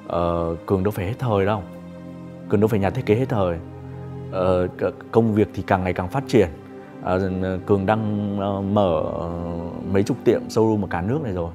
uh, 0.06 0.58
cường 0.66 0.84
đâu 0.84 0.92
phải 0.92 1.06
hết 1.06 1.14
thời 1.20 1.46
đâu. 1.46 1.64
Cường 2.50 2.60
đâu 2.60 2.68
phải 2.68 2.80
nhà 2.80 2.90
thiết 2.90 3.06
kế 3.06 3.16
hết 3.16 3.30
thời. 3.30 3.58
Uh, 4.30 4.94
công 5.12 5.34
việc 5.34 5.50
thì 5.54 5.64
càng 5.68 5.84
ngày 5.84 5.94
càng 5.94 6.08
phát 6.08 6.24
triển. 6.28 6.50
Uh, 7.00 7.66
cường 7.66 7.86
đang 7.86 8.34
uh, 8.40 8.66
mở 8.66 9.00
uh, 9.00 9.86
mấy 9.94 10.04
chục 10.04 10.18
tiệm 10.24 10.42
showroom 10.48 10.82
ở 10.82 10.88
cả 10.90 11.02
nước 11.02 11.20
này 11.24 11.34
rồi. 11.34 11.52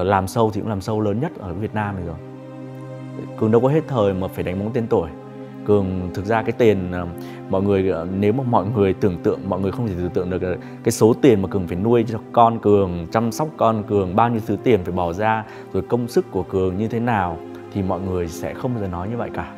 Uh, 0.00 0.06
làm 0.06 0.26
sâu 0.26 0.50
thì 0.50 0.60
cũng 0.60 0.70
làm 0.70 0.80
sâu 0.80 1.00
lớn 1.00 1.20
nhất 1.20 1.32
ở 1.38 1.54
Việt 1.54 1.74
Nam 1.74 1.94
này 1.96 2.04
rồi. 2.06 2.16
Cường 3.38 3.50
đâu 3.50 3.60
có 3.60 3.68
hết 3.68 3.82
thời 3.88 4.14
mà 4.14 4.28
phải 4.28 4.44
đánh 4.44 4.58
bóng 4.58 4.72
tên 4.72 4.86
tuổi 4.86 5.10
cường 5.64 6.10
thực 6.14 6.24
ra 6.24 6.42
cái 6.42 6.52
tiền 6.52 6.92
ờ, 6.92 7.06
mọi 7.50 7.62
người 7.62 7.90
ờ, 7.90 8.06
nếu 8.18 8.32
mà 8.32 8.44
mọi 8.44 8.66
người 8.74 8.94
tưởng 8.94 9.16
tượng 9.22 9.40
mọi 9.48 9.60
người 9.60 9.72
không 9.72 9.88
thể 9.88 9.94
tưởng 9.98 10.10
tượng 10.10 10.30
được 10.30 10.42
ờ, 10.42 10.56
cái 10.84 10.92
số 10.92 11.14
tiền 11.22 11.42
mà 11.42 11.48
cường 11.48 11.66
phải 11.66 11.76
nuôi 11.76 12.04
cho 12.08 12.18
con 12.32 12.58
cường 12.58 13.06
chăm 13.12 13.32
sóc 13.32 13.48
con 13.56 13.82
cường 13.82 14.16
bao 14.16 14.28
nhiêu 14.28 14.40
thứ 14.46 14.56
tiền 14.64 14.80
phải 14.84 14.92
bỏ 14.92 15.12
ra 15.12 15.44
rồi 15.72 15.82
công 15.82 16.08
sức 16.08 16.30
của 16.30 16.42
cường 16.42 16.76
như 16.76 16.88
thế 16.88 17.00
nào 17.00 17.38
thì 17.72 17.82
mọi 17.82 18.00
người 18.00 18.28
sẽ 18.28 18.54
không 18.54 18.74
bao 18.74 18.82
giờ 18.82 18.88
nói 18.88 19.08
như 19.08 19.16
vậy 19.16 19.30
cả. 19.34 19.54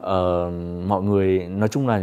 Ờ, 0.00 0.50
mọi 0.86 1.02
người 1.02 1.48
nói 1.48 1.68
chung 1.68 1.88
là 1.88 2.02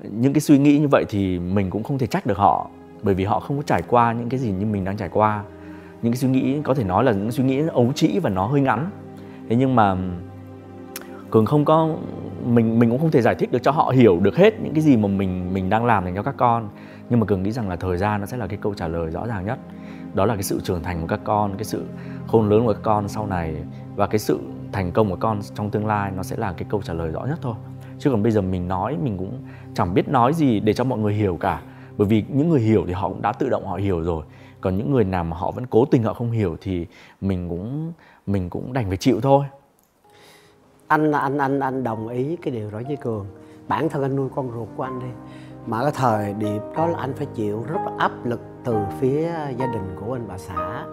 những 0.00 0.32
cái 0.32 0.40
suy 0.40 0.58
nghĩ 0.58 0.78
như 0.78 0.88
vậy 0.88 1.04
thì 1.08 1.38
mình 1.38 1.70
cũng 1.70 1.82
không 1.82 1.98
thể 1.98 2.06
trách 2.06 2.26
được 2.26 2.38
họ 2.38 2.70
bởi 3.02 3.14
vì 3.14 3.24
họ 3.24 3.40
không 3.40 3.56
có 3.56 3.62
trải 3.62 3.82
qua 3.88 4.12
những 4.12 4.28
cái 4.28 4.40
gì 4.40 4.50
như 4.50 4.66
mình 4.66 4.84
đang 4.84 4.96
trải 4.96 5.08
qua. 5.08 5.42
Những 6.02 6.12
cái 6.12 6.18
suy 6.18 6.28
nghĩ 6.28 6.60
có 6.62 6.74
thể 6.74 6.84
nói 6.84 7.04
là 7.04 7.12
những 7.12 7.32
suy 7.32 7.44
nghĩ 7.44 7.62
ấu 7.72 7.92
trĩ 7.94 8.18
và 8.18 8.30
nó 8.30 8.46
hơi 8.46 8.60
ngắn. 8.60 8.90
Thế 9.48 9.56
nhưng 9.56 9.76
mà 9.76 9.96
cường 11.30 11.46
không 11.46 11.64
có 11.64 11.96
mình 12.44 12.78
mình 12.78 12.90
cũng 12.90 12.98
không 12.98 13.10
thể 13.10 13.22
giải 13.22 13.34
thích 13.34 13.52
được 13.52 13.62
cho 13.62 13.70
họ 13.70 13.92
hiểu 13.96 14.20
được 14.20 14.36
hết 14.36 14.60
những 14.60 14.74
cái 14.74 14.82
gì 14.82 14.96
mà 14.96 15.08
mình 15.08 15.54
mình 15.54 15.70
đang 15.70 15.84
làm 15.84 16.04
dành 16.04 16.14
cho 16.14 16.22
các 16.22 16.34
con. 16.36 16.68
Nhưng 17.10 17.20
mà 17.20 17.26
cường 17.26 17.42
nghĩ 17.42 17.52
rằng 17.52 17.68
là 17.68 17.76
thời 17.76 17.96
gian 17.96 18.20
nó 18.20 18.26
sẽ 18.26 18.36
là 18.36 18.46
cái 18.46 18.58
câu 18.62 18.74
trả 18.74 18.88
lời 18.88 19.10
rõ 19.10 19.26
ràng 19.26 19.46
nhất. 19.46 19.58
Đó 20.14 20.26
là 20.26 20.34
cái 20.34 20.42
sự 20.42 20.60
trưởng 20.64 20.82
thành 20.82 21.00
của 21.00 21.06
các 21.06 21.20
con, 21.24 21.54
cái 21.56 21.64
sự 21.64 21.84
khôn 22.26 22.48
lớn 22.48 22.66
của 22.66 22.72
các 22.72 22.82
con 22.82 23.08
sau 23.08 23.26
này 23.26 23.54
và 23.96 24.06
cái 24.06 24.18
sự 24.18 24.40
thành 24.72 24.92
công 24.92 25.10
của 25.10 25.16
con 25.16 25.40
trong 25.54 25.70
tương 25.70 25.86
lai 25.86 26.10
nó 26.16 26.22
sẽ 26.22 26.36
là 26.36 26.52
cái 26.52 26.66
câu 26.70 26.82
trả 26.82 26.92
lời 26.92 27.10
rõ 27.10 27.24
nhất 27.24 27.38
thôi. 27.42 27.54
Chứ 27.98 28.10
còn 28.10 28.22
bây 28.22 28.32
giờ 28.32 28.40
mình 28.40 28.68
nói, 28.68 28.96
mình 29.02 29.18
cũng 29.18 29.32
chẳng 29.74 29.94
biết 29.94 30.08
nói 30.08 30.32
gì 30.34 30.60
để 30.60 30.72
cho 30.72 30.84
mọi 30.84 30.98
người 30.98 31.14
hiểu 31.14 31.36
cả. 31.36 31.62
Bởi 31.98 32.08
vì 32.08 32.24
những 32.28 32.48
người 32.48 32.60
hiểu 32.60 32.84
thì 32.86 32.92
họ 32.92 33.08
cũng 33.08 33.22
đã 33.22 33.32
tự 33.32 33.48
động 33.48 33.66
họ 33.66 33.76
hiểu 33.76 34.02
rồi. 34.02 34.24
Còn 34.60 34.76
những 34.76 34.92
người 34.92 35.04
nào 35.04 35.24
mà 35.24 35.36
họ 35.36 35.50
vẫn 35.50 35.66
cố 35.66 35.84
tình 35.84 36.02
họ 36.02 36.14
không 36.14 36.30
hiểu 36.30 36.56
thì 36.60 36.86
mình 37.20 37.48
cũng 37.48 37.92
mình 38.26 38.50
cũng 38.50 38.72
đành 38.72 38.88
phải 38.88 38.96
chịu 38.96 39.20
thôi 39.20 39.44
anh 40.90 41.12
anh 41.12 41.38
anh 41.38 41.60
anh 41.60 41.84
đồng 41.84 42.08
ý 42.08 42.36
cái 42.36 42.54
điều 42.54 42.70
đó 42.70 42.80
với 42.86 42.96
cường. 42.96 43.26
Bản 43.68 43.88
thân 43.88 44.02
anh 44.02 44.16
nuôi 44.16 44.28
con 44.34 44.50
ruột 44.54 44.68
của 44.76 44.82
anh 44.82 45.00
đi. 45.00 45.06
Mà 45.66 45.82
cái 45.82 45.92
thời 45.94 46.34
điểm 46.34 46.62
đó 46.76 46.86
là 46.86 46.98
anh 46.98 47.12
phải 47.12 47.26
chịu 47.26 47.64
rất 47.68 47.80
là 47.86 47.92
áp 47.98 48.12
lực 48.24 48.40
từ 48.64 48.76
phía 49.00 49.30
gia 49.56 49.66
đình 49.66 49.96
của 50.00 50.12
anh 50.12 50.24
bà 50.28 50.38
xã. 50.38 50.84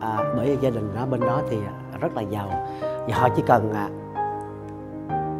À, 0.00 0.18
bởi 0.36 0.46
vì 0.46 0.56
gia 0.60 0.70
đình 0.70 0.94
ở 0.96 1.06
bên 1.06 1.20
đó 1.20 1.42
thì 1.50 1.58
rất 2.00 2.16
là 2.16 2.22
giàu. 2.22 2.48
Và 2.80 3.16
họ 3.16 3.28
chỉ 3.36 3.42
cần 3.46 3.72
à, 3.72 3.88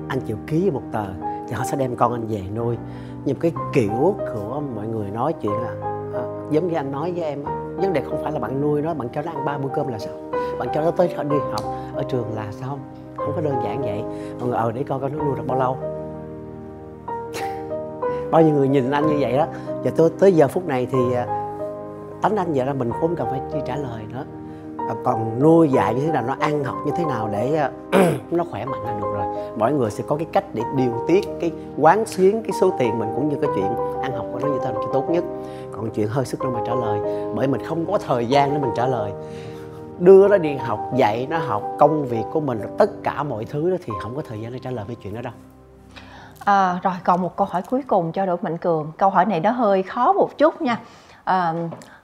anh 0.08 0.20
chịu 0.26 0.36
ký 0.46 0.70
một 0.70 0.82
tờ 0.92 1.06
thì 1.48 1.52
họ 1.52 1.64
sẽ 1.64 1.76
đem 1.76 1.96
con 1.96 2.12
anh 2.12 2.26
về 2.26 2.42
nuôi. 2.54 2.76
Nhưng 3.24 3.36
cái 3.36 3.52
kiểu 3.72 4.14
của 4.34 4.62
mọi 4.74 4.86
người 4.86 5.10
nói 5.10 5.32
chuyện 5.32 5.52
là 5.52 5.70
à, 6.14 6.22
giống 6.50 6.68
như 6.68 6.74
anh 6.74 6.92
nói 6.92 7.12
với 7.12 7.22
em 7.22 7.44
vấn 7.76 7.92
đề 7.92 8.00
không 8.00 8.22
phải 8.22 8.32
là 8.32 8.38
bạn 8.38 8.60
nuôi 8.60 8.82
nó 8.82 8.94
bạn 8.94 9.08
cho 9.14 9.22
nó 9.22 9.32
ăn 9.32 9.44
ba 9.44 9.58
bữa 9.58 9.68
cơm 9.74 9.88
là 9.88 9.98
sao 9.98 10.12
bạn 10.58 10.68
cho 10.74 10.80
nó 10.80 10.90
tới 10.90 11.08
đi 11.30 11.36
học 11.52 11.62
ở 11.94 12.02
trường 12.08 12.34
là 12.34 12.52
sao 12.52 12.78
không 13.24 13.32
có 13.36 13.40
đơn 13.40 13.54
giản 13.64 13.82
vậy. 13.82 14.02
Mọi 14.38 14.48
người 14.48 14.56
ờ 14.56 14.72
để 14.72 14.82
coi 14.88 15.00
coi 15.00 15.10
nó 15.10 15.24
nuôi 15.24 15.36
được 15.36 15.46
bao 15.46 15.58
lâu. 15.58 15.76
Bao 18.30 18.42
nhiêu 18.42 18.54
người 18.54 18.68
nhìn 18.68 18.90
anh 18.90 19.06
như 19.06 19.16
vậy 19.20 19.36
đó. 19.36 19.46
Và 19.84 19.90
tôi 19.96 20.10
tới 20.18 20.32
giờ 20.32 20.48
phút 20.48 20.66
này 20.66 20.86
thì 20.92 20.98
ờ, 21.14 21.26
tánh 22.22 22.36
anh 22.36 22.52
vậy 22.54 22.66
là 22.66 22.72
mình 22.72 22.90
cũng 22.90 23.00
không 23.00 23.16
cần 23.16 23.26
phải 23.30 23.40
chi 23.52 23.58
trả 23.66 23.76
lời 23.76 24.02
nữa. 24.12 24.24
À, 24.88 24.94
còn 25.04 25.42
nuôi 25.42 25.68
dạy 25.68 25.94
như 25.94 26.00
thế 26.06 26.12
nào 26.12 26.24
nó 26.26 26.36
ăn 26.40 26.64
học 26.64 26.76
như 26.86 26.92
thế 26.96 27.04
nào 27.04 27.28
để 27.32 27.54
ờ, 27.54 27.70
nó 28.30 28.44
khỏe 28.50 28.64
mạnh 28.64 28.82
là 28.84 28.98
được 29.00 29.12
rồi. 29.14 29.26
Mỗi 29.56 29.72
người 29.72 29.90
sẽ 29.90 30.04
có 30.06 30.16
cái 30.16 30.26
cách 30.32 30.44
để 30.54 30.62
điều 30.76 30.92
tiết 31.08 31.28
cái 31.40 31.52
quán 31.78 32.06
xuyến 32.06 32.42
cái 32.42 32.52
số 32.60 32.70
tiền 32.78 32.98
mình 32.98 33.08
cũng 33.14 33.28
như 33.28 33.36
cái 33.40 33.50
chuyện 33.54 33.66
ăn 34.02 34.12
học 34.12 34.26
của 34.32 34.38
nó 34.38 34.48
như 34.48 34.58
thế 34.64 34.72
nào 34.72 34.82
cho 34.86 34.92
tốt 34.92 35.10
nhất. 35.10 35.24
Còn 35.72 35.90
chuyện 35.90 36.08
hơi 36.08 36.24
sức 36.24 36.40
đâu 36.40 36.52
mà 36.52 36.60
trả 36.66 36.74
lời 36.74 37.00
bởi 37.34 37.46
mình 37.46 37.60
không 37.66 37.86
có 37.86 37.98
thời 38.06 38.26
gian 38.26 38.52
để 38.52 38.58
mình 38.58 38.70
trả 38.76 38.86
lời 38.86 39.12
đưa 40.00 40.28
nó 40.28 40.38
đi 40.38 40.54
học 40.54 40.80
dạy 40.96 41.26
nó 41.30 41.38
học 41.38 41.62
công 41.78 42.04
việc 42.04 42.24
của 42.32 42.40
mình 42.40 42.60
tất 42.78 42.90
cả 43.02 43.22
mọi 43.22 43.44
thứ 43.44 43.70
đó 43.70 43.76
thì 43.84 43.92
không 44.02 44.16
có 44.16 44.22
thời 44.28 44.40
gian 44.40 44.52
để 44.52 44.58
trả 44.58 44.70
lời 44.70 44.84
mấy 44.88 44.96
chuyện 45.02 45.14
đó 45.14 45.20
đâu 45.22 45.32
À, 46.44 46.78
rồi 46.82 46.94
còn 47.04 47.22
một 47.22 47.36
câu 47.36 47.46
hỏi 47.50 47.62
cuối 47.70 47.82
cùng 47.86 48.12
cho 48.12 48.26
Đỗ 48.26 48.36
Mạnh 48.42 48.58
Cường. 48.58 48.92
Câu 48.96 49.10
hỏi 49.10 49.26
này 49.26 49.40
nó 49.40 49.50
hơi 49.50 49.82
khó 49.82 50.12
một 50.12 50.38
chút 50.38 50.62
nha. 50.62 50.80
À, 51.24 51.54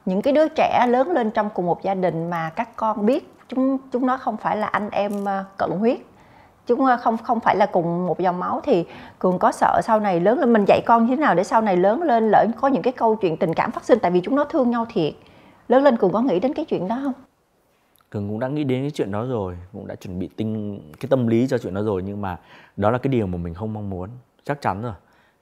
những 0.07 0.23
cái 0.23 0.33
đứa 0.33 0.49
trẻ 0.49 0.87
lớn 0.89 1.11
lên 1.11 1.31
trong 1.31 1.51
cùng 1.55 1.67
một 1.67 1.83
gia 1.83 1.95
đình 1.95 2.31
mà 2.31 2.51
các 2.57 2.77
con 2.77 3.07
biết 3.07 3.33
chúng 3.49 3.79
chúng 3.93 4.07
nó 4.07 4.17
không 4.17 4.37
phải 4.37 4.57
là 4.57 4.67
anh 4.67 4.91
em 4.91 5.29
à, 5.29 5.45
cận 5.57 5.71
huyết 5.71 5.99
chúng 6.67 6.85
à, 6.85 6.97
không 6.97 7.17
không 7.17 7.41
phải 7.41 7.57
là 7.57 7.67
cùng 7.67 8.07
một 8.07 8.19
dòng 8.19 8.41
máu 8.41 8.61
thì 8.65 8.87
cường 9.19 9.39
có 9.39 9.53
sợ 9.53 9.81
sau 9.85 10.01
này 10.01 10.21
lớn 10.21 10.39
lên 10.39 10.53
mình 10.53 10.65
dạy 10.69 10.81
con 10.87 11.07
như 11.07 11.17
thế 11.17 11.21
nào 11.21 11.35
để 11.35 11.45
sau 11.45 11.61
này 11.61 11.77
lớn 11.77 12.03
lên 12.03 12.31
lỡ 12.31 12.47
có 12.61 12.69
những 12.69 12.83
cái 12.83 12.93
câu 12.93 13.17
chuyện 13.17 13.37
tình 13.37 13.55
cảm 13.55 13.71
phát 13.71 13.85
sinh 13.85 13.99
tại 13.99 14.11
vì 14.11 14.21
chúng 14.21 14.37
nó 14.37 14.45
thương 14.45 14.71
nhau 14.71 14.87
thiệt 14.89 15.15
lớn 15.69 15.83
lên 15.83 15.97
cường 15.97 16.13
có 16.13 16.21
nghĩ 16.21 16.41
đến 16.41 16.55
cái 16.55 16.65
chuyện 16.65 16.89
đó 16.89 16.99
không 17.03 17.26
cường 18.11 18.29
cũng 18.29 18.41
đã 18.41 18.49
nghĩ 18.49 18.65
đến 18.65 18.83
cái 18.83 18.91
chuyện 18.91 19.11
đó 19.11 19.27
rồi, 19.27 19.57
cũng 19.73 19.87
đã 19.87 19.95
chuẩn 19.95 20.19
bị 20.19 20.29
tinh, 20.37 20.81
cái 21.01 21.09
tâm 21.09 21.27
lý 21.27 21.47
cho 21.47 21.59
chuyện 21.59 21.75
đó 21.75 21.83
rồi, 21.83 22.03
nhưng 22.03 22.21
mà 22.21 22.39
đó 22.77 22.91
là 22.91 22.99
cái 22.99 23.09
điều 23.09 23.27
mà 23.27 23.39
mình 23.39 23.55
không 23.55 23.73
mong 23.73 23.91
muốn. 23.91 24.11
Chắc 24.45 24.61
chắn 24.61 24.83
rồi, 24.83 24.93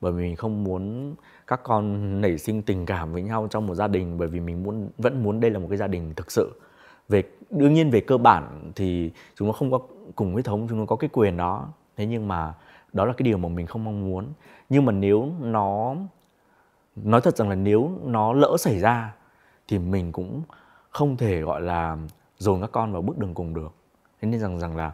bởi 0.00 0.12
vì 0.12 0.22
mình 0.22 0.36
không 0.36 0.64
muốn 0.64 1.14
các 1.46 1.60
con 1.62 2.20
nảy 2.20 2.38
sinh 2.38 2.62
tình 2.62 2.86
cảm 2.86 3.12
với 3.12 3.22
nhau 3.22 3.48
trong 3.50 3.66
một 3.66 3.74
gia 3.74 3.88
đình, 3.88 4.18
bởi 4.18 4.28
vì 4.28 4.40
mình 4.40 4.62
muốn, 4.62 4.88
vẫn 4.98 5.22
muốn 5.22 5.40
đây 5.40 5.50
là 5.50 5.58
một 5.58 5.66
cái 5.70 5.78
gia 5.78 5.86
đình 5.86 6.14
thực 6.14 6.30
sự. 6.30 6.60
Về, 7.08 7.22
đương 7.50 7.74
nhiên 7.74 7.90
về 7.90 8.00
cơ 8.00 8.18
bản 8.18 8.72
thì 8.74 9.10
chúng 9.34 9.48
nó 9.48 9.52
không 9.52 9.70
có 9.70 9.78
cùng 10.14 10.32
huyết 10.32 10.44
thống, 10.44 10.66
chúng 10.68 10.78
nó 10.78 10.86
có 10.86 10.96
cái 10.96 11.10
quyền 11.12 11.36
đó. 11.36 11.68
Thế 11.96 12.06
nhưng 12.06 12.28
mà 12.28 12.54
đó 12.92 13.04
là 13.04 13.12
cái 13.12 13.24
điều 13.24 13.38
mà 13.38 13.48
mình 13.48 13.66
không 13.66 13.84
mong 13.84 14.10
muốn. 14.10 14.26
Nhưng 14.68 14.84
mà 14.84 14.92
nếu 14.92 15.30
nó, 15.40 15.96
nói 16.96 17.20
thật 17.20 17.36
rằng 17.36 17.48
là 17.48 17.54
nếu 17.54 17.90
nó 18.04 18.32
lỡ 18.32 18.56
xảy 18.58 18.78
ra 18.78 19.14
thì 19.68 19.78
mình 19.78 20.12
cũng 20.12 20.42
không 20.90 21.16
thể 21.16 21.40
gọi 21.40 21.60
là 21.60 21.96
dồn 22.44 22.60
các 22.60 22.70
con 22.72 22.92
vào 22.92 23.02
bước 23.02 23.18
đường 23.18 23.34
cùng 23.34 23.54
được. 23.54 23.72
Thế 24.20 24.28
nên 24.28 24.40
rằng 24.40 24.58
rằng 24.58 24.76
là 24.76 24.92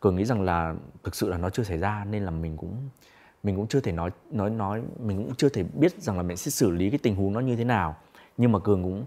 cường 0.00 0.16
nghĩ 0.16 0.24
rằng 0.24 0.42
là 0.42 0.74
thực 1.04 1.14
sự 1.14 1.28
là 1.28 1.38
nó 1.38 1.50
chưa 1.50 1.62
xảy 1.62 1.78
ra 1.78 2.04
nên 2.10 2.22
là 2.22 2.30
mình 2.30 2.56
cũng 2.56 2.74
mình 3.42 3.56
cũng 3.56 3.66
chưa 3.66 3.80
thể 3.80 3.92
nói 3.92 4.10
nói 4.30 4.50
nói 4.50 4.82
mình 5.04 5.16
cũng 5.16 5.34
chưa 5.34 5.48
thể 5.48 5.64
biết 5.74 6.02
rằng 6.02 6.16
là 6.16 6.22
mình 6.22 6.36
sẽ 6.36 6.50
xử 6.50 6.70
lý 6.70 6.90
cái 6.90 6.98
tình 7.02 7.16
huống 7.16 7.32
nó 7.32 7.40
như 7.40 7.56
thế 7.56 7.64
nào. 7.64 7.96
Nhưng 8.36 8.52
mà 8.52 8.58
cường 8.58 8.82
cũng 8.82 9.04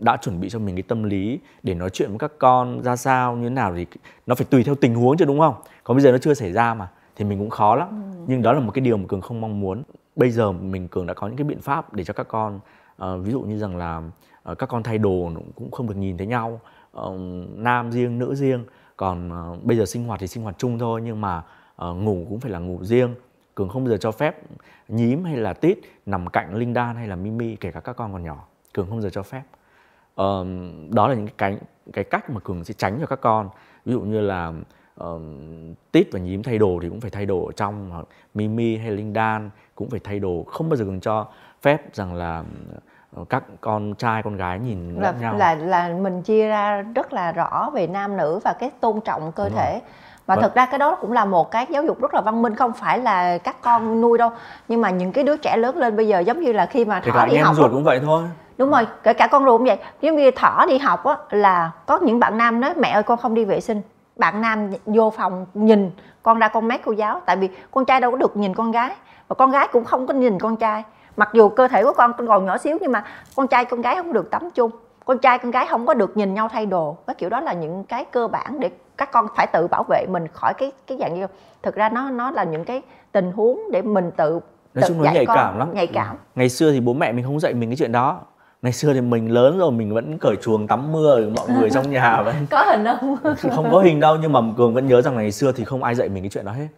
đã 0.00 0.16
chuẩn 0.16 0.40
bị 0.40 0.48
cho 0.48 0.58
mình 0.58 0.76
cái 0.76 0.82
tâm 0.82 1.02
lý 1.02 1.40
để 1.62 1.74
nói 1.74 1.90
chuyện 1.90 2.08
với 2.08 2.18
các 2.18 2.32
con 2.38 2.82
ra 2.82 2.96
sao 2.96 3.36
như 3.36 3.48
thế 3.48 3.54
nào 3.54 3.74
thì 3.76 3.86
nó 4.26 4.34
phải 4.34 4.46
tùy 4.50 4.64
theo 4.64 4.74
tình 4.74 4.94
huống 4.94 5.16
chứ 5.16 5.24
đúng 5.24 5.40
không? 5.40 5.54
Còn 5.84 5.96
bây 5.96 6.02
giờ 6.02 6.12
nó 6.12 6.18
chưa 6.18 6.34
xảy 6.34 6.52
ra 6.52 6.74
mà 6.74 6.88
thì 7.16 7.24
mình 7.24 7.38
cũng 7.38 7.50
khó 7.50 7.74
lắm. 7.74 7.88
Ừ. 7.90 8.24
nhưng 8.26 8.42
đó 8.42 8.52
là 8.52 8.60
một 8.60 8.70
cái 8.74 8.80
điều 8.80 8.96
mà 8.96 9.04
cường 9.08 9.20
không 9.20 9.40
mong 9.40 9.60
muốn. 9.60 9.82
Bây 10.16 10.30
giờ 10.30 10.52
mình 10.52 10.88
cường 10.88 11.06
đã 11.06 11.14
có 11.14 11.26
những 11.26 11.36
cái 11.36 11.44
biện 11.44 11.60
pháp 11.60 11.94
để 11.94 12.04
cho 12.04 12.14
các 12.14 12.28
con 12.28 12.60
uh, 13.02 13.24
ví 13.24 13.32
dụ 13.32 13.40
như 13.42 13.58
rằng 13.58 13.76
là 13.76 14.02
uh, 14.52 14.58
các 14.58 14.66
con 14.66 14.82
thay 14.82 14.98
đồ 14.98 15.30
cũng 15.54 15.70
không 15.70 15.88
được 15.88 15.96
nhìn 15.96 16.16
thấy 16.16 16.26
nhau 16.26 16.60
nam 17.56 17.92
riêng 17.92 18.18
nữ 18.18 18.34
riêng. 18.34 18.64
Còn 18.96 19.32
uh, 19.52 19.64
bây 19.64 19.76
giờ 19.76 19.86
sinh 19.86 20.04
hoạt 20.04 20.20
thì 20.20 20.26
sinh 20.26 20.42
hoạt 20.42 20.58
chung 20.58 20.78
thôi 20.78 21.00
nhưng 21.04 21.20
mà 21.20 21.42
uh, 21.88 21.96
ngủ 21.96 22.26
cũng 22.28 22.40
phải 22.40 22.50
là 22.50 22.58
ngủ 22.58 22.78
riêng. 22.82 23.14
Cường 23.54 23.68
không 23.68 23.84
bao 23.84 23.90
giờ 23.90 23.96
cho 24.00 24.12
phép 24.12 24.40
nhím 24.88 25.24
hay 25.24 25.36
là 25.36 25.52
tít 25.52 25.78
nằm 26.06 26.26
cạnh 26.26 26.54
linh 26.54 26.74
đan 26.74 26.96
hay 26.96 27.08
là 27.08 27.16
mimi 27.16 27.56
kể 27.56 27.70
cả 27.70 27.80
các 27.80 27.92
con 27.92 28.12
còn 28.12 28.24
nhỏ. 28.24 28.44
Cường 28.74 28.86
không 28.86 28.96
bao 28.96 29.02
giờ 29.02 29.10
cho 29.10 29.22
phép. 29.22 29.42
Uh, 30.20 30.46
đó 30.90 31.08
là 31.08 31.14
những 31.14 31.28
cái 31.38 31.58
cái 31.92 32.04
cách 32.04 32.30
mà 32.30 32.40
cường 32.40 32.64
sẽ 32.64 32.74
tránh 32.74 32.98
cho 33.00 33.06
các 33.06 33.20
con. 33.20 33.48
Ví 33.84 33.92
dụ 33.92 34.00
như 34.00 34.20
là 34.20 34.52
uh, 35.04 35.22
tít 35.92 36.08
và 36.12 36.18
nhím 36.18 36.42
thay 36.42 36.58
đồ 36.58 36.78
thì 36.82 36.88
cũng 36.88 37.00
phải 37.00 37.10
thay 37.10 37.26
đồ 37.26 37.46
ở 37.46 37.52
trong 37.52 37.90
hoặc 37.90 38.06
mimi 38.34 38.76
hay 38.76 38.90
linh 38.90 39.12
đan 39.12 39.50
cũng 39.74 39.90
phải 39.90 40.00
thay 40.04 40.18
đồ. 40.18 40.44
Không 40.48 40.68
bao 40.68 40.76
giờ 40.76 40.84
cường 40.84 41.00
cho 41.00 41.28
phép 41.62 41.94
rằng 41.94 42.14
là 42.14 42.44
các 43.28 43.42
con 43.60 43.94
trai 43.94 44.22
con 44.22 44.36
gái 44.36 44.58
nhìn 44.58 45.00
là, 45.00 45.12
nhau. 45.20 45.34
là 45.36 45.54
là 45.54 45.88
mình 46.00 46.22
chia 46.22 46.48
ra 46.48 46.82
rất 46.94 47.12
là 47.12 47.32
rõ 47.32 47.70
về 47.74 47.86
nam 47.86 48.16
nữ 48.16 48.40
và 48.44 48.52
cái 48.52 48.70
tôn 48.80 49.00
trọng 49.00 49.32
cơ 49.32 49.44
Đúng 49.44 49.58
thể. 49.58 49.72
rồi. 49.72 49.80
Và 50.26 50.34
vâng. 50.34 50.42
thực 50.42 50.54
ra 50.54 50.66
cái 50.66 50.78
đó 50.78 50.94
cũng 51.00 51.12
là 51.12 51.24
một 51.24 51.50
cái 51.50 51.66
giáo 51.70 51.84
dục 51.84 52.00
rất 52.00 52.14
là 52.14 52.20
văn 52.20 52.42
minh 52.42 52.54
không 52.54 52.72
phải 52.72 52.98
là 52.98 53.38
các 53.38 53.56
con 53.62 54.00
nuôi 54.00 54.18
đâu. 54.18 54.30
Nhưng 54.68 54.80
mà 54.80 54.90
những 54.90 55.12
cái 55.12 55.24
đứa 55.24 55.36
trẻ 55.36 55.56
lớn 55.56 55.76
lên 55.76 55.96
bây 55.96 56.08
giờ 56.08 56.18
giống 56.18 56.40
như 56.40 56.52
là 56.52 56.66
khi 56.66 56.84
mà 56.84 57.00
thỏ 57.00 57.26
đi 57.26 57.36
học 57.36 57.56
ruột 57.56 57.70
cũng 57.72 57.84
vậy 57.84 58.00
thôi. 58.04 58.22
Đúng 58.58 58.70
rồi 58.70 58.86
kể 59.02 59.12
cả 59.12 59.26
con 59.26 59.44
ruột 59.44 59.58
cũng 59.58 59.66
vậy. 59.66 59.78
Giống 60.00 60.16
như 60.16 60.30
thỏ 60.30 60.64
đi 60.68 60.78
học 60.78 61.04
á 61.04 61.16
là 61.30 61.70
có 61.86 61.98
những 61.98 62.20
bạn 62.20 62.38
nam 62.38 62.60
nói 62.60 62.74
mẹ 62.76 62.90
ơi 62.90 63.02
con 63.02 63.18
không 63.18 63.34
đi 63.34 63.44
vệ 63.44 63.60
sinh. 63.60 63.82
Bạn 64.16 64.40
nam 64.40 64.70
vô 64.86 65.10
phòng 65.10 65.46
nhìn 65.54 65.90
con 66.22 66.38
ra 66.38 66.48
con 66.48 66.68
mét 66.68 66.80
cô 66.84 66.92
giáo 66.92 67.20
tại 67.26 67.36
vì 67.36 67.48
con 67.70 67.84
trai 67.84 68.00
đâu 68.00 68.10
có 68.10 68.16
được 68.16 68.36
nhìn 68.36 68.54
con 68.54 68.70
gái. 68.70 68.94
Và 69.28 69.34
con 69.34 69.50
gái 69.50 69.68
cũng 69.72 69.84
không 69.84 70.06
có 70.06 70.14
nhìn 70.14 70.38
con 70.38 70.56
trai 70.56 70.84
mặc 71.18 71.30
dù 71.32 71.48
cơ 71.48 71.68
thể 71.68 71.84
của 71.84 71.92
con 71.96 72.12
còn 72.28 72.44
nhỏ 72.44 72.58
xíu 72.58 72.78
nhưng 72.80 72.92
mà 72.92 73.04
con 73.36 73.48
trai 73.48 73.64
con 73.64 73.82
gái 73.82 73.96
không 73.96 74.12
được 74.12 74.30
tắm 74.30 74.50
chung. 74.54 74.70
Con 75.04 75.18
trai 75.18 75.38
con 75.38 75.50
gái 75.50 75.66
không 75.70 75.86
có 75.86 75.94
được 75.94 76.16
nhìn 76.16 76.34
nhau 76.34 76.48
thay 76.52 76.66
đồ. 76.66 76.96
Cái 77.06 77.14
kiểu 77.14 77.28
đó 77.28 77.40
là 77.40 77.52
những 77.52 77.84
cái 77.84 78.04
cơ 78.04 78.28
bản 78.28 78.60
để 78.60 78.70
các 78.96 79.12
con 79.12 79.26
phải 79.36 79.46
tự 79.52 79.66
bảo 79.66 79.84
vệ 79.88 80.06
mình 80.08 80.26
khỏi 80.32 80.54
cái 80.58 80.72
cái 80.86 80.98
dạng 81.00 81.14
như 81.14 81.26
thực 81.62 81.74
ra 81.74 81.88
nó 81.88 82.10
nó 82.10 82.30
là 82.30 82.44
những 82.44 82.64
cái 82.64 82.82
tình 83.12 83.32
huống 83.32 83.60
để 83.72 83.82
mình 83.82 84.10
tự 84.16 84.40
nói 84.74 84.84
chung 84.88 85.02
nó 85.02 85.10
nhạy 85.12 85.26
con, 85.26 85.36
cảm 85.36 85.58
lắm. 85.58 85.74
nhạy 85.74 85.86
cảm. 85.86 86.16
Ngày 86.34 86.48
xưa 86.48 86.72
thì 86.72 86.80
bố 86.80 86.92
mẹ 86.92 87.12
mình 87.12 87.24
không 87.24 87.40
dạy 87.40 87.54
mình 87.54 87.68
cái 87.70 87.76
chuyện 87.76 87.92
đó. 87.92 88.20
Ngày 88.62 88.72
xưa 88.72 88.92
thì 88.92 89.00
mình 89.00 89.32
lớn 89.32 89.58
rồi 89.58 89.72
mình 89.72 89.94
vẫn 89.94 90.18
cởi 90.18 90.36
chuồng 90.36 90.66
tắm 90.66 90.92
mưa 90.92 91.28
mọi 91.36 91.48
người 91.48 91.70
trong 91.70 91.90
nhà 91.90 92.22
vẫn 92.24 92.34
có 92.50 92.64
hình 92.70 92.84
không 93.00 93.16
không 93.54 93.68
có 93.72 93.80
hình 93.80 94.00
đâu 94.00 94.16
nhưng 94.22 94.32
mà 94.32 94.40
cường 94.56 94.74
vẫn 94.74 94.86
nhớ 94.86 95.02
rằng 95.02 95.16
ngày 95.16 95.32
xưa 95.32 95.52
thì 95.52 95.64
không 95.64 95.82
ai 95.82 95.94
dạy 95.94 96.08
mình 96.08 96.22
cái 96.22 96.30
chuyện 96.30 96.44
đó 96.44 96.52
hết. 96.52 96.68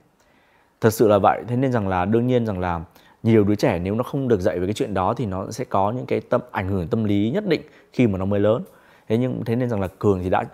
Thật 0.81 0.93
sự 0.93 1.09
là 1.09 1.19
vậy. 1.19 1.43
Thế 1.49 1.57
nên 1.57 1.73
rằng 1.73 1.89
là 1.89 2.05
đương 2.05 2.27
nhiên 2.27 2.47
rằng 2.47 2.61
là 2.61 2.81
nhiều 3.23 3.45
đứa 3.45 3.55
trẻ 3.55 3.79
nếu 3.79 3.95
nó 3.95 4.03
không 4.03 4.29
được 4.29 4.41
dạy 4.41 4.61
về 4.61 4.67
cái 4.67 4.75
chuyện 4.75 4.95
đó 4.95 5.15
thì 5.15 5.27
nó 5.27 5.51
sẽ 5.51 5.65
có 5.65 5.93
những 5.93 6.07
cái 6.07 6.21
tâm, 6.21 6.41
ảnh 6.51 6.69
hưởng 6.69 6.89
tâm 6.89 7.05
lý 7.05 7.31
nhất 7.31 7.47
định 7.47 7.61
khi 7.93 8.07
mà 8.07 8.19
nó 8.19 8.25
mới 8.25 8.41
lớn. 8.41 8.63
Thế 9.09 9.19
nhưng 9.19 9.45
thế 9.45 9.57
nên 9.57 9.69
rằng 9.69 9.81
là 9.81 9.89
cường 9.99 10.21
thì 10.23 10.31
đã, 10.31 10.45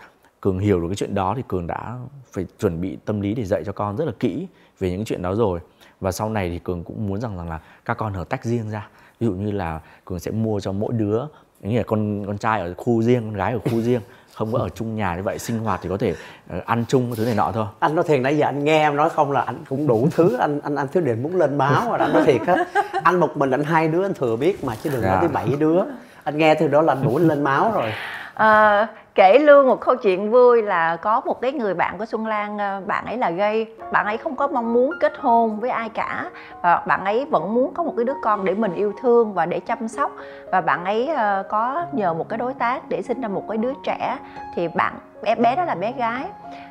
cường 0.41 0.59
hiểu 0.59 0.81
được 0.81 0.89
cái 0.89 0.97
chuyện 0.97 1.15
đó 1.15 1.35
thì 1.37 1.43
cường 1.49 1.67
đã 1.67 1.99
phải 2.33 2.47
chuẩn 2.59 2.81
bị 2.81 2.99
tâm 3.05 3.21
lý 3.21 3.35
để 3.35 3.45
dạy 3.45 3.65
cho 3.65 3.73
con 3.73 3.97
rất 3.97 4.05
là 4.05 4.13
kỹ 4.19 4.47
về 4.79 4.91
những 4.91 5.05
chuyện 5.05 5.23
đó 5.23 5.35
rồi. 5.35 5.61
Và 6.01 6.13
sau 6.13 6.31
này 6.31 6.51
thì 6.51 6.59
cường 6.59 6.85
cũng 6.85 7.07
muốn 7.07 7.21
rằng 7.21 7.37
rằng 7.37 7.49
là 7.49 7.61
các 7.85 7.97
con 7.97 8.13
hợp 8.13 8.29
tách 8.29 8.45
riêng 8.45 8.71
ra. 8.71 8.89
Ví 9.21 9.27
dụ 9.27 9.33
như 9.33 9.51
là 9.51 9.81
cường 10.05 10.19
sẽ 10.19 10.31
mua 10.31 10.61
cho 10.61 10.73
mỗi 10.73 10.93
đứa, 10.93 11.25
nghĩa 11.61 11.77
là 11.77 11.83
con 11.83 12.27
con 12.27 12.39
trai 12.39 12.61
ở 12.61 12.75
khu 12.77 13.03
riêng, 13.03 13.23
con 13.23 13.35
gái 13.35 13.53
ở 13.53 13.59
khu 13.59 13.81
riêng 13.83 14.01
không 14.37 14.53
có 14.53 14.59
ở 14.59 14.69
chung 14.69 14.97
nhà 14.97 15.17
như 15.17 15.23
vậy 15.23 15.39
sinh 15.39 15.59
hoạt 15.59 15.81
thì 15.83 15.89
có 15.89 15.97
thể 15.97 16.15
uh, 16.57 16.65
ăn 16.67 16.85
chung 16.89 17.07
cái 17.07 17.17
thứ 17.17 17.25
này 17.25 17.35
nọ 17.35 17.53
thôi. 17.53 17.67
Anh 17.79 17.95
nói 17.95 18.05
thiệt 18.09 18.21
nãy 18.21 18.39
giờ 18.39 18.47
anh 18.47 18.65
nghe 18.65 18.79
em 18.79 18.97
nói 18.97 19.11
không 19.11 19.33
là 19.33 19.41
anh 19.41 19.65
cũng 19.69 19.87
đủ 19.87 20.09
thứ 20.17 20.37
anh 20.37 20.61
anh 20.61 20.77
anh 20.77 20.89
thiếu 20.89 21.03
định 21.03 21.23
muốn 21.23 21.37
lên 21.37 21.59
báo 21.59 21.89
rồi 21.89 21.99
anh 21.99 22.13
nói 22.13 22.23
thiệt 22.27 22.41
á 22.47 22.65
anh 23.03 23.21
một 23.21 23.37
mình 23.37 23.51
anh 23.51 23.65
hai 23.65 23.89
đứa 23.89 24.05
anh 24.05 24.15
thừa 24.15 24.37
biết 24.37 24.65
mà 24.65 24.73
chứ 24.83 24.91
đừng 24.93 25.03
nói 25.03 25.17
tới 25.21 25.29
bảy 25.29 25.49
đứa. 25.59 25.83
Anh 26.25 26.39
nghe 26.39 26.55
từ 26.55 26.69
đó 26.69 26.83
là 26.83 26.95
đủ 26.95 27.19
lên 27.19 27.45
máu 27.45 27.73
rồi. 27.75 27.93
À, 28.35 28.87
kể 29.17 29.39
luôn 29.39 29.67
một 29.67 29.81
câu 29.81 29.97
chuyện 29.97 30.31
vui 30.31 30.63
là 30.63 30.97
có 30.97 31.21
một 31.21 31.41
cái 31.41 31.53
người 31.53 31.75
bạn 31.75 31.99
của 31.99 32.07
Xuân 32.07 32.27
Lan 32.27 32.59
ờ, 32.59 32.83
bạn 32.87 33.07
ấy 33.07 33.17
là 33.17 33.31
gay. 33.31 33.67
Bạn 33.93 34.07
ấy 34.07 34.17
không 34.17 34.37
có 34.37 34.47
mong 34.47 34.73
muốn 34.73 34.91
kết 35.01 35.13
hôn 35.19 35.61
với 35.61 35.71
ai 35.71 35.89
cả. 35.89 36.31
Và 36.63 36.83
bạn 36.87 37.05
ấy 37.05 37.27
vẫn 37.31 37.55
muốn 37.55 37.75
có 37.75 37.83
một 37.83 37.93
cái 37.97 38.05
đứa 38.05 38.15
con 38.23 38.45
để 38.45 38.55
mình 38.55 38.75
yêu 38.75 38.93
thương 39.03 39.35
và 39.35 39.47
để 39.47 39.61
chăm 39.61 39.89
sóc. 39.89 40.13
Và 40.53 40.61
bạn 40.61 40.85
ấy 40.85 41.09
ờ, 41.09 41.43
có 41.49 41.85
nhờ 41.93 42.15
một 42.15 42.29
cái 42.29 42.39
đối 42.39 42.55
tác 42.55 42.89
để 42.89 43.03
sinh 43.03 43.21
ra 43.21 43.29
một 43.29 43.45
cái 43.49 43.59
đứa 43.59 43.73
trẻ. 43.85 44.19
Thì 44.55 44.69
bạn 44.69 44.95
bé 45.23 45.35
bé 45.35 45.57
đó 45.57 45.65
là 45.65 45.75
bé 45.75 45.93
gái. 45.93 46.25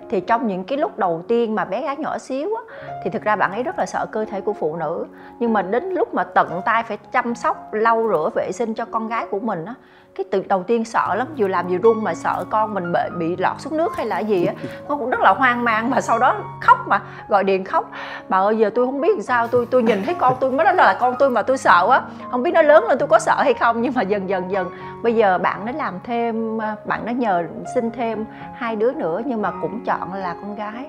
Thì 0.10 0.20
trong 0.22 0.48
những 0.48 0.64
cái 0.64 0.78
lúc 0.78 0.98
đầu 0.98 1.22
tiên 1.28 1.56
mà 1.56 1.66
bé 1.66 1.82
gái 1.82 1.96
nhỏ 1.98 2.18
xíu 2.18 2.56
á, 2.56 2.76
thì 3.04 3.10
thực 3.10 3.24
ra 3.24 3.36
bạn 3.36 3.52
ấy 3.52 3.64
rất 3.64 3.80
là 3.80 3.86
sợ 3.86 4.06
cơ 4.12 4.26
thể 4.26 4.42
của 4.42 4.54
phụ 4.54 4.76
nữ. 4.76 5.06
Nhưng 5.40 5.54
mà 5.54 5.62
đến 5.62 5.90
lúc 5.90 6.14
mà 6.14 6.24
tận 6.24 6.62
tay 6.66 6.84
phải 6.84 6.98
chăm 6.98 7.36
sóc 7.36 7.74
lau 7.74 8.08
rửa 8.10 8.30
vệ 8.36 8.52
sinh 8.52 8.74
cho 8.74 8.86
con 8.86 9.08
gái 9.08 9.26
của 9.32 9.40
mình 9.40 9.66
á 9.66 9.74
cái 10.16 10.26
từ 10.32 10.44
đầu 10.48 10.64
tiên 10.64 10.86
sợ 10.86 11.16
lắm, 11.16 11.28
vừa 11.38 11.48
làm 11.48 11.68
vừa 11.68 11.78
run 11.78 12.04
mà 12.04 12.14
sợ 12.14 12.46
con 12.50 12.74
mình 12.74 12.92
bị 12.92 13.00
bị 13.18 13.36
lọt 13.36 13.60
xuống 13.60 13.78
nước 13.78 13.98
hay 13.98 14.06
là 14.06 14.20
gì 14.20 14.46
á. 14.46 14.54
Con 14.88 15.00
cũng 15.00 15.10
rất 15.10 15.20
là 15.20 15.34
hoang 15.34 15.64
mang 15.64 15.90
mà 15.90 16.02
sau 16.02 16.20
đó 16.20 16.36
khóc 16.62 16.78
mà, 16.88 17.02
gọi 17.28 17.44
điện 17.44 17.64
khóc. 17.64 17.92
Bà 18.30 18.38
ơi, 18.38 18.58
giờ 18.58 18.70
tôi 18.76 18.86
không 18.86 19.02
biết 19.02 19.16
làm 19.16 19.22
sao, 19.22 19.48
tôi 19.48 19.66
tôi 19.66 19.84
nhìn 19.84 20.04
thấy 20.06 20.16
con 20.16 20.34
tôi, 20.40 20.52
mới 20.52 20.66
đó 20.66 20.72
là 20.72 20.98
con 21.00 21.16
tôi 21.20 21.30
mà 21.30 21.42
tôi 21.42 21.58
sợ 21.58 21.88
á. 21.92 22.02
Không 22.32 22.44
biết 22.44 22.52
nó 22.54 22.62
lớn 22.62 22.88
lên 22.88 22.98
tôi 22.98 23.08
có 23.08 23.20
sợ 23.20 23.36
hay 23.38 23.54
không, 23.54 23.82
nhưng 23.82 23.94
mà 23.96 24.02
dần 24.02 24.30
dần 24.30 24.52
dần. 24.52 24.70
Bây 25.04 25.16
giờ 25.16 25.38
bạn 25.38 25.66
nó 25.66 25.72
làm 25.72 26.00
thêm 26.04 26.62
à, 26.62 26.76
bạn 26.86 27.06
nó 27.06 27.12
nhờ 27.12 27.44
xin 27.76 27.92
thêm 27.92 28.26
hai 28.56 28.76
đứa 28.76 28.94
nữa, 28.94 29.22
nhưng 29.26 29.42
mà 29.42 29.52
cũng 29.62 29.86
chọn 29.86 30.14
là 30.14 30.36
con 30.42 30.56
gái. 30.56 30.86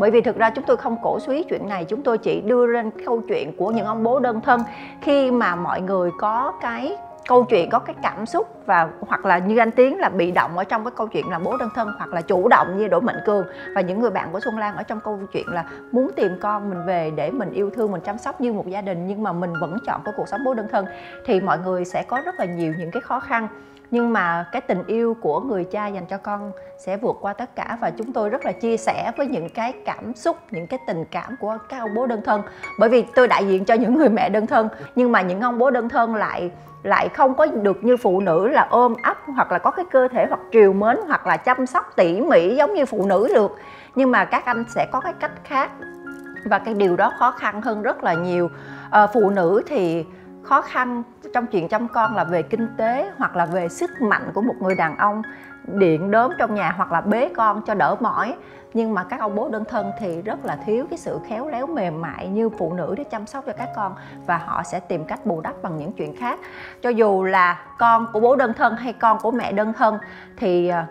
Bởi 0.00 0.10
vì 0.10 0.20
thực 0.20 0.36
ra 0.36 0.50
chúng 0.50 0.64
tôi 0.64 0.76
không 0.76 0.96
cổ 1.02 1.20
suý 1.20 1.42
chuyện 1.42 1.68
này, 1.68 1.84
chúng 1.84 2.02
tôi 2.02 2.18
chỉ 2.18 2.40
đưa 2.40 2.66
lên 2.66 2.90
câu 3.06 3.22
chuyện 3.28 3.56
của 3.56 3.70
những 3.70 3.86
ông 3.86 4.02
bố 4.04 4.18
đơn 4.18 4.40
thân. 4.40 4.60
Khi 5.00 5.30
mà 5.30 5.54
mọi 5.54 5.80
người 5.80 6.10
có 6.20 6.52
cái 6.60 6.96
câu 7.28 7.44
chuyện 7.44 7.70
có 7.70 7.78
cái 7.78 7.96
cảm 8.02 8.26
xúc 8.26 8.62
và 8.66 8.88
hoặc 9.00 9.24
là 9.24 9.38
như 9.38 9.58
anh 9.58 9.70
tiến 9.70 9.98
là 9.98 10.08
bị 10.08 10.30
động 10.30 10.58
ở 10.58 10.64
trong 10.64 10.84
cái 10.84 10.92
câu 10.96 11.06
chuyện 11.06 11.28
là 11.30 11.38
bố 11.38 11.56
đơn 11.56 11.68
thân 11.74 11.92
hoặc 11.98 12.12
là 12.12 12.20
chủ 12.20 12.48
động 12.48 12.78
như 12.78 12.88
đỗ 12.88 13.00
mạnh 13.00 13.20
cường. 13.26 13.46
Và 13.74 13.80
những 13.80 14.00
người 14.00 14.10
bạn 14.10 14.28
của 14.32 14.40
xuân 14.40 14.58
lan 14.58 14.76
ở 14.76 14.82
trong 14.82 15.00
câu 15.00 15.18
chuyện 15.32 15.46
là 15.48 15.64
muốn 15.92 16.10
tìm 16.16 16.32
con 16.40 16.70
mình 16.70 16.86
về 16.86 17.10
để 17.16 17.30
mình 17.30 17.50
yêu 17.50 17.70
thương, 17.70 17.92
mình 17.92 18.00
chăm 18.00 18.18
sóc 18.18 18.40
như 18.40 18.52
một 18.52 18.68
gia 18.68 18.80
đình 18.80 19.06
nhưng 19.06 19.22
mà 19.22 19.32
mình 19.32 19.52
vẫn 19.60 19.76
chọn 19.86 20.00
cái 20.04 20.14
cuộc 20.16 20.28
sống 20.28 20.44
bố 20.44 20.54
đơn 20.54 20.68
thân, 20.70 20.86
thì 21.24 21.40
mọi 21.40 21.58
người 21.58 21.84
sẽ 21.84 22.02
có 22.02 22.20
rất 22.24 22.34
là 22.40 22.44
nhiều 22.44 22.74
những 22.78 22.90
cái 22.90 23.00
khó 23.00 23.20
khăn. 23.20 23.48
Nhưng 23.90 24.12
mà 24.12 24.46
cái 24.52 24.60
tình 24.60 24.82
yêu 24.86 25.16
của 25.20 25.40
người 25.40 25.64
cha 25.64 25.86
dành 25.86 26.06
cho 26.06 26.18
con 26.18 26.52
sẽ 26.78 26.96
vượt 26.96 27.16
qua 27.20 27.32
tất 27.32 27.56
cả 27.56 27.78
và 27.80 27.90
chúng 27.90 28.12
tôi 28.12 28.30
rất 28.30 28.44
là 28.44 28.52
chia 28.52 28.76
sẻ 28.76 29.12
với 29.16 29.26
những 29.26 29.48
cái 29.48 29.72
cảm 29.84 30.14
xúc, 30.14 30.36
những 30.50 30.66
cái 30.66 30.78
tình 30.86 31.04
cảm 31.10 31.36
của 31.40 31.58
các 31.68 31.78
ông 31.78 31.94
bố 31.94 32.06
đơn 32.06 32.20
thân. 32.24 32.42
Bởi 32.78 32.88
vì 32.88 33.04
tôi 33.14 33.28
đại 33.28 33.46
diện 33.48 33.64
cho 33.64 33.74
những 33.74 33.94
người 33.94 34.08
mẹ 34.08 34.28
đơn 34.28 34.46
thân, 34.46 34.68
nhưng 34.94 35.12
mà 35.12 35.22
những 35.22 35.40
ông 35.40 35.58
bố 35.58 35.70
đơn 35.70 35.88
thân 35.88 36.14
lại 36.14 36.50
lại 36.86 37.08
không 37.08 37.34
có 37.34 37.46
được 37.46 37.84
như 37.84 37.96
phụ 37.96 38.20
nữ 38.20 38.48
là 38.48 38.66
ôm 38.70 38.94
ấp 39.02 39.16
hoặc 39.34 39.52
là 39.52 39.58
có 39.58 39.70
cái 39.70 39.84
cơ 39.90 40.08
thể 40.08 40.26
hoặc 40.28 40.40
triều 40.52 40.72
mến 40.72 40.96
hoặc 41.06 41.26
là 41.26 41.36
chăm 41.36 41.66
sóc 41.66 41.92
tỉ 41.96 42.20
mỉ 42.20 42.54
giống 42.56 42.74
như 42.74 42.86
phụ 42.86 43.06
nữ 43.06 43.28
được. 43.34 43.56
Nhưng 43.94 44.10
mà 44.10 44.24
các 44.24 44.44
anh 44.44 44.64
sẽ 44.68 44.86
có 44.92 45.00
cái 45.00 45.12
cách 45.20 45.32
khác 45.44 45.70
và 46.44 46.58
cái 46.58 46.74
điều 46.74 46.96
đó 46.96 47.12
khó 47.18 47.30
khăn 47.30 47.62
hơn 47.62 47.82
rất 47.82 48.04
là 48.04 48.14
nhiều. 48.14 48.50
À, 48.90 49.06
phụ 49.06 49.30
nữ 49.30 49.62
thì 49.66 50.04
khó 50.46 50.60
khăn 50.60 51.02
trong 51.34 51.46
chuyện 51.46 51.68
chăm 51.68 51.88
con 51.88 52.16
là 52.16 52.24
về 52.24 52.42
kinh 52.42 52.68
tế 52.76 53.10
hoặc 53.18 53.36
là 53.36 53.46
về 53.46 53.68
sức 53.68 53.90
mạnh 54.02 54.30
của 54.34 54.42
một 54.42 54.54
người 54.60 54.74
đàn 54.74 54.96
ông 54.96 55.22
điện 55.66 56.10
đốm 56.10 56.32
trong 56.38 56.54
nhà 56.54 56.74
hoặc 56.76 56.92
là 56.92 57.00
bế 57.00 57.28
con 57.36 57.62
cho 57.62 57.74
đỡ 57.74 57.96
mỏi. 58.00 58.34
Nhưng 58.74 58.94
mà 58.94 59.04
các 59.04 59.20
ông 59.20 59.34
bố 59.34 59.48
đơn 59.48 59.64
thân 59.68 59.90
thì 60.00 60.22
rất 60.22 60.44
là 60.44 60.56
thiếu 60.66 60.86
cái 60.90 60.98
sự 60.98 61.18
khéo 61.28 61.48
léo, 61.48 61.66
mềm 61.66 62.00
mại 62.00 62.28
như 62.28 62.48
phụ 62.48 62.72
nữ 62.72 62.94
để 62.98 63.04
chăm 63.04 63.26
sóc 63.26 63.44
cho 63.46 63.52
các 63.52 63.68
con 63.76 63.94
và 64.26 64.38
họ 64.38 64.62
sẽ 64.62 64.80
tìm 64.80 65.04
cách 65.04 65.26
bù 65.26 65.40
đắp 65.40 65.62
bằng 65.62 65.76
những 65.76 65.92
chuyện 65.92 66.16
khác. 66.16 66.38
Cho 66.82 66.90
dù 66.90 67.24
là 67.24 67.60
con 67.78 68.06
của 68.12 68.20
bố 68.20 68.36
đơn 68.36 68.52
thân 68.52 68.76
hay 68.76 68.92
con 68.92 69.18
của 69.22 69.30
mẹ 69.30 69.52
đơn 69.52 69.72
thân 69.72 69.98
thì 70.36 70.68
ờ, 70.68 70.84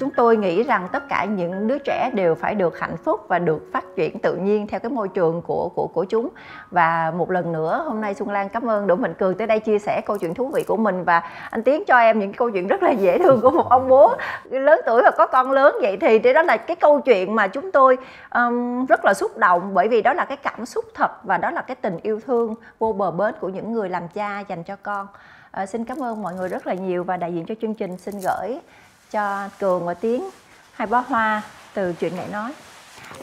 chúng 0.00 0.10
tôi 0.10 0.36
nghĩ 0.36 0.62
rằng 0.62 0.88
tất 0.92 1.08
cả 1.08 1.24
những 1.24 1.66
đứa 1.66 1.78
trẻ 1.78 2.10
đều 2.14 2.34
phải 2.34 2.54
được 2.54 2.78
hạnh 2.78 2.96
phúc 2.96 3.20
và 3.28 3.38
được 3.38 3.72
phát 3.72 3.84
triển 3.96 4.18
tự 4.18 4.36
nhiên 4.36 4.66
theo 4.66 4.80
cái 4.80 4.90
môi 4.90 5.08
trường 5.08 5.42
của 5.42 5.68
của 5.74 5.86
của 5.86 6.04
chúng. 6.04 6.28
Và 6.70 7.12
một 7.16 7.30
lần 7.30 7.52
nữa 7.52 7.84
hôm 7.86 8.00
nay 8.00 8.14
Xuân 8.14 8.30
Lan 8.30 8.48
cảm 8.48 8.70
ơn 8.70 8.86
Đỗ 8.86 8.96
Mạnh 8.96 9.14
Cường 9.14 9.34
tới 9.34 9.46
đây 9.46 9.60
chia 9.60 9.78
sẻ 9.78 10.00
câu 10.00 10.18
chuyện 10.18 10.34
thú 10.34 10.50
vị 10.54 10.64
của 10.68 10.76
mình 10.76 11.04
và 11.04 11.22
anh 11.50 11.62
Tiến 11.62 11.84
cho 11.86 11.98
em 11.98 12.18
những 12.18 12.32
câu 12.32 12.50
chuyện 12.50 12.68
rất 12.68 12.82
là 12.82 12.90
dễ 12.90 13.18
thương 13.18 13.40
của 13.40 13.50
một 13.50 13.68
ông 13.68 13.88
bố 13.88 14.14
lớn 14.50 14.80
tuổi 14.86 15.02
và 15.02 15.10
có 15.10 15.26
con 15.26 15.50
lớn 15.50 15.76
vậy 15.82 15.96
thì 16.00 16.18
đó 16.18 16.42
là 16.42 16.56
cái 16.56 16.76
câu 16.76 17.00
chuyện 17.00 17.34
mà 17.34 17.46
chúng 17.46 17.72
tôi 17.72 17.96
um, 18.34 18.86
rất 18.86 19.04
là 19.04 19.14
xúc 19.14 19.38
động 19.38 19.70
bởi 19.74 19.88
vì 19.88 20.02
đó 20.02 20.12
là 20.12 20.24
cái 20.24 20.36
cảm 20.36 20.66
xúc 20.66 20.84
thật 20.94 21.24
và 21.24 21.38
đó 21.38 21.50
là 21.50 21.62
cái 21.62 21.74
tình 21.74 21.98
yêu 22.02 22.20
thương 22.26 22.54
vô 22.78 22.92
bờ 22.92 23.10
bến 23.10 23.34
của 23.40 23.48
những 23.48 23.72
người 23.72 23.88
làm 23.88 24.08
cha 24.08 24.40
dành 24.48 24.62
cho 24.62 24.76
con. 24.82 25.06
À, 25.50 25.66
xin 25.66 25.84
cảm 25.84 26.02
ơn 26.02 26.22
mọi 26.22 26.34
người 26.34 26.48
rất 26.48 26.66
là 26.66 26.74
nhiều 26.74 27.04
và 27.04 27.16
đại 27.16 27.34
diện 27.34 27.44
cho 27.46 27.54
chương 27.60 27.74
trình 27.74 27.96
xin 27.96 28.14
gửi 28.20 28.60
cho 29.10 29.48
cường 29.60 29.86
và 29.86 29.94
tiến 29.94 30.30
hai 30.72 30.86
bó 30.86 31.04
hoa 31.08 31.42
từ 31.74 31.92
chuyện 31.92 32.16
nghệ 32.16 32.24
nói. 32.32 32.52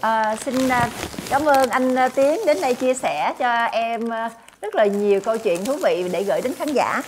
À, 0.01 0.35
xin 0.35 0.69
à, 0.69 0.89
cảm 1.29 1.45
ơn 1.45 1.69
anh 1.69 1.95
à, 1.95 2.09
tiến 2.09 2.39
đến 2.45 2.57
đây 2.61 2.75
chia 2.75 2.93
sẻ 2.93 3.33
cho 3.39 3.65
em 3.65 4.09
à, 4.13 4.29
rất 4.61 4.75
là 4.75 4.85
nhiều 4.85 5.21
câu 5.21 5.37
chuyện 5.37 5.65
thú 5.65 5.73
vị 5.83 6.09
để 6.11 6.23
gửi 6.23 6.41
đến 6.41 6.53
khán 6.53 6.67
giả. 6.67 7.01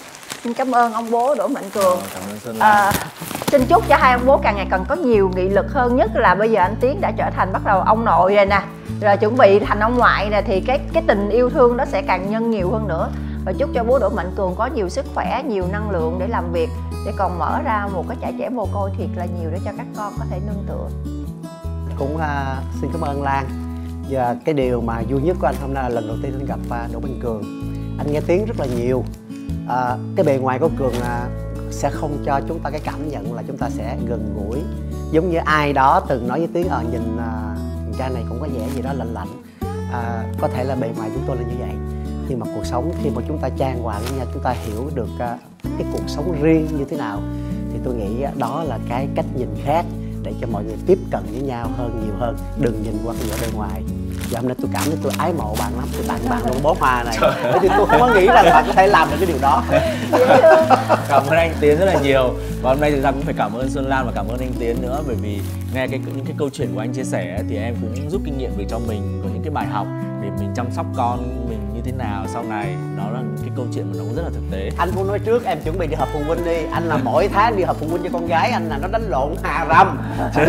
Xin 0.44 0.54
cảm 0.54 0.72
ơn 0.72 0.94
ông 0.94 1.12
bố 1.12 1.36
đỗ 1.36 1.48
mạnh 1.48 1.70
cường. 1.74 2.00
Ờ, 2.00 2.08
cảm 2.14 2.24
ơn. 2.46 2.60
À, 2.60 2.92
xin 3.48 3.66
chúc 3.66 3.88
cho 3.90 3.98
hai 3.98 4.12
ông 4.12 4.26
bố 4.26 4.38
càng 4.38 4.56
ngày 4.56 4.68
càng 4.72 4.86
có 4.90 4.96
nhiều 4.96 5.32
nghị 5.36 5.50
lực 5.50 5.66
hơn 5.74 5.96
nhất 5.96 6.12
là 6.14 6.36
bây 6.36 6.52
giờ 6.52 6.62
anh 6.62 6.76
tiến 6.82 7.02
đã 7.02 7.12
trở 7.18 7.30
thành 7.36 7.54
bắt 7.54 7.62
đầu 7.66 7.82
ông 7.82 8.06
nội 8.06 8.36
rồi 8.36 8.46
nè. 8.46 8.62
Rồi 9.02 9.18
chuẩn 9.18 9.38
bị 9.38 9.60
thành 9.60 9.80
ông 9.80 9.98
ngoại 9.98 10.30
nè 10.30 10.42
thì 10.42 10.62
cái 10.68 10.80
cái 10.94 11.04
tình 11.08 11.30
yêu 11.30 11.50
thương 11.50 11.78
đó 11.78 11.86
sẽ 11.92 12.02
càng 12.02 12.32
nhân 12.32 12.52
nhiều 12.52 12.72
hơn 12.72 12.88
nữa 12.88 13.10
và 13.46 13.54
chúc 13.54 13.70
cho 13.74 13.84
bố 13.84 14.00
Đỗ 14.00 14.10
Mạnh 14.10 14.32
Cường 14.36 14.56
có 14.56 14.66
nhiều 14.66 14.90
sức 14.90 15.06
khỏe, 15.16 15.44
nhiều 15.48 15.66
năng 15.72 15.92
lượng 15.92 16.18
để 16.20 16.28
làm 16.28 16.52
việc 16.52 16.70
để 17.06 17.14
còn 17.18 17.40
mở 17.40 17.62
ra 17.64 17.88
một 17.94 18.06
cái 18.08 18.18
trại 18.22 18.34
trẻ 18.40 18.50
mồ 18.50 18.68
côi 18.74 18.92
thiệt 18.98 19.08
là 19.16 19.26
nhiều 19.26 19.50
để 19.52 19.60
cho 19.66 19.72
các 19.78 19.88
con 19.98 20.14
có 20.20 20.26
thể 20.30 20.40
nương 20.48 20.64
tựa. 20.68 20.90
Cũng 22.00 22.16
uh, 22.16 22.22
xin 22.82 22.90
cảm 22.94 23.02
ơn 23.02 23.24
Lan. 23.24 23.46
Và 24.10 24.36
cái 24.46 24.54
điều 24.54 24.82
mà 24.82 25.02
vui 25.10 25.22
nhất 25.22 25.38
của 25.42 25.48
anh 25.48 25.56
hôm 25.62 25.74
nay 25.74 25.84
là 25.84 25.90
lần 25.90 26.08
đầu 26.08 26.18
tiên 26.24 26.34
anh 26.40 26.46
gặp 26.46 26.60
uh, 26.86 26.94
Đỗ 26.94 27.00
Mạnh 27.00 27.20
Cường. 27.24 27.42
Anh 27.98 28.12
nghe 28.12 28.22
tiếng 28.22 28.46
rất 28.46 28.60
là 28.60 28.66
nhiều. 28.66 29.04
À, 29.70 29.98
cái 30.16 30.26
bề 30.26 30.38
ngoài 30.38 30.60
của 30.60 30.70
Cường 30.78 30.94
uh, 30.94 31.32
sẽ 31.72 31.90
không 31.90 32.24
cho 32.26 32.42
chúng 32.48 32.60
ta 32.60 32.70
cái 32.70 32.82
cảm 32.84 33.10
nhận 33.10 33.34
là 33.34 33.44
chúng 33.48 33.58
ta 33.58 33.70
sẽ 33.70 33.98
gần 34.08 34.36
gũi 34.36 34.62
giống 35.12 35.30
như 35.30 35.38
ai 35.38 35.74
đó 35.74 36.02
từng 36.08 36.28
nói 36.28 36.40
với 36.40 36.50
tiếng 36.54 36.68
ở 36.68 36.84
nhìn 36.92 37.16
uh, 37.16 37.98
cha 37.98 38.10
này 38.10 38.24
cũng 38.30 38.40
có 38.40 38.48
vẻ 38.54 38.70
gì 38.76 38.82
đó 38.82 38.94
lạnh 38.94 39.14
lạnh 39.14 39.28
à, 39.92 40.24
có 40.40 40.48
thể 40.48 40.64
là 40.64 40.76
bề 40.76 40.90
ngoài 40.98 41.10
chúng 41.14 41.24
tôi 41.28 41.36
là 41.36 41.42
như 41.42 41.56
vậy 41.60 41.99
nhưng 42.30 42.40
mà 42.40 42.46
cuộc 42.56 42.66
sống 42.66 42.92
khi 43.04 43.10
mà 43.10 43.22
chúng 43.28 43.38
ta 43.38 43.50
trang 43.50 43.84
hòa 43.84 44.00
với 44.00 44.18
nhau 44.18 44.28
chúng 44.34 44.44
ta 44.44 44.52
hiểu 44.52 44.90
được 44.96 45.10
uh, 45.16 45.40
cái 45.78 45.88
cuộc 45.92 46.04
sống 46.08 46.42
riêng 46.42 46.68
như 46.78 46.86
thế 46.90 46.98
nào 46.98 47.22
thì 47.74 47.80
tôi 47.84 47.94
nghĩ 47.94 48.26
đó 48.38 48.64
là 48.64 48.80
cái 48.90 49.08
cách 49.16 49.26
nhìn 49.36 49.50
khác 49.66 49.86
để 50.24 50.34
cho 50.42 50.48
mọi 50.52 50.64
người 50.64 50.76
tiếp 50.86 50.98
cận 51.12 51.24
với 51.32 51.42
nhau 51.42 51.70
hơn 51.78 52.02
nhiều 52.06 52.14
hơn. 52.20 52.38
Đừng 52.60 52.84
nhìn 52.84 52.98
qua 53.06 53.14
cái 53.20 53.40
bề 53.42 53.58
ngoài. 53.58 53.84
Và 54.32 54.40
hôm 54.40 54.48
nay 54.48 54.56
tôi 54.62 54.70
cảm 54.74 54.84
thấy 54.86 54.98
tôi 55.04 55.12
ái 55.18 55.34
mộ 55.34 55.56
bạn 55.60 55.74
lắm. 55.76 55.88
Tôi 55.94 56.06
tặng 56.08 56.30
bạn 56.30 56.46
luôn 56.46 56.64
bó 56.64 56.76
hoa 56.80 57.04
này. 57.04 57.18
Bởi 57.44 57.60
vì 57.62 57.70
tôi 57.78 57.88
không 57.88 58.00
có 58.00 58.14
nghĩ 58.16 58.26
rằng 58.26 58.46
bạn 58.46 58.64
có 58.68 58.74
thể 58.74 58.88
làm 58.88 59.08
được 59.12 59.18
cái 59.20 59.28
điều 59.28 59.38
đó. 59.42 59.64
Cảm 61.10 61.24
ơn 61.28 61.38
anh 61.38 61.54
tiến 61.60 61.80
rất 61.80 61.86
là 61.86 62.02
nhiều. 62.02 62.34
Và 62.62 62.70
hôm 62.70 62.80
nay 62.80 62.92
thì 62.92 63.02
ra 63.02 63.12
cũng 63.12 63.22
phải 63.22 63.34
cảm 63.38 63.54
ơn 63.54 63.70
xuân 63.70 63.88
lan 63.88 64.06
và 64.06 64.12
cảm 64.16 64.28
ơn 64.28 64.40
anh 64.40 64.54
tiến 64.60 64.82
nữa 64.82 65.02
bởi 65.08 65.16
vì 65.16 65.40
nghe 65.74 65.88
cái 65.88 66.00
những 66.16 66.26
cái 66.26 66.36
câu 66.38 66.50
chuyện 66.50 66.70
của 66.74 66.80
anh 66.80 66.94
chia 66.94 67.04
sẻ 67.04 67.44
thì 67.50 67.58
em 67.58 67.76
cũng 67.82 68.10
rút 68.10 68.22
kinh 68.26 68.38
nghiệm 68.38 68.58
được 68.58 68.66
cho 68.70 68.80
mình 68.80 69.22
có 69.24 69.30
những 69.34 69.44
cái 69.44 69.52
bài 69.52 69.68
học 69.68 69.88
để 70.22 70.30
mình 70.40 70.50
chăm 70.56 70.72
sóc 70.72 70.86
con 70.96 71.46
mình 71.50 71.60
như 71.80 71.92
thế 71.92 71.98
nào 71.98 72.26
sau 72.28 72.44
này? 72.44 72.76
Đó 72.98 73.04
là 73.14 73.20
cái 73.42 73.52
câu 73.56 73.66
chuyện 73.74 73.86
mà 73.92 73.94
nó 73.98 74.04
cũng 74.04 74.16
rất 74.16 74.22
là 74.24 74.30
thực 74.30 74.44
tế. 74.52 74.72
Anh 74.78 74.90
cũng 74.96 75.08
nói 75.08 75.20
trước 75.20 75.46
em 75.46 75.58
chuẩn 75.64 75.78
bị 75.80 75.88
đi 75.88 75.96
họp 75.96 76.08
phụ 76.14 76.20
huynh 76.28 76.46
đi. 76.46 76.58
Anh 76.72 76.84
là 76.84 76.98
mỗi 77.04 77.28
tháng 77.28 77.58
đi 77.58 77.64
họp 77.64 77.78
phụ 77.80 77.88
huynh 77.90 78.04
cho 78.04 78.10
con 78.14 78.28
gái 78.28 78.50
anh 78.52 78.70
là 78.70 78.78
nó 78.82 78.88
đánh 78.88 79.10
lộn 79.10 79.36
hà 79.44 79.66
rầm. 79.70 79.98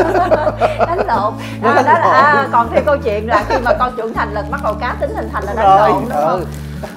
Đánh 0.79 1.07
lộn? 1.07 1.35
À, 1.63 1.75
đó 1.75 1.83
là 1.83 1.93
à, 1.93 2.49
còn 2.53 2.69
thêm 2.73 2.85
câu 2.87 2.97
chuyện 3.05 3.29
là 3.29 3.45
khi 3.49 3.55
mà 3.65 3.75
con 3.79 3.93
trưởng 3.97 4.15
thành 4.15 4.33
là 4.33 4.45
bắt 4.51 4.61
đầu 4.65 4.75
cá 4.81 4.97
tính 5.01 5.11
hình 5.17 5.29
thành 5.33 5.45
là 5.45 5.55
đánh 5.55 5.79
Rồi, 5.79 5.89
lộn 5.89 6.03
đúng 6.03 6.11
không? 6.11 6.41
Ừ. 6.41 6.47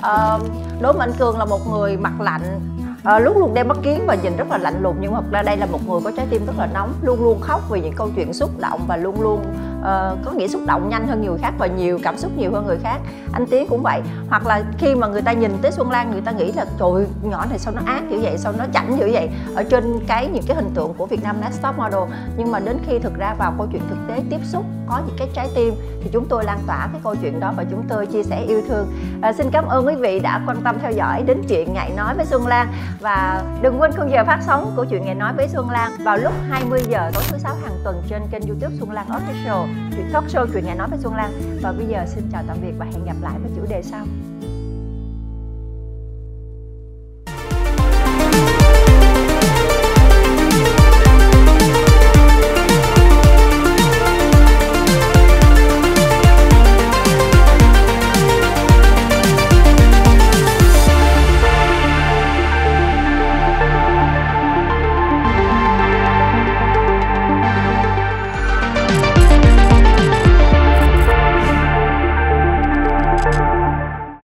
à, 0.01 0.37
đỗ 0.81 0.93
mạnh 0.93 1.11
cường 1.19 1.37
là 1.37 1.45
một 1.45 1.67
người 1.67 1.97
mặt 1.97 2.21
lạnh. 2.21 2.59
À, 3.03 3.19
lúc 3.19 3.37
luôn 3.37 3.53
đem 3.53 3.67
mắt 3.67 3.77
kiến 3.83 4.03
và 4.07 4.15
nhìn 4.15 4.37
rất 4.37 4.47
là 4.49 4.57
lạnh 4.57 4.81
lùng 4.81 4.95
nhưng 4.99 5.11
mà 5.13 5.19
thật 5.21 5.27
ra 5.31 5.41
đây 5.41 5.57
là 5.57 5.65
một 5.65 5.79
người 5.87 5.99
có 6.03 6.11
trái 6.17 6.25
tim 6.29 6.45
rất 6.45 6.53
là 6.57 6.67
nóng 6.73 6.93
luôn 7.01 7.23
luôn 7.23 7.41
khóc 7.41 7.61
vì 7.69 7.81
những 7.81 7.93
câu 7.95 8.09
chuyện 8.15 8.33
xúc 8.33 8.49
động 8.59 8.79
và 8.87 8.97
luôn 8.97 9.21
luôn 9.21 9.45
uh, 9.83 10.25
có 10.25 10.31
nghĩa 10.31 10.47
xúc 10.47 10.61
động 10.65 10.89
nhanh 10.89 11.07
hơn 11.07 11.25
người 11.25 11.37
khác 11.37 11.53
và 11.57 11.67
nhiều 11.67 11.99
cảm 12.03 12.17
xúc 12.17 12.31
nhiều 12.37 12.51
hơn 12.51 12.65
người 12.65 12.77
khác. 12.83 12.97
Anh 13.33 13.45
tiến 13.47 13.67
cũng 13.69 13.83
vậy. 13.83 14.01
Hoặc 14.29 14.45
là 14.45 14.63
khi 14.77 14.95
mà 14.95 15.07
người 15.07 15.21
ta 15.21 15.31
nhìn 15.31 15.51
tới 15.61 15.71
xuân 15.71 15.91
lan 15.91 16.11
người 16.11 16.21
ta 16.21 16.31
nghĩ 16.31 16.51
là 16.51 16.65
trời 16.79 17.05
nhỏ 17.23 17.45
này 17.49 17.59
sao 17.59 17.73
nó 17.75 17.81
ác 17.85 18.01
như 18.09 18.19
vậy 18.21 18.37
sao 18.37 18.53
nó 18.57 18.65
chảnh 18.73 18.99
như 18.99 19.09
vậy? 19.11 19.29
Ở 19.55 19.63
trên 19.63 19.99
cái 20.07 20.27
những 20.27 20.43
cái 20.47 20.55
hình 20.55 20.69
tượng 20.73 20.93
của 20.93 21.05
việt 21.05 21.23
nam 21.23 21.41
next 21.41 21.61
top 21.61 21.77
model. 21.77 22.13
Nhưng 22.37 22.51
mà 22.51 22.59
đến 22.59 22.77
khi 22.87 22.99
thực 22.99 23.17
ra 23.17 23.35
vào 23.39 23.53
câu 23.57 23.67
chuyện 23.71 23.81
thực 23.89 23.97
tế 24.07 24.21
tiếp 24.29 24.39
xúc 24.43 24.65
có 24.87 25.01
những 25.07 25.15
cái 25.19 25.27
trái 25.33 25.49
tim 25.55 25.73
thì 26.03 26.09
chúng 26.13 26.25
tôi 26.29 26.43
lan 26.43 26.59
tỏa 26.67 26.89
cái 26.91 27.01
câu 27.03 27.15
chuyện 27.21 27.39
đó 27.39 27.53
và 27.57 27.63
chúng 27.71 27.83
tôi 27.89 28.05
chia 28.05 28.23
sẻ 28.23 28.41
yêu 28.47 28.61
thương. 28.67 28.87
À, 29.21 29.33
xin 29.33 29.51
cảm 29.51 29.65
ơn 29.65 29.87
quý 29.87 29.95
vị 29.95 30.19
đã 30.19 30.41
quan 30.47 30.61
tâm 30.61 30.75
theo 30.81 30.91
dõi 30.91 31.23
đến 31.23 31.41
chuyện 31.49 31.73
ngày 31.73 31.91
nói 31.97 32.15
với 32.15 32.25
xuân 32.25 32.47
lan. 32.47 32.67
Và 32.99 33.43
đừng 33.61 33.81
quên 33.81 33.91
khung 33.91 34.11
giờ 34.11 34.23
phát 34.27 34.39
sóng 34.41 34.73
của 34.75 34.85
chuyện 34.85 35.05
ngày 35.05 35.15
nói 35.15 35.33
với 35.33 35.47
xuân 35.47 35.69
lan 35.69 35.91
vào 36.05 36.17
lúc 36.17 36.33
20 36.49 36.81
giờ 36.89 37.11
tối 37.13 37.23
thứ 37.29 37.37
sáu 37.37 37.55
hàng 37.63 37.77
tuần 37.83 38.03
trên 38.09 38.21
kênh 38.31 38.41
youtube 38.47 38.75
xuân 38.79 38.91
lan 38.91 39.07
official 39.07 39.67
chuyện 39.95 40.09
talk 40.13 40.23
show 40.27 40.47
chuyện 40.53 40.65
nhà 40.65 40.75
nói 40.75 40.87
với 40.89 40.99
Xuân 40.99 41.15
Lan. 41.15 41.31
Và 41.61 41.71
bây 41.71 41.87
giờ 41.87 42.05
xin 42.07 42.23
chào 42.31 42.43
tạm 42.47 42.57
biệt 42.61 42.73
và 42.77 42.85
hẹn 42.85 43.05
gặp 43.05 43.15
lại 43.21 43.39
với 43.39 43.51
chủ 43.55 43.65
đề 43.69 43.81
sau. 43.83 44.05